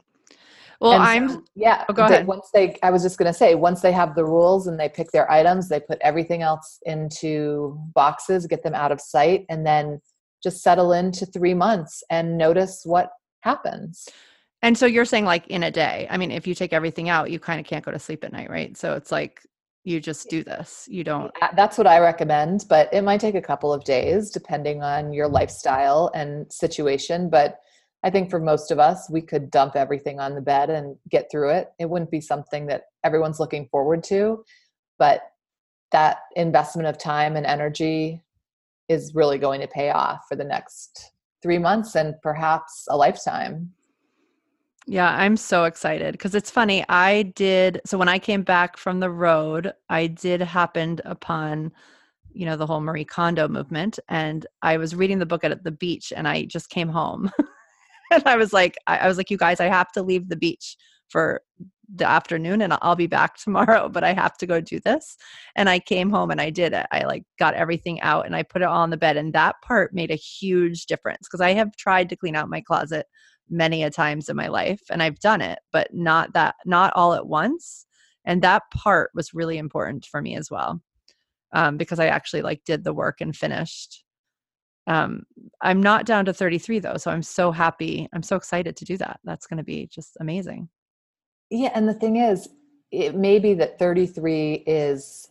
Well, 0.82 1.00
I'm 1.00 1.44
yeah. 1.54 1.84
Oh, 1.88 1.92
go 1.92 2.06
ahead. 2.06 2.26
Once 2.26 2.50
they, 2.52 2.76
I 2.82 2.90
was 2.90 3.04
just 3.04 3.16
going 3.16 3.28
to 3.28 3.32
say, 3.32 3.54
once 3.54 3.82
they 3.82 3.92
have 3.92 4.16
the 4.16 4.24
rules 4.24 4.66
and 4.66 4.80
they 4.80 4.88
pick 4.88 5.12
their 5.12 5.30
items, 5.30 5.68
they 5.68 5.78
put 5.78 5.98
everything 6.00 6.42
else 6.42 6.80
into 6.86 7.78
boxes, 7.94 8.48
get 8.48 8.64
them 8.64 8.74
out 8.74 8.90
of 8.90 9.00
sight, 9.00 9.46
and 9.48 9.64
then 9.64 10.00
just 10.42 10.60
settle 10.60 10.92
into 10.92 11.24
three 11.24 11.54
months 11.54 12.02
and 12.10 12.36
notice 12.36 12.82
what 12.84 13.10
happens. 13.42 14.08
And 14.60 14.76
so 14.76 14.86
you're 14.86 15.04
saying 15.04 15.24
like 15.24 15.46
in 15.46 15.62
a 15.62 15.70
day. 15.70 16.08
I 16.10 16.16
mean, 16.16 16.32
if 16.32 16.48
you 16.48 16.54
take 16.54 16.72
everything 16.72 17.08
out, 17.08 17.30
you 17.30 17.38
kind 17.38 17.60
of 17.60 17.66
can't 17.66 17.84
go 17.84 17.92
to 17.92 17.98
sleep 18.00 18.24
at 18.24 18.32
night, 18.32 18.50
right? 18.50 18.76
So 18.76 18.94
it's 18.94 19.12
like 19.12 19.40
you 19.84 20.00
just 20.00 20.30
do 20.30 20.42
this. 20.42 20.88
You 20.90 21.04
don't 21.04 21.30
That's 21.54 21.78
what 21.78 21.86
I 21.86 22.00
recommend, 22.00 22.64
but 22.68 22.92
it 22.92 23.02
might 23.02 23.20
take 23.20 23.36
a 23.36 23.42
couple 23.42 23.72
of 23.72 23.84
days 23.84 24.30
depending 24.30 24.82
on 24.82 25.12
your 25.12 25.28
lifestyle 25.28 26.10
and 26.12 26.52
situation, 26.52 27.30
but 27.30 27.60
I 28.04 28.10
think 28.10 28.30
for 28.30 28.40
most 28.40 28.70
of 28.70 28.78
us, 28.78 29.08
we 29.08 29.20
could 29.20 29.50
dump 29.50 29.76
everything 29.76 30.18
on 30.18 30.34
the 30.34 30.40
bed 30.40 30.70
and 30.70 30.96
get 31.08 31.30
through 31.30 31.50
it. 31.50 31.72
It 31.78 31.88
wouldn't 31.88 32.10
be 32.10 32.20
something 32.20 32.66
that 32.66 32.84
everyone's 33.04 33.38
looking 33.38 33.68
forward 33.68 34.02
to, 34.04 34.44
but 34.98 35.22
that 35.92 36.18
investment 36.36 36.88
of 36.88 36.98
time 36.98 37.36
and 37.36 37.46
energy 37.46 38.22
is 38.88 39.14
really 39.14 39.38
going 39.38 39.60
to 39.60 39.68
pay 39.68 39.90
off 39.90 40.24
for 40.28 40.36
the 40.36 40.44
next 40.44 41.12
three 41.42 41.58
months 41.58 41.94
and 41.94 42.14
perhaps 42.22 42.86
a 42.88 42.96
lifetime. 42.96 43.72
Yeah, 44.86 45.10
I'm 45.10 45.36
so 45.36 45.64
excited 45.64 46.12
because 46.12 46.34
it's 46.34 46.50
funny. 46.50 46.84
I 46.88 47.22
did 47.36 47.80
so 47.86 47.98
when 47.98 48.08
I 48.08 48.18
came 48.18 48.42
back 48.42 48.76
from 48.76 48.98
the 48.98 49.10
road, 49.10 49.72
I 49.88 50.08
did 50.08 50.40
happened 50.40 51.00
upon, 51.04 51.72
you 52.32 52.46
know, 52.46 52.56
the 52.56 52.66
whole 52.66 52.80
Marie 52.80 53.04
Kondo 53.04 53.46
movement, 53.46 54.00
and 54.08 54.44
I 54.60 54.78
was 54.78 54.96
reading 54.96 55.20
the 55.20 55.26
book 55.26 55.44
at 55.44 55.62
the 55.62 55.70
beach, 55.70 56.12
and 56.14 56.26
I 56.26 56.46
just 56.46 56.68
came 56.68 56.88
home, 56.88 57.30
and 58.12 58.22
I 58.26 58.36
was 58.36 58.52
like, 58.52 58.76
I, 58.86 58.98
I 58.98 59.08
was 59.08 59.16
like, 59.16 59.30
you 59.30 59.36
guys, 59.36 59.60
I 59.60 59.66
have 59.66 59.92
to 59.92 60.02
leave 60.02 60.28
the 60.28 60.36
beach 60.36 60.76
for 61.08 61.42
the 61.94 62.08
afternoon 62.08 62.62
and 62.62 62.76
I'll 62.80 62.96
be 62.96 63.06
back 63.06 63.36
tomorrow, 63.42 63.88
but 63.88 64.04
I 64.04 64.12
have 64.12 64.36
to 64.38 64.46
go 64.46 64.60
do 64.60 64.80
this. 64.80 65.16
And 65.56 65.68
I 65.68 65.78
came 65.78 66.10
home 66.10 66.30
and 66.30 66.40
I 66.40 66.50
did 66.50 66.72
it. 66.72 66.86
I 66.90 67.04
like 67.04 67.24
got 67.38 67.54
everything 67.54 68.00
out 68.00 68.26
and 68.26 68.34
I 68.34 68.42
put 68.42 68.62
it 68.62 68.66
all 68.66 68.82
on 68.82 68.90
the 68.90 68.96
bed. 68.96 69.16
And 69.16 69.32
that 69.32 69.56
part 69.62 69.94
made 69.94 70.10
a 70.10 70.16
huge 70.16 70.86
difference 70.86 71.28
because 71.28 71.40
I 71.40 71.52
have 71.52 71.76
tried 71.76 72.08
to 72.10 72.16
clean 72.16 72.36
out 72.36 72.48
my 72.48 72.60
closet 72.60 73.06
many 73.50 73.82
a 73.82 73.90
times 73.90 74.28
in 74.28 74.36
my 74.36 74.48
life 74.48 74.80
and 74.90 75.02
I've 75.02 75.18
done 75.18 75.42
it, 75.42 75.58
but 75.72 75.92
not 75.92 76.32
that, 76.32 76.54
not 76.64 76.92
all 76.96 77.12
at 77.12 77.26
once. 77.26 77.86
And 78.24 78.40
that 78.42 78.62
part 78.74 79.10
was 79.14 79.34
really 79.34 79.58
important 79.58 80.06
for 80.06 80.22
me 80.22 80.36
as 80.36 80.50
well. 80.50 80.80
Um, 81.54 81.76
because 81.76 81.98
I 81.98 82.06
actually 82.06 82.40
like 82.40 82.64
did 82.64 82.82
the 82.82 82.94
work 82.94 83.20
and 83.20 83.36
finished. 83.36 84.04
Um, 84.86 85.22
I'm 85.60 85.80
not 85.80 86.06
down 86.06 86.24
to 86.24 86.32
33 86.32 86.80
though, 86.80 86.96
so 86.96 87.10
I'm 87.10 87.22
so 87.22 87.52
happy. 87.52 88.08
I'm 88.12 88.22
so 88.22 88.36
excited 88.36 88.76
to 88.76 88.84
do 88.84 88.96
that. 88.96 89.20
That's 89.24 89.46
going 89.46 89.58
to 89.58 89.64
be 89.64 89.86
just 89.86 90.16
amazing. 90.20 90.68
Yeah, 91.50 91.70
and 91.74 91.88
the 91.88 91.94
thing 91.94 92.16
is, 92.16 92.48
it 92.90 93.14
may 93.14 93.38
be 93.38 93.54
that 93.54 93.78
33 93.78 94.64
is 94.66 95.28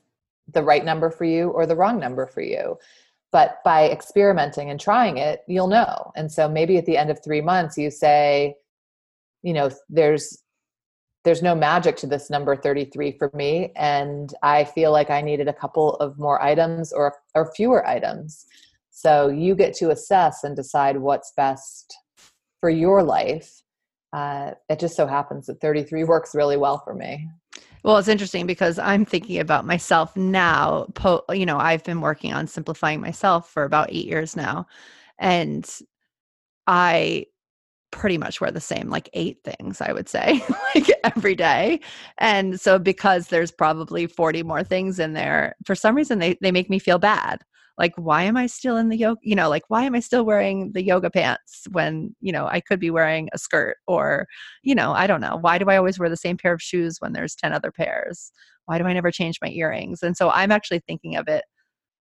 the 0.48 0.64
right 0.64 0.84
number 0.84 1.10
for 1.10 1.26
you 1.26 1.50
or 1.50 1.66
the 1.66 1.76
wrong 1.76 2.00
number 2.00 2.26
for 2.26 2.42
you. 2.42 2.78
But 3.32 3.60
by 3.64 3.90
experimenting 3.90 4.70
and 4.70 4.80
trying 4.80 5.18
it, 5.18 5.42
you'll 5.48 5.68
know. 5.68 6.12
And 6.16 6.32
so 6.32 6.50
maybe 6.50 6.78
at 6.78 6.86
the 6.86 6.98
end 6.98 7.10
of 7.10 7.24
3 7.24 7.42
months 7.42 7.78
you 7.78 7.90
say, 7.90 8.56
you 9.42 9.54
know, 9.54 9.72
there's 9.90 10.38
there's 11.24 11.44
no 11.44 11.54
magic 11.54 11.98
to 11.98 12.08
this 12.08 12.32
number 12.32 12.56
33 12.56 13.12
for 13.20 13.30
me 13.36 13.72
and 13.76 14.34
I 14.42 14.64
feel 14.64 14.92
like 14.92 15.12
I 15.12 15.22
needed 15.22 15.48
a 15.48 15.54
couple 15.54 15.96
of 15.98 16.18
more 16.18 16.42
items 16.42 16.92
or 16.92 17.16
or 17.36 17.54
fewer 17.54 17.88
items. 17.88 18.46
So 18.92 19.30
you 19.30 19.56
get 19.56 19.74
to 19.76 19.90
assess 19.90 20.44
and 20.44 20.56
decide 20.56 20.98
what's 20.98 21.32
best 21.36 21.96
for 22.60 22.70
your 22.70 23.02
life 23.04 23.62
uh, 24.14 24.52
it 24.70 24.80
just 24.80 24.96
so 24.96 25.08
happens 25.08 25.48
that 25.48 25.62
33 25.62 26.04
works 26.04 26.36
really 26.36 26.58
well 26.58 26.80
for 26.80 26.94
me. 26.94 27.30
Well, 27.84 27.98
it's 27.98 28.08
interesting 28.08 28.46
because 28.46 28.78
I'm 28.78 29.06
thinking 29.06 29.40
about 29.40 29.66
myself 29.66 30.16
now. 30.16 30.88
Po- 30.94 31.24
you 31.32 31.46
know, 31.46 31.58
I've 31.58 31.84
been 31.84 32.02
working 32.02 32.34
on 32.34 32.48
simplifying 32.48 33.02
myself 33.02 33.50
for 33.50 33.64
about 33.64 33.92
eight 33.92 34.06
years 34.06 34.36
now. 34.36 34.68
And 35.18 35.68
I 36.68 37.28
pretty 37.92 38.18
much 38.18 38.40
wear 38.40 38.52
the 38.52 38.62
same 38.62 38.90
like 38.90 39.10
eight 39.12 39.40
things 39.44 39.82
i 39.82 39.92
would 39.92 40.08
say 40.08 40.42
like 40.76 40.90
every 41.04 41.36
day 41.36 41.78
and 42.20 42.58
so 42.58 42.80
because 42.80 43.28
there's 43.28 43.52
probably 43.52 44.08
40 44.08 44.44
more 44.44 44.64
things 44.64 44.98
in 44.98 45.12
there 45.12 45.58
for 45.66 45.76
some 45.76 45.94
reason 45.94 46.18
they, 46.18 46.38
they 46.40 46.54
make 46.54 46.70
me 46.70 46.80
feel 46.80 46.98
bad 46.98 47.42
like 47.82 47.94
why 47.96 48.22
am 48.22 48.38
i 48.38 48.46
still 48.46 48.78
in 48.78 48.90
the 48.90 48.96
yoga 48.96 49.20
you 49.24 49.36
know 49.36 49.50
like 49.50 49.64
why 49.68 49.82
am 49.84 49.96
i 49.96 50.00
still 50.00 50.24
wearing 50.24 50.72
the 50.74 50.84
yoga 50.84 51.10
pants 51.10 51.66
when 51.72 52.16
you 52.22 52.32
know 52.32 52.46
i 52.46 52.62
could 52.62 52.80
be 52.80 52.92
wearing 52.92 53.28
a 53.34 53.40
skirt? 53.40 53.78
Or 53.88 54.28
you 54.62 54.76
know 54.76 54.92
i 54.92 55.08
don't 55.08 55.20
know 55.20 55.38
why 55.42 55.58
do 55.58 55.66
i 55.68 55.78
always 55.78 55.98
wear 55.98 56.08
the 56.08 56.16
same 56.16 56.38
pair 56.38 56.54
of 56.54 56.62
shoes 56.62 56.98
when 57.00 57.12
there's 57.12 57.36
10 57.36 57.52
other 57.52 57.72
pairs? 57.72 58.32
Why 58.66 58.78
do 58.78 58.86
i 58.86 58.94
never 58.94 59.10
change 59.10 59.40
my 59.42 59.50
earrings? 59.50 60.04
And 60.04 60.16
so 60.16 60.30
i'm 60.30 60.52
actually 60.52 60.82
thinking 60.88 61.16
of 61.16 61.28
it 61.28 61.44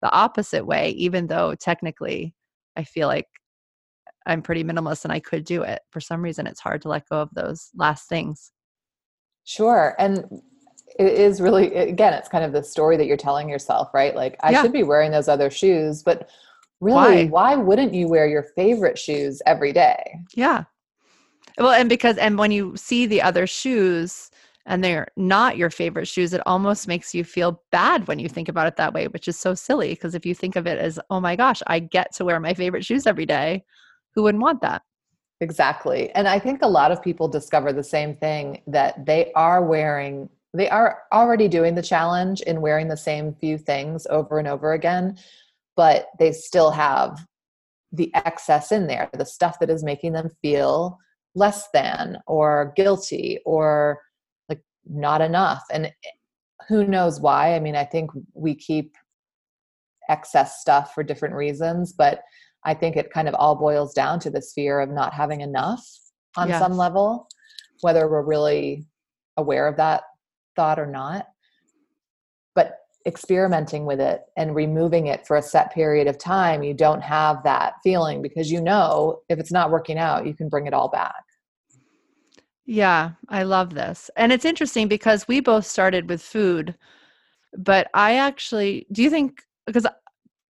the 0.01 0.11
opposite 0.11 0.65
way 0.65 0.91
even 0.91 1.27
though 1.27 1.55
technically 1.55 2.33
i 2.77 2.83
feel 2.85 3.09
like 3.09 3.27
i'm 4.25 4.41
pretty 4.41 4.63
minimalist 4.63 5.03
and 5.03 5.11
i 5.11 5.19
could 5.19 5.43
do 5.43 5.61
it. 5.63 5.81
For 5.91 5.99
some 5.99 6.21
reason 6.21 6.47
it's 6.47 6.61
hard 6.61 6.81
to 6.83 6.89
let 6.89 7.09
go 7.09 7.17
of 7.21 7.29
those 7.33 7.69
last 7.75 8.07
things. 8.07 8.53
Sure 9.43 9.93
and 9.99 10.23
it 10.97 11.13
is 11.13 11.41
really 11.41 11.73
again 11.75 12.13
it's 12.13 12.29
kind 12.29 12.43
of 12.43 12.51
the 12.51 12.63
story 12.63 12.97
that 12.97 13.05
you're 13.05 13.17
telling 13.17 13.49
yourself 13.49 13.93
right? 13.93 14.15
Like 14.15 14.37
i 14.41 14.51
yeah. 14.51 14.61
should 14.61 14.73
be 14.73 14.83
wearing 14.83 15.11
those 15.11 15.27
other 15.27 15.49
shoes 15.49 16.03
but 16.03 16.29
really 16.81 17.25
why? 17.27 17.53
why 17.53 17.55
wouldn't 17.55 17.93
you 17.93 18.07
wear 18.07 18.27
your 18.27 18.43
favorite 18.43 18.97
shoes 18.97 19.41
every 19.45 19.73
day? 19.73 20.19
Yeah. 20.33 20.63
Well 21.57 21.71
and 21.71 21.89
because 21.89 22.17
and 22.17 22.37
when 22.37 22.51
you 22.51 22.75
see 22.75 23.05
the 23.05 23.21
other 23.21 23.47
shoes 23.47 24.29
and 24.65 24.83
they're 24.83 25.07
not 25.15 25.57
your 25.57 25.69
favorite 25.69 26.07
shoes 26.07 26.33
it 26.33 26.41
almost 26.45 26.87
makes 26.87 27.13
you 27.13 27.23
feel 27.23 27.61
bad 27.71 28.07
when 28.07 28.19
you 28.19 28.27
think 28.27 28.49
about 28.49 28.67
it 28.67 28.75
that 28.77 28.93
way 28.93 29.07
which 29.07 29.27
is 29.27 29.37
so 29.37 29.53
silly 29.53 29.89
because 29.89 30.15
if 30.15 30.25
you 30.25 30.33
think 30.33 30.55
of 30.55 30.65
it 30.65 30.79
as 30.79 30.99
oh 31.09 31.19
my 31.19 31.35
gosh 31.35 31.61
i 31.67 31.79
get 31.79 32.13
to 32.15 32.25
wear 32.25 32.39
my 32.39 32.53
favorite 32.53 32.83
shoes 32.83 33.05
every 33.05 33.25
day 33.25 33.63
who 34.15 34.23
wouldn't 34.23 34.41
want 34.41 34.61
that? 34.61 34.81
Exactly. 35.41 36.09
And 36.11 36.27
i 36.27 36.39
think 36.39 36.61
a 36.61 36.67
lot 36.67 36.91
of 36.91 37.03
people 37.03 37.27
discover 37.27 37.73
the 37.73 37.83
same 37.83 38.15
thing 38.15 38.61
that 38.67 39.05
they 39.05 39.31
are 39.33 39.63
wearing 39.63 40.29
they 40.55 40.69
are 40.69 40.99
already 41.11 41.47
doing 41.47 41.75
the 41.75 41.81
challenge 41.81 42.41
in 42.41 42.61
wearing 42.61 42.87
the 42.87 42.97
same 42.97 43.33
few 43.33 43.57
things 43.57 44.07
over 44.09 44.39
and 44.39 44.47
over 44.47 44.73
again, 44.73 45.17
but 45.75 46.07
they 46.19 46.31
still 46.31 46.71
have 46.71 47.25
the 47.91 48.13
excess 48.15 48.71
in 48.71 48.87
there, 48.87 49.09
the 49.13 49.25
stuff 49.25 49.59
that 49.59 49.69
is 49.69 49.83
making 49.83 50.13
them 50.13 50.29
feel 50.41 50.97
less 51.33 51.67
than 51.73 52.17
or 52.27 52.73
guilty 52.75 53.39
or 53.45 54.01
like 54.49 54.61
not 54.85 55.21
enough. 55.21 55.63
And 55.71 55.87
eh, 55.87 55.91
who 56.67 56.85
knows 56.85 57.19
why? 57.19 57.55
I 57.55 57.59
mean, 57.59 57.75
I 57.75 57.83
think 57.83 58.11
we 58.33 58.55
keep 58.55 58.95
excess 60.09 60.61
stuff 60.61 60.93
for 60.93 61.03
different 61.03 61.35
reasons, 61.35 61.93
but 61.93 62.21
I 62.63 62.73
think 62.73 62.95
it 62.95 63.11
kind 63.11 63.27
of 63.27 63.35
all 63.35 63.55
boils 63.55 63.93
down 63.93 64.19
to 64.21 64.29
this 64.29 64.53
fear 64.53 64.79
of 64.79 64.89
not 64.89 65.13
having 65.13 65.41
enough 65.41 65.85
on 66.37 66.49
yes. 66.49 66.59
some 66.59 66.77
level, 66.77 67.27
whether 67.81 68.09
we're 68.09 68.23
really 68.23 68.85
aware 69.37 69.67
of 69.67 69.77
that 69.77 70.03
thought 70.55 70.79
or 70.79 70.85
not 70.85 71.27
but 72.55 72.79
experimenting 73.05 73.85
with 73.85 73.99
it 73.99 74.21
and 74.35 74.55
removing 74.55 75.07
it 75.07 75.27
for 75.27 75.37
a 75.37 75.41
set 75.41 75.71
period 75.73 76.07
of 76.07 76.17
time 76.17 76.63
you 76.63 76.73
don't 76.73 77.01
have 77.01 77.43
that 77.43 77.73
feeling 77.83 78.21
because 78.21 78.51
you 78.51 78.59
know 78.59 79.19
if 79.29 79.37
it's 79.37 79.51
not 79.51 79.69
working 79.69 79.97
out 79.97 80.25
you 80.25 80.33
can 80.33 80.49
bring 80.49 80.65
it 80.65 80.73
all 80.73 80.89
back. 80.89 81.23
Yeah 82.65 83.11
i 83.29 83.43
love 83.43 83.73
this. 83.75 84.09
And 84.15 84.31
it's 84.31 84.45
interesting 84.45 84.87
because 84.87 85.27
we 85.27 85.39
both 85.39 85.65
started 85.65 86.09
with 86.09 86.21
food 86.21 86.75
but 87.57 87.87
i 87.93 88.15
actually 88.15 88.87
do 88.91 89.03
you 89.03 89.09
think 89.09 89.41
because 89.67 89.85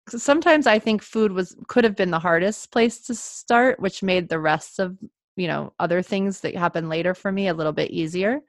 sometimes 0.09 0.67
i 0.67 0.77
think 0.77 1.01
food 1.01 1.31
was 1.31 1.55
could 1.67 1.83
have 1.83 1.95
been 1.95 2.11
the 2.11 2.19
hardest 2.19 2.71
place 2.71 2.99
to 2.99 3.15
start 3.15 3.79
which 3.79 4.03
made 4.03 4.27
the 4.27 4.39
rest 4.39 4.79
of 4.79 4.97
you 5.35 5.47
know 5.47 5.73
other 5.79 6.01
things 6.01 6.41
that 6.41 6.55
happen 6.55 6.89
later 6.89 7.13
for 7.13 7.31
me 7.31 7.47
a 7.47 7.53
little 7.53 7.71
bit 7.71 7.91
easier 7.91 8.41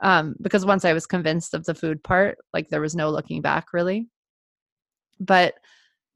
um, 0.00 0.34
because 0.40 0.66
once 0.66 0.84
I 0.84 0.92
was 0.92 1.06
convinced 1.06 1.54
of 1.54 1.64
the 1.64 1.74
food 1.74 2.02
part, 2.02 2.38
like 2.52 2.68
there 2.68 2.80
was 2.80 2.94
no 2.94 3.10
looking 3.10 3.42
back 3.42 3.72
really. 3.72 4.08
But 5.20 5.54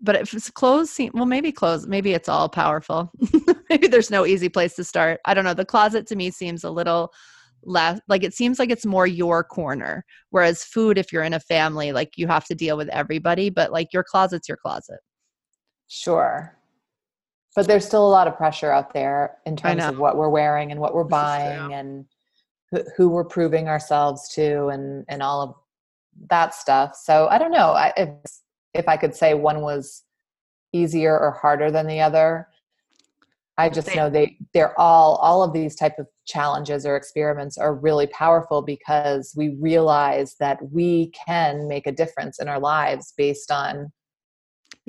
but 0.01 0.15
if 0.17 0.33
it's 0.33 0.51
clothes, 0.51 0.97
well, 1.13 1.27
maybe 1.27 1.51
clothes, 1.51 1.87
maybe 1.87 2.13
it's 2.13 2.29
all 2.29 2.49
powerful. 2.49 3.11
maybe 3.71 3.89
there's 3.89 4.13
no 4.13 4.27
easy 4.27 4.49
place 4.49 4.77
to 4.77 4.85
start. 4.85 5.19
I 5.25 5.35
don't 5.35 5.45
know. 5.45 5.55
The 5.55 5.65
closet 5.65 6.07
to 6.09 6.17
me 6.17 6.31
seems 6.31 6.63
a 6.63 6.71
little 6.71 7.13
less 7.65 8.01
like 8.07 8.23
it 8.23 8.33
seems 8.33 8.61
like 8.61 8.71
it's 8.71 8.87
more 8.87 9.07
your 9.07 9.43
corner. 9.43 10.05
Whereas 10.31 10.65
food, 10.65 10.99
if 10.99 11.13
you're 11.13 11.25
in 11.25 11.35
a 11.35 11.41
family, 11.41 11.93
like 11.93 12.13
you 12.17 12.29
have 12.29 12.47
to 12.47 12.55
deal 12.55 12.77
with 12.77 12.89
everybody, 12.91 13.51
but 13.51 13.73
like 13.73 13.93
your 13.93 14.05
closet's 14.05 14.49
your 14.49 14.59
closet. 14.59 15.01
Sure. 15.89 16.57
But 17.57 17.67
there's 17.67 17.85
still 17.85 18.07
a 18.07 18.09
lot 18.09 18.29
of 18.29 18.37
pressure 18.37 18.71
out 18.71 18.93
there 18.93 19.39
in 19.45 19.57
terms 19.57 19.83
of 19.83 19.99
what 19.99 20.17
we're 20.17 20.29
wearing 20.29 20.71
and 20.71 20.81
what 20.81 20.95
we're 20.95 21.03
buying 21.03 21.73
and 21.73 22.05
who 22.97 23.09
we're 23.09 23.25
proving 23.25 23.69
ourselves 23.69 24.29
to 24.35 24.69
and 24.69 25.05
and 25.09 25.23
all 25.23 25.43
of 25.43 25.55
that 26.31 26.55
stuff. 26.55 26.97
So 26.97 27.29
I 27.29 27.39
don't 27.39 27.53
know 27.53 27.73
I, 27.73 27.93
if 27.97 28.09
if 28.75 28.89
I 28.89 28.97
could 28.97 29.15
say 29.15 29.35
one 29.35 29.61
was 29.61 30.03
easier 30.73 31.19
or 31.19 31.33
harder 31.33 31.71
than 31.71 31.87
the 31.87 32.01
other. 32.01 32.49
I 33.57 33.69
just 33.69 33.93
know 33.97 34.09
they 34.09 34.37
they're 34.55 34.79
all 34.79 35.17
all 35.17 35.43
of 35.43 35.53
these 35.53 35.75
type 35.75 35.99
of 35.99 36.07
challenges 36.27 36.87
or 36.87 36.95
experiments 36.95 37.59
are 37.59 37.75
really 37.75 38.07
powerful 38.07 38.63
because 38.63 39.33
we 39.37 39.57
realize 39.59 40.37
that 40.39 40.59
we 40.71 41.11
can 41.27 41.67
make 41.67 41.87
a 41.89 41.93
difference 41.93 42.39
in 42.39 42.49
our 42.49 42.61
lives 42.61 43.13
based 43.17 43.51
on 43.51 43.91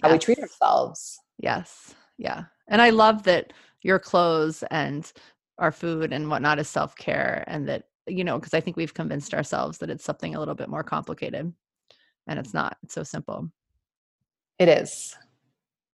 how 0.03 0.11
we 0.11 0.19
treat 0.19 0.37
ourselves. 0.37 1.17
Yes. 1.39 1.95
Yeah. 2.17 2.43
And 2.67 2.81
I 2.81 2.91
love 2.91 3.23
that 3.23 3.53
your 3.81 3.97
clothes 3.97 4.63
and 4.69 5.11
our 5.59 5.71
food 5.71 6.11
and 6.13 6.29
whatnot 6.29 6.59
is 6.59 6.67
self 6.67 6.95
care 6.95 7.43
and 7.47 7.67
that, 7.69 7.83
you 8.07 8.23
know, 8.23 8.39
because 8.39 8.53
I 8.53 8.61
think 8.61 8.77
we've 8.77 8.93
convinced 8.93 9.33
ourselves 9.33 9.77
that 9.79 9.89
it's 9.89 10.03
something 10.03 10.35
a 10.35 10.39
little 10.39 10.55
bit 10.55 10.69
more 10.69 10.83
complicated 10.83 11.53
and 12.27 12.39
it's 12.39 12.53
not. 12.53 12.77
It's 12.83 12.95
so 12.95 13.03
simple. 13.03 13.49
It 14.57 14.69
is. 14.69 15.15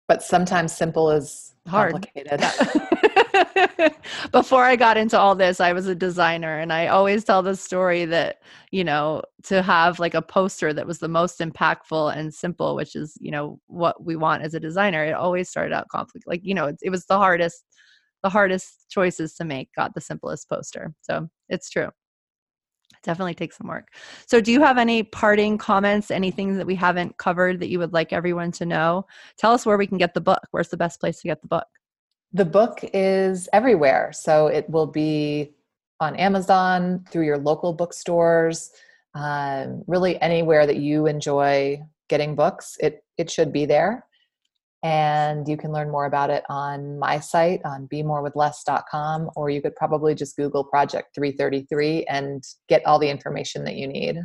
But 0.08 0.24
sometimes 0.24 0.76
simple 0.76 1.12
is 1.12 1.56
hard. 1.68 1.94
complicated. 1.94 2.42
Before 4.32 4.64
I 4.64 4.76
got 4.76 4.98
into 4.98 5.20
all 5.20 5.36
this, 5.36 5.60
I 5.60 5.74
was 5.74 5.88
a 5.88 5.96
designer 5.96 6.60
and 6.60 6.72
I 6.72 6.88
always 6.88 7.24
tell 7.24 7.42
the 7.42 7.56
story 7.56 8.06
that, 8.06 8.42
you 8.72 8.84
know, 8.84 9.24
to 9.44 9.62
have 9.62 10.00
like 10.00 10.14
a 10.14 10.22
poster 10.22 10.74
that 10.74 10.88
was 10.88 11.00
the 11.00 11.08
most 11.08 11.40
impactful 11.40 12.16
and 12.16 12.34
simple, 12.34 12.76
which 12.76 12.96
is, 12.96 13.18
you 13.20 13.32
know, 13.32 13.60
what 13.68 14.04
we 14.04 14.16
want 14.16 14.44
as 14.44 14.54
a 14.54 14.60
designer, 14.60 15.04
it 15.04 15.14
always 15.14 15.50
started 15.50 15.74
out 15.74 15.88
conflict. 15.90 16.28
Like, 16.28 16.42
you 16.44 16.54
know, 16.54 16.68
it, 16.68 16.78
it 16.84 16.90
was 16.90 17.06
the 17.06 17.18
hardest 17.18 17.66
the 18.26 18.30
hardest 18.30 18.90
choices 18.90 19.36
to 19.36 19.46
make 19.46 19.70
got 19.76 19.94
the 19.94 20.02
simplest 20.02 20.50
poster. 20.50 20.96
So, 21.02 21.30
it's 21.48 21.70
true 21.70 21.90
definitely 23.04 23.36
takes 23.36 23.56
some 23.56 23.68
work. 23.68 23.90
So, 24.26 24.42
do 24.42 24.52
you 24.52 24.62
have 24.62 24.80
any 24.80 25.04
parting 25.04 25.60
comments, 25.60 26.10
anything 26.10 26.58
that 26.58 26.66
we 26.66 26.74
haven't 26.74 27.18
covered 27.20 27.60
that 27.60 27.70
you 27.70 27.78
would 27.78 27.94
like 27.94 28.12
everyone 28.12 28.52
to 28.54 28.66
know? 28.66 29.06
Tell 29.38 29.52
us 29.52 29.64
where 29.64 29.78
we 29.78 29.86
can 29.86 30.00
get 30.00 30.16
the 30.16 30.22
book. 30.22 30.42
Where's 30.50 30.70
the 30.70 30.78
best 30.78 31.00
place 31.00 31.22
to 31.22 31.28
get 31.28 31.40
the 31.44 31.48
book? 31.48 31.68
The 32.34 32.46
book 32.46 32.80
is 32.94 33.48
everywhere. 33.54 34.12
So, 34.12 34.48
it 34.48 34.68
will 34.72 34.88
be 34.88 35.54
on 36.00 36.16
Amazon, 36.16 37.06
through 37.12 37.26
your 37.26 37.38
local 37.38 37.74
bookstores, 37.74 38.72
um, 39.14 39.84
really 39.86 40.20
anywhere 40.20 40.66
that 40.66 40.78
you 40.78 41.06
enjoy 41.06 41.80
getting 42.10 42.36
books, 42.36 42.78
it, 42.82 43.04
it 43.18 43.32
should 43.32 43.52
be 43.52 43.66
there 43.66 44.06
and 44.86 45.48
you 45.48 45.58
can 45.58 45.72
learn 45.72 45.90
more 45.90 46.06
about 46.06 46.30
it 46.30 46.44
on 46.48 47.00
my 47.00 47.20
site 47.20 47.60
on 47.66 47.88
bemorewithless.com 47.88 49.32
or 49.36 49.50
you 49.50 49.60
could 49.60 49.76
probably 49.76 50.14
just 50.14 50.38
google 50.38 50.64
project 50.64 51.16
333 51.16 52.06
and 52.06 52.44
get 52.70 52.86
all 52.86 53.00
the 53.00 53.10
information 53.10 53.64
that 53.64 53.78
you 53.78 53.88
need. 53.88 54.20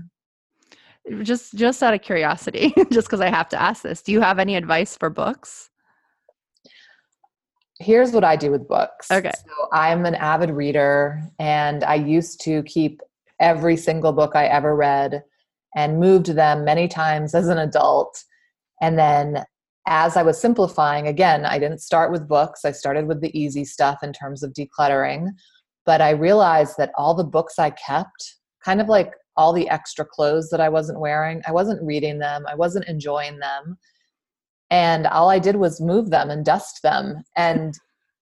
Just 1.23 1.55
just 1.55 1.83
out 1.83 1.95
of 1.95 2.03
curiosity 2.03 2.75
just 2.93 3.09
because 3.09 3.23
i 3.23 3.31
have 3.31 3.49
to 3.49 3.61
ask 3.61 3.83
this 3.83 4.03
do 4.03 4.13
you 4.13 4.21
have 4.21 4.39
any 4.39 4.55
advice 4.55 4.99
for 4.99 5.09
books? 5.09 5.71
Here's 7.79 8.13
what 8.13 8.23
i 8.23 8.37
do 8.37 8.51
with 8.51 8.69
books. 8.69 9.11
Okay. 9.11 9.33
So 9.33 9.69
i'm 9.73 10.05
an 10.05 10.15
avid 10.15 10.51
reader 10.51 11.23
and 11.39 11.83
i 11.85 11.95
used 11.95 12.43
to 12.43 12.63
keep 12.65 13.01
every 13.41 13.79
single 13.79 14.13
book 14.13 14.33
i 14.37 14.45
ever 14.45 14.77
read 14.77 15.23
and 15.75 15.99
moved 15.99 16.27
them 16.27 16.67
many 16.67 16.87
times 16.87 17.35
as 17.35 17.49
an 17.49 17.57
adult 17.57 18.23
and 18.83 18.99
then 18.99 19.43
as 19.87 20.17
I 20.17 20.23
was 20.23 20.41
simplifying, 20.41 21.09
again, 21.09 21.45
I 21.45 21.59
didn't 21.59 21.81
start 21.81 22.13
with 22.13 22.29
books. 22.29 22.65
I 22.65 22.73
started 22.73 23.07
with 23.07 23.21
the 23.21 23.37
easy 23.39 23.65
stuff 23.65 24.03
in 24.03 24.13
terms 24.13 24.43
of 24.43 24.53
decluttering. 24.53 25.29
But 25.87 26.01
I 26.01 26.11
realized 26.11 26.77
that 26.79 26.93
all 26.97 27.15
the 27.15 27.25
books 27.25 27.59
I 27.59 27.71
kept, 27.71 28.37
kind 28.65 28.81
of 28.81 28.89
like 28.89 29.13
all 29.37 29.53
the 29.53 29.69
extra 29.69 30.05
clothes 30.05 30.51
that 30.51 30.61
I 30.61 30.69
wasn't 30.69 31.01
wearing, 31.01 31.43
I 31.47 31.53
wasn't 31.53 31.83
reading 31.83 32.19
them, 32.19 32.45
I 32.47 32.55
wasn't 32.55 32.87
enjoying 32.87 33.39
them. 33.39 33.79
And 34.71 35.07
all 35.07 35.31
I 35.31 35.39
did 35.39 35.57
was 35.57 35.81
move 35.81 36.11
them 36.11 36.31
and 36.31 36.45
dust 36.45 36.81
them. 36.83 37.25
And 37.37 37.75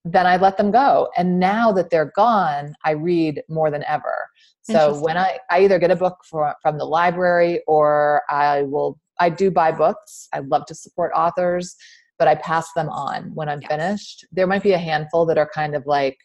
then 0.05 0.27
I 0.27 0.37
let 0.37 0.57
them 0.57 0.71
go. 0.71 1.11
And 1.17 1.39
now 1.39 1.73
that 1.73 1.91
they're 1.91 2.13
gone, 2.15 2.75
I 2.85 2.93
read 2.93 3.43
more 3.49 3.71
than 3.71 3.85
ever. 3.85 4.15
So 4.63 4.99
when 5.01 5.17
I, 5.17 5.39
I 5.51 5.61
either 5.61 5.79
get 5.79 5.91
a 5.91 5.97
book 5.97 6.19
for, 6.29 6.55
from 6.61 6.79
the 6.79 6.85
library 6.85 7.63
or 7.67 8.23
I 8.29 8.63
will 8.63 8.99
I 9.21 9.31
do 9.31 9.51
buy 9.51 9.73
books. 9.73 10.29
I 10.33 10.41
love 10.41 10.67
to 10.67 10.75
support 10.75 11.13
authors, 11.15 11.77
but 12.19 12.29
I 12.29 12.35
pass 12.37 12.73
them 12.75 12.89
on 12.89 13.35
when 13.35 13.49
I'm 13.49 13.61
yes. 13.63 13.71
finished. 13.71 14.27
There 14.33 14.47
might 14.47 14.63
be 14.63 14.73
a 14.73 14.79
handful 14.79 15.27
that 15.27 15.39
are 15.39 15.49
kind 15.55 15.75
of 15.75 15.87
like 15.87 16.19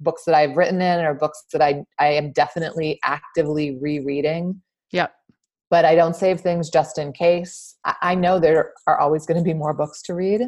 books 0.00 0.24
that 0.24 0.34
I've 0.34 0.56
written 0.56 0.80
in 0.82 1.04
or 1.04 1.14
books 1.14 1.44
that 1.52 1.62
I 1.62 1.84
I 1.98 2.08
am 2.08 2.32
definitely 2.32 2.98
actively 3.02 3.78
rereading. 3.80 4.60
Yep. 4.92 5.12
But 5.68 5.84
I 5.84 5.94
don't 5.96 6.14
save 6.14 6.40
things 6.40 6.70
just 6.70 6.98
in 6.98 7.12
case. 7.12 7.76
I, 7.84 7.94
I 8.02 8.14
know 8.14 8.38
there 8.38 8.72
are 8.86 9.00
always 9.00 9.26
going 9.26 9.38
to 9.38 9.44
be 9.44 9.54
more 9.54 9.74
books 9.74 10.00
to 10.02 10.14
read. 10.14 10.42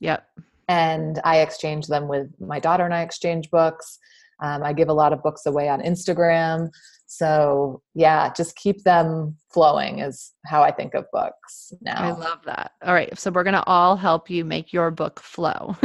Yep. 0.00 0.26
And 0.68 1.20
I 1.24 1.40
exchange 1.40 1.86
them 1.86 2.08
with 2.08 2.28
my 2.40 2.58
daughter, 2.58 2.84
and 2.84 2.94
I 2.94 3.02
exchange 3.02 3.50
books. 3.50 3.98
Um, 4.42 4.62
I 4.62 4.72
give 4.72 4.88
a 4.88 4.92
lot 4.92 5.12
of 5.12 5.22
books 5.22 5.46
away 5.46 5.68
on 5.68 5.80
Instagram. 5.80 6.68
So, 7.06 7.82
yeah, 7.94 8.32
just 8.32 8.56
keep 8.56 8.84
them 8.84 9.36
flowing 9.52 9.98
is 9.98 10.32
how 10.46 10.62
I 10.62 10.70
think 10.70 10.94
of 10.94 11.04
books 11.12 11.72
now. 11.82 12.02
I 12.02 12.10
love 12.10 12.38
that. 12.46 12.72
All 12.82 12.94
right. 12.94 13.16
So, 13.18 13.30
we're 13.30 13.44
going 13.44 13.54
to 13.54 13.64
all 13.66 13.96
help 13.96 14.30
you 14.30 14.46
make 14.46 14.72
your 14.72 14.90
book 14.90 15.20
flow. 15.20 15.76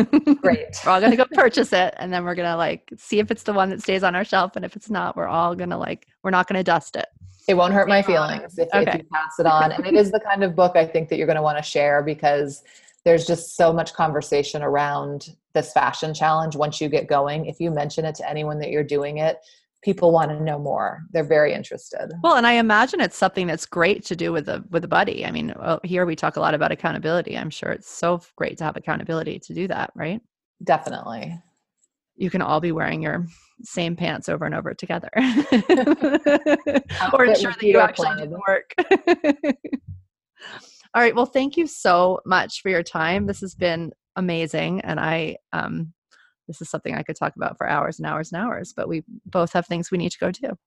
Great. 0.41 0.67
we're 0.85 0.91
all 0.91 0.99
going 1.01 1.11
to 1.11 1.17
go 1.17 1.25
purchase 1.33 1.73
it 1.73 1.93
and 1.97 2.13
then 2.13 2.23
we're 2.23 2.33
going 2.33 2.49
to 2.49 2.55
like 2.55 2.89
see 2.97 3.19
if 3.19 3.29
it's 3.29 3.43
the 3.43 3.51
one 3.51 3.69
that 3.71 3.81
stays 3.81 4.03
on 4.03 4.15
our 4.15 4.23
shelf. 4.23 4.55
And 4.55 4.63
if 4.63 4.75
it's 4.77 4.89
not, 4.89 5.17
we're 5.17 5.27
all 5.27 5.53
going 5.53 5.69
to 5.69 5.77
like, 5.77 6.07
we're 6.23 6.31
not 6.31 6.47
going 6.47 6.57
to 6.57 6.63
dust 6.63 6.95
it. 6.95 7.07
It 7.49 7.55
won't 7.55 7.73
hurt 7.73 7.87
my 7.87 8.01
feelings 8.01 8.57
if, 8.57 8.69
okay. 8.73 8.89
if 8.89 8.97
you 8.97 9.03
pass 9.13 9.39
it 9.39 9.45
on. 9.45 9.71
and 9.71 9.85
it 9.85 9.95
is 9.95 10.11
the 10.11 10.19
kind 10.19 10.43
of 10.43 10.55
book 10.55 10.75
I 10.75 10.85
think 10.85 11.09
that 11.09 11.17
you're 11.17 11.27
going 11.27 11.37
to 11.37 11.41
want 11.41 11.57
to 11.57 11.63
share 11.63 12.03
because 12.03 12.63
there's 13.07 13.25
just 13.25 13.55
so 13.55 13.71
much 13.71 13.93
conversation 13.93 14.61
around 14.61 15.29
this 15.53 15.71
fashion 15.71 16.13
challenge 16.13 16.57
once 16.57 16.81
you 16.81 16.89
get 16.89 17.07
going. 17.07 17.45
If 17.45 17.57
you 17.61 17.71
mention 17.71 18.03
it 18.03 18.15
to 18.15 18.29
anyone 18.29 18.59
that 18.59 18.69
you're 18.69 18.83
doing 18.83 19.19
it, 19.19 19.37
people 19.81 20.11
want 20.11 20.29
to 20.29 20.43
know 20.43 20.59
more. 20.59 21.03
They're 21.13 21.23
very 21.23 21.53
interested. 21.53 22.11
Well 22.21 22.35
and 22.35 22.45
i 22.45 22.53
imagine 22.53 22.99
it's 22.99 23.15
something 23.15 23.47
that's 23.47 23.65
great 23.65 24.03
to 24.07 24.15
do 24.17 24.33
with 24.33 24.49
a 24.49 24.61
with 24.71 24.83
a 24.83 24.89
buddy. 24.89 25.25
I 25.25 25.31
mean 25.31 25.53
oh, 25.57 25.79
here 25.85 26.05
we 26.05 26.17
talk 26.17 26.35
a 26.35 26.41
lot 26.41 26.53
about 26.53 26.73
accountability. 26.73 27.37
I'm 27.37 27.49
sure 27.49 27.71
it's 27.71 27.89
so 27.89 28.19
great 28.35 28.57
to 28.57 28.65
have 28.65 28.75
accountability 28.75 29.39
to 29.39 29.53
do 29.53 29.69
that 29.69 29.91
right? 29.95 30.19
Definitely. 30.61 31.41
You 32.17 32.29
can 32.29 32.41
all 32.41 32.59
be 32.59 32.73
wearing 32.73 33.01
your 33.01 33.25
same 33.63 33.95
pants 33.95 34.27
over 34.27 34.43
and 34.43 34.53
over 34.53 34.73
together. 34.73 35.09
Or 37.13 37.23
ensure 37.23 37.53
that 37.53 37.63
you 37.63 37.79
actually 37.79 38.17
do 38.17 38.27
the 38.27 38.41
work 38.45 38.73
all 40.97 41.03
right 41.03 41.15
well 41.15 41.27
thank 41.27 41.55
you 41.55 41.67
so 41.67 42.19
much 42.25 42.61
for 42.61 42.69
your 42.69 42.83
time 42.83 43.27
this 43.27 43.41
has 43.41 43.53
been 43.53 43.91
amazing 44.15 44.81
and 44.81 44.99
i 44.99 45.37
um 45.53 45.93
this 46.47 46.61
is 46.61 46.69
something 46.69 46.95
I 46.95 47.03
could 47.03 47.15
talk 47.15 47.35
about 47.35 47.57
for 47.57 47.67
hours 47.67 47.99
and 47.99 48.07
hours 48.07 48.31
and 48.31 48.41
hours, 48.41 48.73
but 48.73 48.87
we 48.87 49.03
both 49.25 49.53
have 49.53 49.67
things 49.67 49.91
we 49.91 49.97
need 49.97 50.11
to 50.11 50.19
go 50.19 50.31
do. 50.31 50.57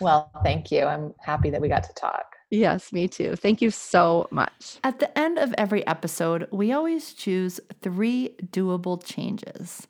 Well, 0.00 0.30
thank 0.42 0.70
you. 0.70 0.84
I'm 0.84 1.12
happy 1.20 1.50
that 1.50 1.60
we 1.60 1.68
got 1.68 1.84
to 1.84 1.92
talk. 1.94 2.24
Yes, 2.50 2.92
me 2.92 3.08
too. 3.08 3.36
Thank 3.36 3.62
you 3.62 3.70
so 3.70 4.28
much. 4.30 4.78
At 4.84 4.98
the 4.98 5.16
end 5.18 5.38
of 5.38 5.54
every 5.56 5.86
episode, 5.86 6.48
we 6.50 6.72
always 6.72 7.12
choose 7.14 7.60
three 7.82 8.34
doable 8.46 9.02
changes 9.02 9.86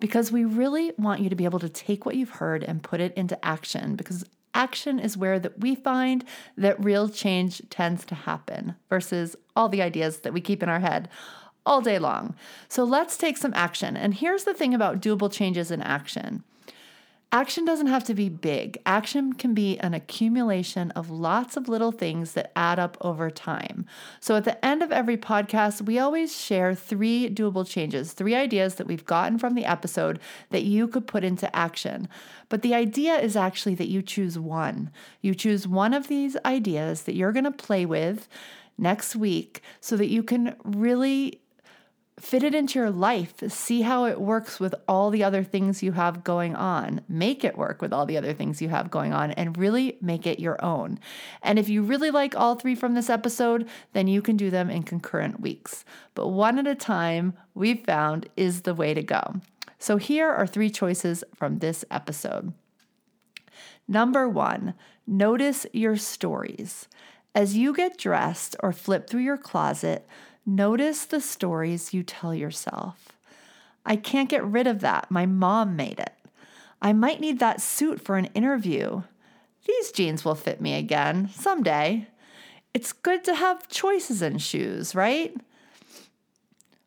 because 0.00 0.32
we 0.32 0.44
really 0.44 0.92
want 0.98 1.20
you 1.20 1.28
to 1.28 1.36
be 1.36 1.44
able 1.44 1.60
to 1.60 1.68
take 1.68 2.06
what 2.06 2.16
you've 2.16 2.30
heard 2.30 2.64
and 2.64 2.82
put 2.82 3.00
it 3.00 3.14
into 3.14 3.42
action 3.44 3.94
because 3.94 4.24
action 4.54 4.98
is 4.98 5.16
where 5.16 5.38
that 5.38 5.60
we 5.60 5.74
find 5.74 6.24
that 6.56 6.82
real 6.82 7.08
change 7.08 7.62
tends 7.70 8.04
to 8.06 8.14
happen 8.14 8.74
versus 8.88 9.36
all 9.56 9.68
the 9.68 9.82
ideas 9.82 10.18
that 10.18 10.32
we 10.32 10.40
keep 10.40 10.62
in 10.62 10.68
our 10.68 10.80
head 10.80 11.08
all 11.64 11.80
day 11.80 11.98
long. 11.98 12.34
So 12.68 12.84
let's 12.84 13.16
take 13.16 13.36
some 13.36 13.52
action. 13.54 13.96
And 13.96 14.14
here's 14.14 14.44
the 14.44 14.54
thing 14.54 14.74
about 14.74 15.00
doable 15.00 15.32
changes 15.32 15.70
in 15.70 15.80
action 15.82 16.44
action 17.32 17.64
doesn't 17.64 17.86
have 17.86 18.04
to 18.04 18.14
be 18.14 18.28
big, 18.28 18.78
action 18.84 19.32
can 19.32 19.54
be 19.54 19.78
an 19.78 19.94
accumulation 19.94 20.90
of 20.90 21.10
lots 21.10 21.56
of 21.56 21.68
little 21.68 21.90
things 21.90 22.32
that 22.32 22.52
add 22.54 22.78
up 22.78 22.96
over 23.00 23.30
time. 23.30 23.86
So 24.20 24.36
at 24.36 24.44
the 24.44 24.62
end 24.64 24.82
of 24.82 24.92
every 24.92 25.16
podcast, 25.16 25.82
we 25.82 25.98
always 25.98 26.38
share 26.38 26.74
three 26.74 27.30
doable 27.30 27.66
changes, 27.66 28.12
three 28.12 28.34
ideas 28.34 28.74
that 28.74 28.86
we've 28.86 29.06
gotten 29.06 29.38
from 29.38 29.54
the 29.54 29.64
episode 29.64 30.20
that 30.50 30.64
you 30.64 30.86
could 30.86 31.06
put 31.06 31.24
into 31.24 31.54
action. 31.56 32.06
But 32.50 32.60
the 32.60 32.74
idea 32.74 33.14
is 33.14 33.34
actually 33.34 33.76
that 33.76 33.88
you 33.88 34.02
choose 34.02 34.38
one. 34.38 34.90
You 35.22 35.34
choose 35.34 35.66
one 35.66 35.94
of 35.94 36.08
these 36.08 36.36
ideas 36.44 37.04
that 37.04 37.16
you're 37.16 37.32
going 37.32 37.44
to 37.44 37.50
play 37.50 37.86
with 37.86 38.28
next 38.76 39.16
week 39.16 39.62
so 39.80 39.96
that 39.96 40.08
you 40.08 40.22
can 40.22 40.54
really 40.64 41.41
fit 42.20 42.42
it 42.42 42.54
into 42.54 42.78
your 42.78 42.90
life. 42.90 43.34
See 43.48 43.82
how 43.82 44.04
it 44.04 44.20
works 44.20 44.60
with 44.60 44.74
all 44.86 45.10
the 45.10 45.24
other 45.24 45.42
things 45.42 45.82
you 45.82 45.92
have 45.92 46.24
going 46.24 46.54
on. 46.54 47.00
Make 47.08 47.44
it 47.44 47.58
work 47.58 47.82
with 47.82 47.92
all 47.92 48.06
the 48.06 48.16
other 48.16 48.32
things 48.32 48.62
you 48.62 48.68
have 48.68 48.90
going 48.90 49.12
on 49.12 49.32
and 49.32 49.56
really 49.56 49.98
make 50.00 50.26
it 50.26 50.40
your 50.40 50.62
own. 50.64 50.98
And 51.42 51.58
if 51.58 51.68
you 51.68 51.82
really 51.82 52.10
like 52.10 52.36
all 52.36 52.54
three 52.54 52.74
from 52.74 52.94
this 52.94 53.10
episode, 53.10 53.68
then 53.92 54.06
you 54.06 54.22
can 54.22 54.36
do 54.36 54.50
them 54.50 54.70
in 54.70 54.82
concurrent 54.82 55.40
weeks. 55.40 55.84
But 56.14 56.28
one 56.28 56.58
at 56.58 56.66
a 56.66 56.74
time, 56.74 57.34
we've 57.54 57.84
found 57.84 58.28
is 58.36 58.62
the 58.62 58.74
way 58.74 58.94
to 58.94 59.02
go. 59.02 59.40
So 59.78 59.96
here 59.96 60.30
are 60.30 60.46
three 60.46 60.70
choices 60.70 61.24
from 61.34 61.58
this 61.58 61.84
episode. 61.90 62.52
Number 63.88 64.28
one, 64.28 64.74
Notice 65.06 65.66
your 65.72 65.96
stories. 65.96 66.86
As 67.34 67.56
you 67.56 67.74
get 67.74 67.98
dressed 67.98 68.54
or 68.60 68.72
flip 68.72 69.08
through 69.08 69.22
your 69.22 69.36
closet, 69.36 70.06
notice 70.46 71.04
the 71.04 71.20
stories 71.20 71.94
you 71.94 72.02
tell 72.02 72.34
yourself. 72.34 73.12
I 73.84 73.96
can't 73.96 74.28
get 74.28 74.44
rid 74.44 74.66
of 74.66 74.80
that. 74.80 75.10
My 75.10 75.26
mom 75.26 75.76
made 75.76 75.98
it. 75.98 76.14
I 76.80 76.92
might 76.92 77.20
need 77.20 77.38
that 77.38 77.60
suit 77.60 78.00
for 78.00 78.16
an 78.16 78.26
interview. 78.26 79.02
These 79.66 79.92
jeans 79.92 80.24
will 80.24 80.34
fit 80.34 80.60
me 80.60 80.74
again 80.74 81.28
someday. 81.28 82.08
It's 82.74 82.92
good 82.92 83.22
to 83.24 83.34
have 83.34 83.68
choices 83.68 84.22
in 84.22 84.38
shoes, 84.38 84.94
right? 84.94 85.34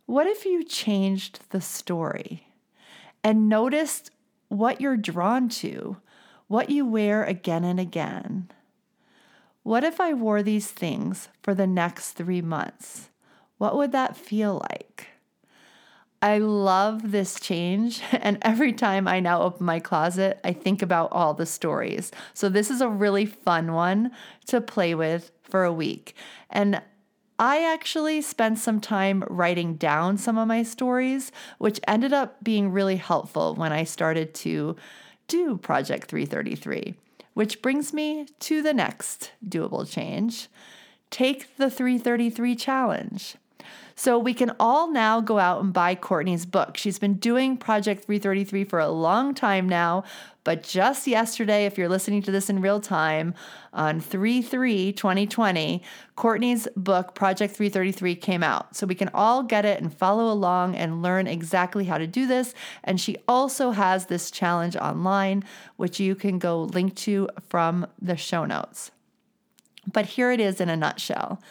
What 0.05 0.27
if 0.27 0.45
you 0.45 0.63
changed 0.63 1.39
the 1.49 1.61
story 1.61 2.47
and 3.23 3.49
noticed 3.49 4.11
what 4.49 4.81
you're 4.81 4.97
drawn 4.97 5.49
to, 5.49 5.97
what 6.47 6.69
you 6.69 6.85
wear 6.85 7.23
again 7.23 7.63
and 7.63 7.79
again? 7.79 8.51
What 9.63 9.83
if 9.83 9.99
I 9.99 10.13
wore 10.13 10.43
these 10.43 10.69
things 10.69 11.29
for 11.41 11.55
the 11.55 11.65
next 11.65 12.11
three 12.11 12.41
months? 12.41 13.09
What 13.57 13.75
would 13.77 13.91
that 13.93 14.17
feel 14.17 14.61
like? 14.69 15.07
I 16.21 16.39
love 16.39 17.11
this 17.11 17.39
change. 17.39 18.01
And 18.11 18.39
every 18.41 18.73
time 18.73 19.07
I 19.07 19.19
now 19.19 19.41
open 19.41 19.65
my 19.65 19.79
closet, 19.79 20.39
I 20.43 20.53
think 20.53 20.81
about 20.81 21.11
all 21.11 21.33
the 21.33 21.45
stories. 21.45 22.11
So, 22.33 22.49
this 22.49 22.71
is 22.71 22.81
a 22.81 22.89
really 22.89 23.25
fun 23.25 23.73
one 23.73 24.11
to 24.47 24.59
play 24.61 24.95
with 24.95 25.31
for 25.43 25.63
a 25.63 25.73
week. 25.73 26.15
And 26.49 26.81
I 27.37 27.63
actually 27.63 28.21
spent 28.21 28.59
some 28.59 28.79
time 28.79 29.23
writing 29.29 29.75
down 29.75 30.17
some 30.17 30.37
of 30.37 30.47
my 30.47 30.63
stories, 30.63 31.31
which 31.57 31.81
ended 31.87 32.13
up 32.13 32.43
being 32.43 32.71
really 32.71 32.95
helpful 32.95 33.55
when 33.55 33.73
I 33.73 33.83
started 33.83 34.33
to 34.35 34.77
do 35.27 35.57
Project 35.57 36.07
333. 36.07 36.95
Which 37.33 37.61
brings 37.61 37.93
me 37.93 38.27
to 38.39 38.61
the 38.61 38.73
next 38.73 39.31
doable 39.47 39.89
change 39.89 40.47
take 41.11 41.55
the 41.57 41.69
333 41.69 42.55
challenge. 42.55 43.35
So 43.97 44.19
we 44.19 44.33
can 44.33 44.51
all 44.59 44.91
now 44.91 45.21
go 45.21 45.39
out 45.39 45.63
and 45.63 45.71
buy 45.71 45.95
Courtney's 45.95 46.45
book. 46.45 46.75
She's 46.75 46.99
been 46.99 47.13
doing 47.13 47.55
Project 47.55 48.03
333 48.03 48.65
for 48.65 48.79
a 48.79 48.89
long 48.89 49.33
time 49.33 49.69
now, 49.69 50.03
but 50.43 50.63
just 50.63 51.07
yesterday, 51.07 51.65
if 51.65 51.77
you're 51.77 51.87
listening 51.87 52.21
to 52.23 52.31
this 52.31 52.49
in 52.49 52.61
real 52.61 52.81
time, 52.81 53.33
on 53.71 54.01
3 54.01 54.41
3 54.41 54.91
2020, 54.91 55.81
Courtney's 56.17 56.67
book, 56.75 57.15
Project 57.15 57.55
333, 57.55 58.15
came 58.15 58.43
out. 58.43 58.75
So 58.75 58.85
we 58.85 58.95
can 58.95 59.09
all 59.13 59.43
get 59.43 59.63
it 59.63 59.81
and 59.81 59.93
follow 59.93 60.29
along 60.31 60.75
and 60.75 61.01
learn 61.01 61.25
exactly 61.25 61.85
how 61.85 61.97
to 61.97 62.05
do 62.05 62.27
this. 62.27 62.53
And 62.83 62.99
she 62.99 63.15
also 63.29 63.71
has 63.71 64.07
this 64.07 64.29
challenge 64.29 64.75
online, 64.75 65.45
which 65.77 66.01
you 66.01 66.15
can 66.15 66.37
go 66.37 66.63
link 66.63 66.95
to 66.97 67.29
from 67.47 67.87
the 68.01 68.17
show 68.17 68.45
notes. 68.45 68.91
But 69.91 70.05
here 70.05 70.31
it 70.31 70.41
is 70.41 70.59
in 70.59 70.67
a 70.67 70.75
nutshell. 70.75 71.41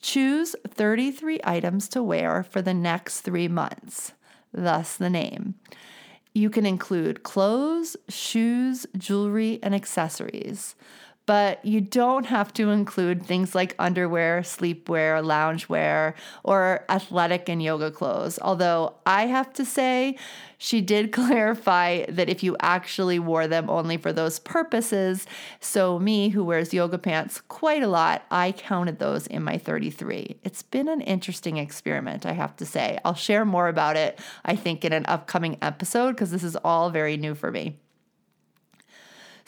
Choose 0.00 0.54
33 0.66 1.40
items 1.44 1.88
to 1.88 2.02
wear 2.02 2.42
for 2.42 2.62
the 2.62 2.74
next 2.74 3.20
three 3.20 3.48
months, 3.48 4.12
thus 4.52 4.96
the 4.96 5.10
name. 5.10 5.54
You 6.34 6.50
can 6.50 6.64
include 6.64 7.24
clothes, 7.24 7.96
shoes, 8.08 8.86
jewelry, 8.96 9.58
and 9.62 9.74
accessories 9.74 10.76
but 11.28 11.62
you 11.62 11.78
don't 11.78 12.24
have 12.24 12.54
to 12.54 12.70
include 12.70 13.22
things 13.22 13.54
like 13.54 13.74
underwear, 13.78 14.40
sleepwear, 14.40 15.22
loungewear, 15.22 16.14
or 16.42 16.86
athletic 16.88 17.50
and 17.50 17.62
yoga 17.62 17.90
clothes. 17.90 18.38
Although 18.40 18.94
I 19.04 19.26
have 19.26 19.52
to 19.52 19.64
say, 19.66 20.16
she 20.56 20.80
did 20.80 21.12
clarify 21.12 22.06
that 22.06 22.30
if 22.30 22.42
you 22.42 22.56
actually 22.60 23.18
wore 23.18 23.46
them 23.46 23.68
only 23.68 23.98
for 23.98 24.10
those 24.10 24.38
purposes, 24.38 25.26
so 25.60 25.98
me 25.98 26.30
who 26.30 26.42
wears 26.42 26.72
yoga 26.72 26.96
pants 26.96 27.42
quite 27.42 27.82
a 27.82 27.88
lot, 27.88 28.24
I 28.30 28.52
counted 28.52 28.98
those 28.98 29.26
in 29.26 29.42
my 29.42 29.58
33. 29.58 30.38
It's 30.44 30.62
been 30.62 30.88
an 30.88 31.02
interesting 31.02 31.58
experiment, 31.58 32.24
I 32.24 32.32
have 32.32 32.56
to 32.56 32.64
say. 32.64 32.98
I'll 33.04 33.12
share 33.12 33.44
more 33.44 33.68
about 33.68 33.98
it, 33.98 34.18
I 34.46 34.56
think, 34.56 34.82
in 34.82 34.94
an 34.94 35.04
upcoming 35.04 35.58
episode 35.60 36.12
because 36.12 36.30
this 36.30 36.42
is 36.42 36.56
all 36.64 36.88
very 36.88 37.18
new 37.18 37.34
for 37.34 37.52
me. 37.52 37.76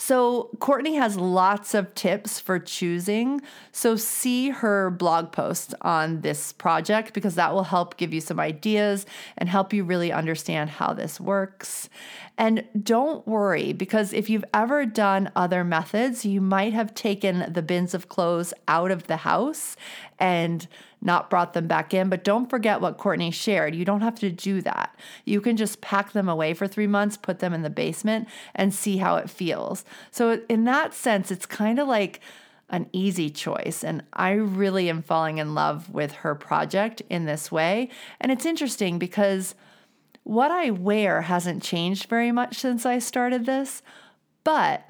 So, 0.02 0.48
Courtney 0.60 0.94
has 0.94 1.18
lots 1.18 1.74
of 1.74 1.94
tips 1.94 2.40
for 2.40 2.58
choosing. 2.58 3.42
So, 3.70 3.96
see 3.96 4.48
her 4.48 4.88
blog 4.88 5.30
post 5.30 5.74
on 5.82 6.22
this 6.22 6.54
project 6.54 7.12
because 7.12 7.34
that 7.34 7.52
will 7.52 7.64
help 7.64 7.98
give 7.98 8.14
you 8.14 8.22
some 8.22 8.40
ideas 8.40 9.04
and 9.36 9.46
help 9.46 9.74
you 9.74 9.84
really 9.84 10.10
understand 10.10 10.70
how 10.70 10.94
this 10.94 11.20
works. 11.20 11.90
And 12.38 12.64
don't 12.82 13.28
worry 13.28 13.74
because 13.74 14.14
if 14.14 14.30
you've 14.30 14.46
ever 14.54 14.86
done 14.86 15.30
other 15.36 15.64
methods, 15.64 16.24
you 16.24 16.40
might 16.40 16.72
have 16.72 16.94
taken 16.94 17.52
the 17.52 17.60
bins 17.60 17.92
of 17.92 18.08
clothes 18.08 18.54
out 18.66 18.90
of 18.90 19.06
the 19.06 19.18
house 19.18 19.76
and 20.18 20.66
not 21.02 21.30
brought 21.30 21.52
them 21.54 21.66
back 21.66 21.94
in. 21.94 22.08
But 22.08 22.24
don't 22.24 22.50
forget 22.50 22.80
what 22.80 22.98
Courtney 22.98 23.30
shared. 23.30 23.74
You 23.74 23.84
don't 23.84 24.02
have 24.02 24.16
to 24.16 24.30
do 24.30 24.60
that. 24.62 24.94
You 25.24 25.40
can 25.40 25.56
just 25.56 25.80
pack 25.80 26.12
them 26.12 26.28
away 26.28 26.54
for 26.54 26.66
three 26.66 26.86
months, 26.86 27.16
put 27.16 27.38
them 27.38 27.52
in 27.52 27.62
the 27.62 27.70
basement, 27.70 28.28
and 28.54 28.74
see 28.74 28.98
how 28.98 29.16
it 29.16 29.30
feels. 29.30 29.84
So, 30.10 30.42
in 30.48 30.64
that 30.64 30.94
sense, 30.94 31.30
it's 31.30 31.46
kind 31.46 31.78
of 31.78 31.88
like 31.88 32.20
an 32.68 32.88
easy 32.92 33.30
choice. 33.30 33.82
And 33.82 34.02
I 34.12 34.30
really 34.32 34.88
am 34.88 35.02
falling 35.02 35.38
in 35.38 35.54
love 35.54 35.90
with 35.90 36.12
her 36.12 36.34
project 36.34 37.02
in 37.10 37.26
this 37.26 37.50
way. 37.50 37.90
And 38.20 38.30
it's 38.30 38.46
interesting 38.46 38.98
because 38.98 39.54
what 40.22 40.50
I 40.50 40.70
wear 40.70 41.22
hasn't 41.22 41.62
changed 41.62 42.08
very 42.08 42.30
much 42.30 42.58
since 42.58 42.86
I 42.86 43.00
started 43.00 43.46
this, 43.46 43.82
but 44.44 44.89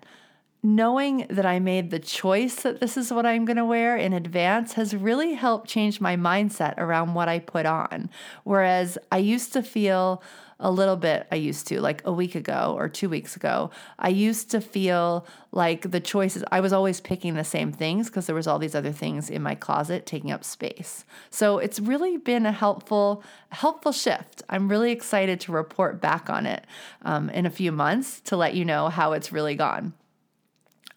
knowing 0.62 1.26
that 1.30 1.46
I 1.46 1.58
made 1.58 1.90
the 1.90 1.98
choice 1.98 2.56
that 2.56 2.80
this 2.80 2.96
is 2.96 3.12
what 3.12 3.24
I'm 3.24 3.44
going 3.44 3.56
to 3.56 3.64
wear 3.64 3.96
in 3.96 4.12
advance 4.12 4.74
has 4.74 4.94
really 4.94 5.34
helped 5.34 5.68
change 5.68 6.00
my 6.00 6.16
mindset 6.16 6.76
around 6.76 7.14
what 7.14 7.28
I 7.28 7.38
put 7.38 7.66
on. 7.66 8.10
Whereas 8.44 8.98
I 9.10 9.18
used 9.18 9.52
to 9.54 9.62
feel 9.62 10.22
a 10.62 10.70
little 10.70 10.96
bit, 10.96 11.26
I 11.32 11.36
used 11.36 11.66
to, 11.68 11.80
like 11.80 12.02
a 12.04 12.12
week 12.12 12.34
ago 12.34 12.74
or 12.76 12.90
two 12.90 13.08
weeks 13.08 13.34
ago, 13.34 13.70
I 13.98 14.10
used 14.10 14.50
to 14.50 14.60
feel 14.60 15.26
like 15.52 15.90
the 15.90 16.00
choices, 16.00 16.44
I 16.52 16.60
was 16.60 16.74
always 16.74 17.00
picking 17.00 17.34
the 17.34 17.44
same 17.44 17.72
things 17.72 18.08
because 18.08 18.26
there 18.26 18.34
was 18.34 18.46
all 18.46 18.58
these 18.58 18.74
other 18.74 18.92
things 18.92 19.30
in 19.30 19.42
my 19.42 19.54
closet 19.54 20.04
taking 20.04 20.30
up 20.30 20.44
space. 20.44 21.06
So 21.30 21.56
it's 21.56 21.80
really 21.80 22.18
been 22.18 22.44
a 22.44 22.52
helpful, 22.52 23.24
helpful 23.48 23.92
shift. 23.92 24.42
I'm 24.50 24.68
really 24.68 24.92
excited 24.92 25.40
to 25.40 25.52
report 25.52 26.02
back 26.02 26.28
on 26.28 26.44
it 26.44 26.66
um, 27.02 27.30
in 27.30 27.46
a 27.46 27.50
few 27.50 27.72
months 27.72 28.20
to 28.22 28.36
let 28.36 28.54
you 28.54 28.66
know 28.66 28.90
how 28.90 29.12
it's 29.12 29.32
really 29.32 29.54
gone. 29.54 29.94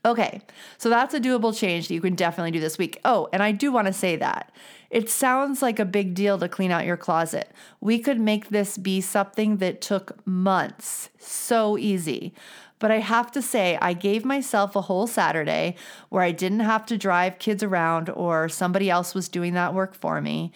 Okay, 0.05 0.41
so 0.77 0.89
that's 0.89 1.13
a 1.13 1.19
doable 1.19 1.57
change 1.57 1.87
that 1.87 1.93
you 1.93 2.01
can 2.01 2.15
definitely 2.15 2.51
do 2.51 2.59
this 2.59 2.77
week. 2.77 2.99
Oh, 3.05 3.29
and 3.31 3.41
I 3.41 3.53
do 3.53 3.71
want 3.71 3.87
to 3.87 3.93
say 3.93 4.17
that 4.17 4.51
it 4.89 5.09
sounds 5.09 5.61
like 5.61 5.79
a 5.79 5.85
big 5.85 6.13
deal 6.13 6.37
to 6.37 6.49
clean 6.49 6.71
out 6.71 6.85
your 6.85 6.97
closet. 6.97 7.51
We 7.79 7.99
could 7.99 8.19
make 8.19 8.49
this 8.49 8.77
be 8.77 8.99
something 8.99 9.57
that 9.57 9.79
took 9.79 10.25
months. 10.27 11.09
So 11.19 11.77
easy. 11.77 12.33
But 12.79 12.91
I 12.91 12.99
have 12.99 13.31
to 13.31 13.41
say, 13.41 13.77
I 13.81 13.93
gave 13.93 14.25
myself 14.25 14.75
a 14.75 14.81
whole 14.81 15.07
Saturday 15.07 15.77
where 16.09 16.21
I 16.21 16.31
didn't 16.31 16.59
have 16.59 16.85
to 16.87 16.97
drive 16.97 17.39
kids 17.39 17.63
around 17.63 18.09
or 18.09 18.49
somebody 18.49 18.89
else 18.89 19.15
was 19.15 19.29
doing 19.29 19.53
that 19.53 19.73
work 19.73 19.95
for 19.95 20.19
me. 20.19 20.51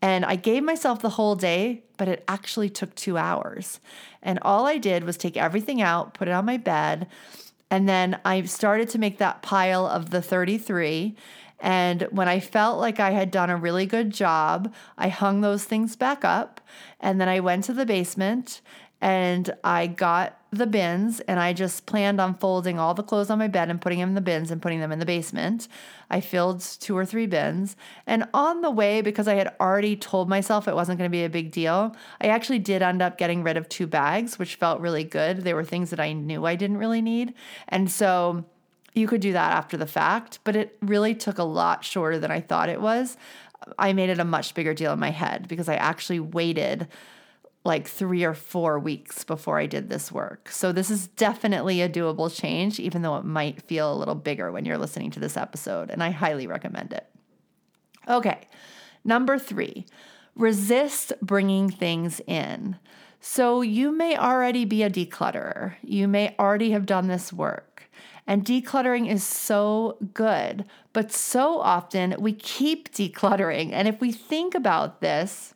And 0.00 0.24
I 0.24 0.36
gave 0.36 0.62
myself 0.62 1.00
the 1.00 1.10
whole 1.10 1.36
day, 1.36 1.84
but 1.98 2.08
it 2.08 2.24
actually 2.28 2.70
took 2.70 2.94
two 2.94 3.18
hours. 3.18 3.78
And 4.22 4.38
all 4.40 4.66
I 4.66 4.78
did 4.78 5.04
was 5.04 5.18
take 5.18 5.36
everything 5.36 5.82
out, 5.82 6.14
put 6.14 6.28
it 6.28 6.32
on 6.32 6.46
my 6.46 6.56
bed 6.56 7.06
and 7.70 7.88
then 7.88 8.20
I 8.24 8.42
started 8.42 8.88
to 8.90 8.98
make 8.98 9.18
that 9.18 9.42
pile 9.42 9.86
of 9.86 10.10
the 10.10 10.22
33. 10.22 11.16
And 11.58 12.02
when 12.10 12.28
I 12.28 12.38
felt 12.38 12.78
like 12.78 13.00
I 13.00 13.10
had 13.10 13.30
done 13.30 13.50
a 13.50 13.56
really 13.56 13.86
good 13.86 14.10
job, 14.10 14.72
I 14.98 15.08
hung 15.08 15.40
those 15.40 15.64
things 15.64 15.96
back 15.96 16.24
up. 16.24 16.60
And 17.00 17.20
then 17.20 17.28
I 17.28 17.40
went 17.40 17.64
to 17.64 17.72
the 17.72 17.86
basement 17.86 18.60
and 19.00 19.54
I 19.62 19.86
got 19.86 20.40
the 20.50 20.66
bins 20.66 21.20
and 21.20 21.38
I 21.38 21.52
just 21.52 21.86
planned 21.86 22.20
on 22.20 22.34
folding 22.34 22.78
all 22.78 22.94
the 22.94 23.02
clothes 23.02 23.30
on 23.30 23.38
my 23.38 23.48
bed 23.48 23.68
and 23.68 23.80
putting 23.80 23.98
them 23.98 24.10
in 24.10 24.14
the 24.14 24.20
bins 24.20 24.50
and 24.50 24.62
putting 24.62 24.80
them 24.80 24.92
in 24.92 24.98
the 24.98 25.06
basement. 25.06 25.68
I 26.10 26.20
filled 26.20 26.60
two 26.60 26.96
or 26.96 27.04
three 27.04 27.26
bins. 27.26 27.76
And 28.06 28.26
on 28.32 28.62
the 28.62 28.70
way, 28.70 29.02
because 29.02 29.28
I 29.28 29.34
had 29.34 29.54
already 29.60 29.96
told 29.96 30.28
myself 30.28 30.66
it 30.66 30.74
wasn't 30.74 30.98
going 30.98 31.10
to 31.10 31.16
be 31.16 31.24
a 31.24 31.30
big 31.30 31.50
deal, 31.50 31.94
I 32.20 32.28
actually 32.28 32.58
did 32.58 32.80
end 32.80 33.02
up 33.02 33.18
getting 33.18 33.42
rid 33.42 33.56
of 33.56 33.68
two 33.68 33.86
bags, 33.86 34.38
which 34.38 34.54
felt 34.54 34.80
really 34.80 35.04
good. 35.04 35.42
They 35.42 35.54
were 35.54 35.64
things 35.64 35.90
that 35.90 36.00
I 36.00 36.12
knew 36.12 36.46
I 36.46 36.56
didn't 36.56 36.78
really 36.78 37.02
need. 37.02 37.34
And 37.68 37.90
so 37.90 38.44
you 38.94 39.06
could 39.06 39.20
do 39.20 39.32
that 39.34 39.52
after 39.52 39.76
the 39.76 39.86
fact, 39.86 40.38
but 40.42 40.56
it 40.56 40.78
really 40.80 41.14
took 41.14 41.38
a 41.38 41.44
lot 41.44 41.84
shorter 41.84 42.18
than 42.18 42.30
I 42.30 42.40
thought 42.40 42.70
it 42.70 42.80
was. 42.80 43.18
I 43.78 43.92
made 43.92 44.10
it 44.10 44.18
a 44.18 44.24
much 44.24 44.54
bigger 44.54 44.74
deal 44.74 44.92
in 44.92 44.98
my 44.98 45.10
head 45.10 45.48
because 45.48 45.68
I 45.68 45.74
actually 45.74 46.20
waited 46.20 46.88
like 47.66 47.86
three 47.86 48.24
or 48.24 48.34
four 48.34 48.78
weeks 48.78 49.24
before 49.24 49.58
I 49.58 49.66
did 49.66 49.90
this 49.90 50.10
work. 50.10 50.50
So, 50.50 50.72
this 50.72 50.90
is 50.90 51.08
definitely 51.08 51.82
a 51.82 51.88
doable 51.88 52.34
change, 52.34 52.80
even 52.80 53.02
though 53.02 53.16
it 53.16 53.24
might 53.24 53.62
feel 53.62 53.92
a 53.92 53.98
little 53.98 54.14
bigger 54.14 54.50
when 54.50 54.64
you're 54.64 54.78
listening 54.78 55.10
to 55.12 55.20
this 55.20 55.36
episode, 55.36 55.90
and 55.90 56.02
I 56.02 56.10
highly 56.10 56.46
recommend 56.46 56.92
it. 56.92 57.06
Okay, 58.08 58.46
number 59.04 59.38
three, 59.38 59.84
resist 60.34 61.12
bringing 61.20 61.70
things 61.70 62.20
in. 62.26 62.76
So 63.20 63.60
you 63.60 63.90
may 63.90 64.16
already 64.16 64.64
be 64.64 64.84
a 64.84 64.90
declutterer. 64.90 65.74
You 65.82 66.06
may 66.06 66.36
already 66.38 66.70
have 66.70 66.86
done 66.86 67.08
this 67.08 67.32
work. 67.32 67.90
And 68.26 68.44
decluttering 68.44 69.10
is 69.10 69.24
so 69.24 69.98
good, 70.14 70.64
but 70.92 71.12
so 71.12 71.60
often 71.60 72.14
we 72.18 72.32
keep 72.32 72.92
decluttering. 72.92 73.72
And 73.72 73.88
if 73.88 74.00
we 74.00 74.12
think 74.12 74.54
about 74.54 75.00
this, 75.00 75.54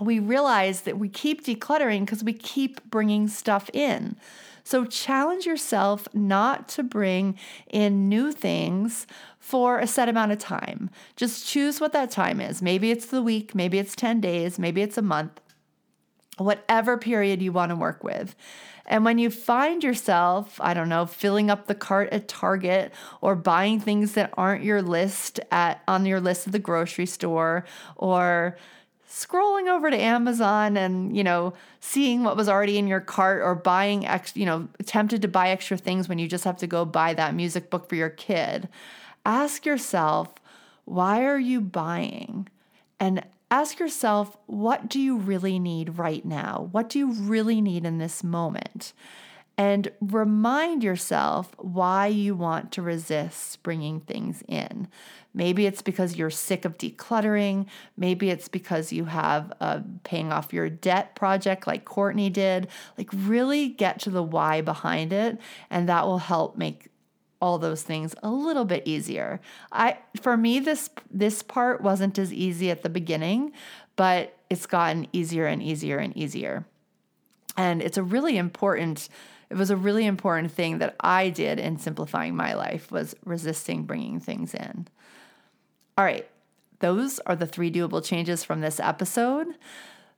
we 0.00 0.18
realize 0.18 0.82
that 0.82 0.98
we 0.98 1.08
keep 1.08 1.44
decluttering 1.44 2.00
because 2.00 2.24
we 2.24 2.32
keep 2.32 2.82
bringing 2.90 3.28
stuff 3.28 3.70
in. 3.72 4.16
So 4.64 4.86
challenge 4.86 5.44
yourself 5.44 6.08
not 6.14 6.68
to 6.70 6.82
bring 6.82 7.36
in 7.70 8.08
new 8.08 8.32
things 8.32 9.06
for 9.38 9.78
a 9.78 9.86
set 9.86 10.08
amount 10.08 10.32
of 10.32 10.38
time. 10.38 10.88
Just 11.16 11.46
choose 11.46 11.80
what 11.80 11.92
that 11.92 12.10
time 12.10 12.40
is. 12.40 12.62
Maybe 12.62 12.90
it's 12.90 13.06
the 13.06 13.22
week, 13.22 13.54
maybe 13.54 13.78
it's 13.78 13.94
10 13.94 14.22
days, 14.22 14.58
maybe 14.58 14.80
it's 14.80 14.96
a 14.96 15.02
month, 15.02 15.38
whatever 16.38 16.96
period 16.96 17.42
you 17.42 17.52
want 17.52 17.70
to 17.70 17.76
work 17.76 18.02
with. 18.02 18.34
And 18.86 19.04
when 19.04 19.18
you 19.18 19.30
find 19.30 19.84
yourself, 19.84 20.58
I 20.60 20.74
don't 20.74 20.88
know, 20.88 21.06
filling 21.06 21.50
up 21.50 21.66
the 21.66 21.74
cart 21.74 22.08
at 22.10 22.28
Target 22.28 22.92
or 23.20 23.34
buying 23.34 23.80
things 23.80 24.12
that 24.12 24.32
aren't 24.36 24.64
your 24.64 24.82
list 24.82 25.40
at 25.50 25.82
on 25.86 26.06
your 26.06 26.20
list 26.20 26.46
at 26.46 26.52
the 26.52 26.58
grocery 26.58 27.06
store 27.06 27.64
or 27.96 28.58
scrolling 29.14 29.68
over 29.68 29.90
to 29.90 29.96
Amazon 29.96 30.76
and, 30.76 31.16
you 31.16 31.22
know, 31.22 31.54
seeing 31.78 32.24
what 32.24 32.36
was 32.36 32.48
already 32.48 32.78
in 32.78 32.88
your 32.88 33.00
cart 33.00 33.42
or 33.42 33.54
buying 33.54 34.04
ex, 34.04 34.36
you 34.36 34.44
know, 34.44 34.68
tempted 34.86 35.22
to 35.22 35.28
buy 35.28 35.50
extra 35.50 35.76
things 35.76 36.08
when 36.08 36.18
you 36.18 36.26
just 36.26 36.42
have 36.42 36.56
to 36.56 36.66
go 36.66 36.84
buy 36.84 37.14
that 37.14 37.34
music 37.34 37.70
book 37.70 37.88
for 37.88 37.94
your 37.94 38.10
kid. 38.10 38.68
Ask 39.24 39.64
yourself, 39.64 40.34
why 40.84 41.24
are 41.24 41.38
you 41.38 41.60
buying? 41.60 42.48
And 42.98 43.24
ask 43.52 43.78
yourself, 43.78 44.36
what 44.46 44.88
do 44.88 45.00
you 45.00 45.16
really 45.16 45.60
need 45.60 45.96
right 45.96 46.24
now? 46.24 46.68
What 46.72 46.88
do 46.88 46.98
you 46.98 47.12
really 47.12 47.60
need 47.60 47.84
in 47.86 47.98
this 47.98 48.24
moment? 48.24 48.92
and 49.56 49.88
remind 50.00 50.82
yourself 50.82 51.54
why 51.58 52.06
you 52.08 52.34
want 52.34 52.72
to 52.72 52.82
resist 52.82 53.62
bringing 53.62 54.00
things 54.00 54.42
in. 54.48 54.88
Maybe 55.34 55.66
it's 55.66 55.82
because 55.82 56.16
you're 56.16 56.30
sick 56.30 56.64
of 56.64 56.78
decluttering. 56.78 57.66
Maybe 57.96 58.30
it's 58.30 58.46
because 58.46 58.92
you 58.92 59.06
have 59.06 59.52
a 59.60 59.82
paying 60.04 60.32
off 60.32 60.52
your 60.52 60.70
debt 60.70 61.16
project 61.16 61.66
like 61.66 61.84
Courtney 61.84 62.30
did. 62.30 62.68
Like, 62.96 63.10
really 63.12 63.68
get 63.68 63.98
to 64.00 64.10
the 64.10 64.22
why 64.22 64.60
behind 64.60 65.12
it, 65.12 65.38
and 65.70 65.88
that 65.88 66.06
will 66.06 66.18
help 66.18 66.56
make 66.56 66.88
all 67.40 67.58
those 67.58 67.82
things 67.82 68.14
a 68.22 68.30
little 68.30 68.64
bit 68.64 68.82
easier. 68.86 69.38
I 69.70 69.98
for 70.22 70.34
me 70.34 70.60
this 70.60 70.88
this 71.10 71.42
part 71.42 71.82
wasn't 71.82 72.18
as 72.18 72.32
easy 72.32 72.70
at 72.70 72.82
the 72.82 72.88
beginning, 72.88 73.52
but 73.96 74.38
it's 74.48 74.64
gotten 74.64 75.06
easier 75.12 75.44
and 75.46 75.62
easier 75.62 75.98
and 75.98 76.16
easier. 76.16 76.64
And 77.56 77.82
it's 77.82 77.98
a 77.98 78.02
really 78.02 78.38
important 78.38 79.10
it 79.50 79.56
was 79.56 79.70
a 79.70 79.76
really 79.76 80.06
important 80.06 80.52
thing 80.52 80.78
that 80.78 80.96
I 81.00 81.28
did 81.28 81.58
in 81.60 81.78
simplifying 81.78 82.34
my 82.34 82.54
life 82.54 82.90
was 82.90 83.14
resisting 83.24 83.84
bringing 83.84 84.20
things 84.20 84.54
in. 84.54 84.88
All 85.96 86.04
right, 86.04 86.28
those 86.80 87.20
are 87.20 87.36
the 87.36 87.46
three 87.46 87.70
doable 87.70 88.04
changes 88.04 88.42
from 88.42 88.60
this 88.60 88.80
episode. 88.80 89.46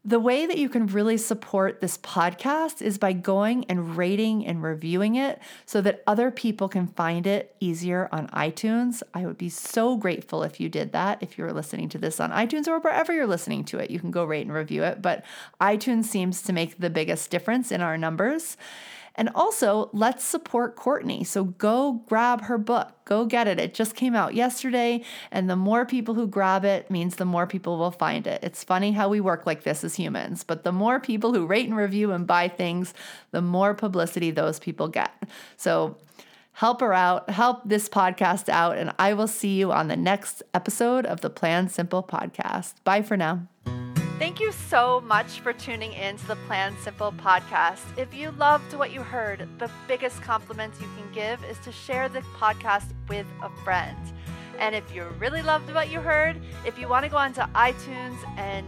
The 0.06 0.18
way 0.18 0.46
that 0.46 0.56
you 0.56 0.70
can 0.70 0.86
really 0.86 1.18
support 1.18 1.82
this 1.82 1.98
podcast 1.98 2.80
is 2.80 2.96
by 2.96 3.12
going 3.12 3.66
and 3.68 3.94
rating 3.94 4.46
and 4.46 4.62
reviewing 4.62 5.16
it 5.16 5.38
so 5.66 5.82
that 5.82 6.02
other 6.06 6.30
people 6.30 6.68
can 6.70 6.86
find 6.86 7.26
it 7.26 7.54
easier 7.60 8.08
on 8.10 8.28
iTunes. 8.28 9.02
I 9.12 9.26
would 9.26 9.36
be 9.36 9.50
so 9.50 9.96
grateful 9.96 10.44
if 10.44 10.60
you 10.60 10.70
did 10.70 10.92
that. 10.92 11.18
If 11.22 11.36
you're 11.36 11.52
listening 11.52 11.90
to 11.90 11.98
this 11.98 12.20
on 12.20 12.30
iTunes 12.30 12.68
or 12.68 12.78
wherever 12.78 13.12
you're 13.12 13.26
listening 13.26 13.64
to 13.64 13.78
it, 13.78 13.90
you 13.90 14.00
can 14.00 14.10
go 14.10 14.24
rate 14.24 14.46
and 14.46 14.54
review 14.54 14.82
it. 14.82 15.02
But 15.02 15.26
iTunes 15.60 16.04
seems 16.04 16.40
to 16.44 16.54
make 16.54 16.78
the 16.78 16.88
biggest 16.88 17.30
difference 17.30 17.70
in 17.70 17.82
our 17.82 17.98
numbers. 17.98 18.56
And 19.16 19.30
also, 19.34 19.88
let's 19.92 20.22
support 20.22 20.76
Courtney. 20.76 21.24
So 21.24 21.44
go 21.44 22.02
grab 22.06 22.42
her 22.42 22.58
book. 22.58 22.92
Go 23.06 23.24
get 23.24 23.48
it. 23.48 23.58
It 23.58 23.72
just 23.72 23.96
came 23.96 24.14
out 24.14 24.34
yesterday. 24.34 25.02
And 25.30 25.48
the 25.48 25.56
more 25.56 25.86
people 25.86 26.14
who 26.14 26.26
grab 26.26 26.64
it 26.64 26.90
means 26.90 27.16
the 27.16 27.24
more 27.24 27.46
people 27.46 27.78
will 27.78 27.90
find 27.90 28.26
it. 28.26 28.40
It's 28.42 28.62
funny 28.62 28.92
how 28.92 29.08
we 29.08 29.20
work 29.20 29.46
like 29.46 29.62
this 29.62 29.82
as 29.82 29.94
humans, 29.94 30.44
but 30.44 30.64
the 30.64 30.72
more 30.72 31.00
people 31.00 31.32
who 31.32 31.46
rate 31.46 31.66
and 31.66 31.76
review 31.76 32.12
and 32.12 32.26
buy 32.26 32.48
things, 32.48 32.92
the 33.30 33.42
more 33.42 33.74
publicity 33.74 34.30
those 34.30 34.58
people 34.58 34.88
get. 34.88 35.12
So 35.56 35.96
help 36.52 36.80
her 36.80 36.92
out, 36.92 37.30
help 37.30 37.62
this 37.64 37.88
podcast 37.88 38.48
out, 38.48 38.76
and 38.76 38.92
I 38.98 39.14
will 39.14 39.28
see 39.28 39.56
you 39.56 39.72
on 39.72 39.88
the 39.88 39.96
next 39.96 40.42
episode 40.54 41.06
of 41.06 41.20
the 41.20 41.30
Plan 41.30 41.68
Simple 41.68 42.02
podcast. 42.02 42.74
Bye 42.84 43.02
for 43.02 43.16
now. 43.16 43.46
Thank 44.18 44.40
you 44.40 44.50
so 44.50 45.02
much 45.02 45.40
for 45.40 45.52
tuning 45.52 45.92
in 45.92 46.16
to 46.16 46.26
the 46.26 46.36
Plan 46.46 46.74
Simple 46.80 47.12
podcast. 47.12 47.82
If 47.98 48.14
you 48.14 48.30
loved 48.30 48.72
what 48.72 48.90
you 48.90 49.02
heard, 49.02 49.46
the 49.58 49.70
biggest 49.86 50.22
compliment 50.22 50.72
you 50.80 50.88
can 50.96 51.12
give 51.12 51.44
is 51.44 51.58
to 51.58 51.70
share 51.70 52.08
the 52.08 52.20
podcast 52.38 52.94
with 53.10 53.26
a 53.42 53.50
friend. 53.62 53.98
And 54.58 54.74
if 54.74 54.94
you 54.94 55.04
really 55.18 55.42
loved 55.42 55.70
what 55.74 55.90
you 55.90 56.00
heard, 56.00 56.40
if 56.64 56.78
you 56.78 56.88
want 56.88 57.04
to 57.04 57.10
go 57.10 57.18
onto 57.18 57.42
iTunes 57.42 58.16
and 58.38 58.66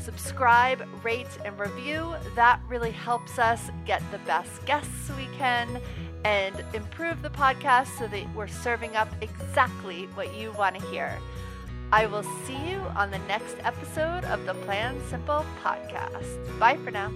subscribe, 0.00 0.84
rate, 1.04 1.38
and 1.44 1.56
review, 1.56 2.12
that 2.34 2.58
really 2.68 2.90
helps 2.90 3.38
us 3.38 3.70
get 3.86 4.02
the 4.10 4.18
best 4.18 4.66
guests 4.66 5.08
we 5.16 5.28
can 5.38 5.80
and 6.24 6.64
improve 6.74 7.22
the 7.22 7.30
podcast 7.30 7.96
so 7.96 8.08
that 8.08 8.34
we're 8.34 8.48
serving 8.48 8.96
up 8.96 9.08
exactly 9.20 10.06
what 10.14 10.34
you 10.34 10.50
want 10.58 10.76
to 10.76 10.84
hear. 10.88 11.16
I 11.94 12.06
will 12.06 12.24
see 12.44 12.58
you 12.70 12.80
on 12.96 13.12
the 13.12 13.20
next 13.28 13.54
episode 13.62 14.24
of 14.24 14.44
the 14.46 14.54
Plan 14.66 15.00
Simple 15.08 15.46
podcast. 15.62 16.58
Bye 16.58 16.76
for 16.78 16.90
now. 16.90 17.12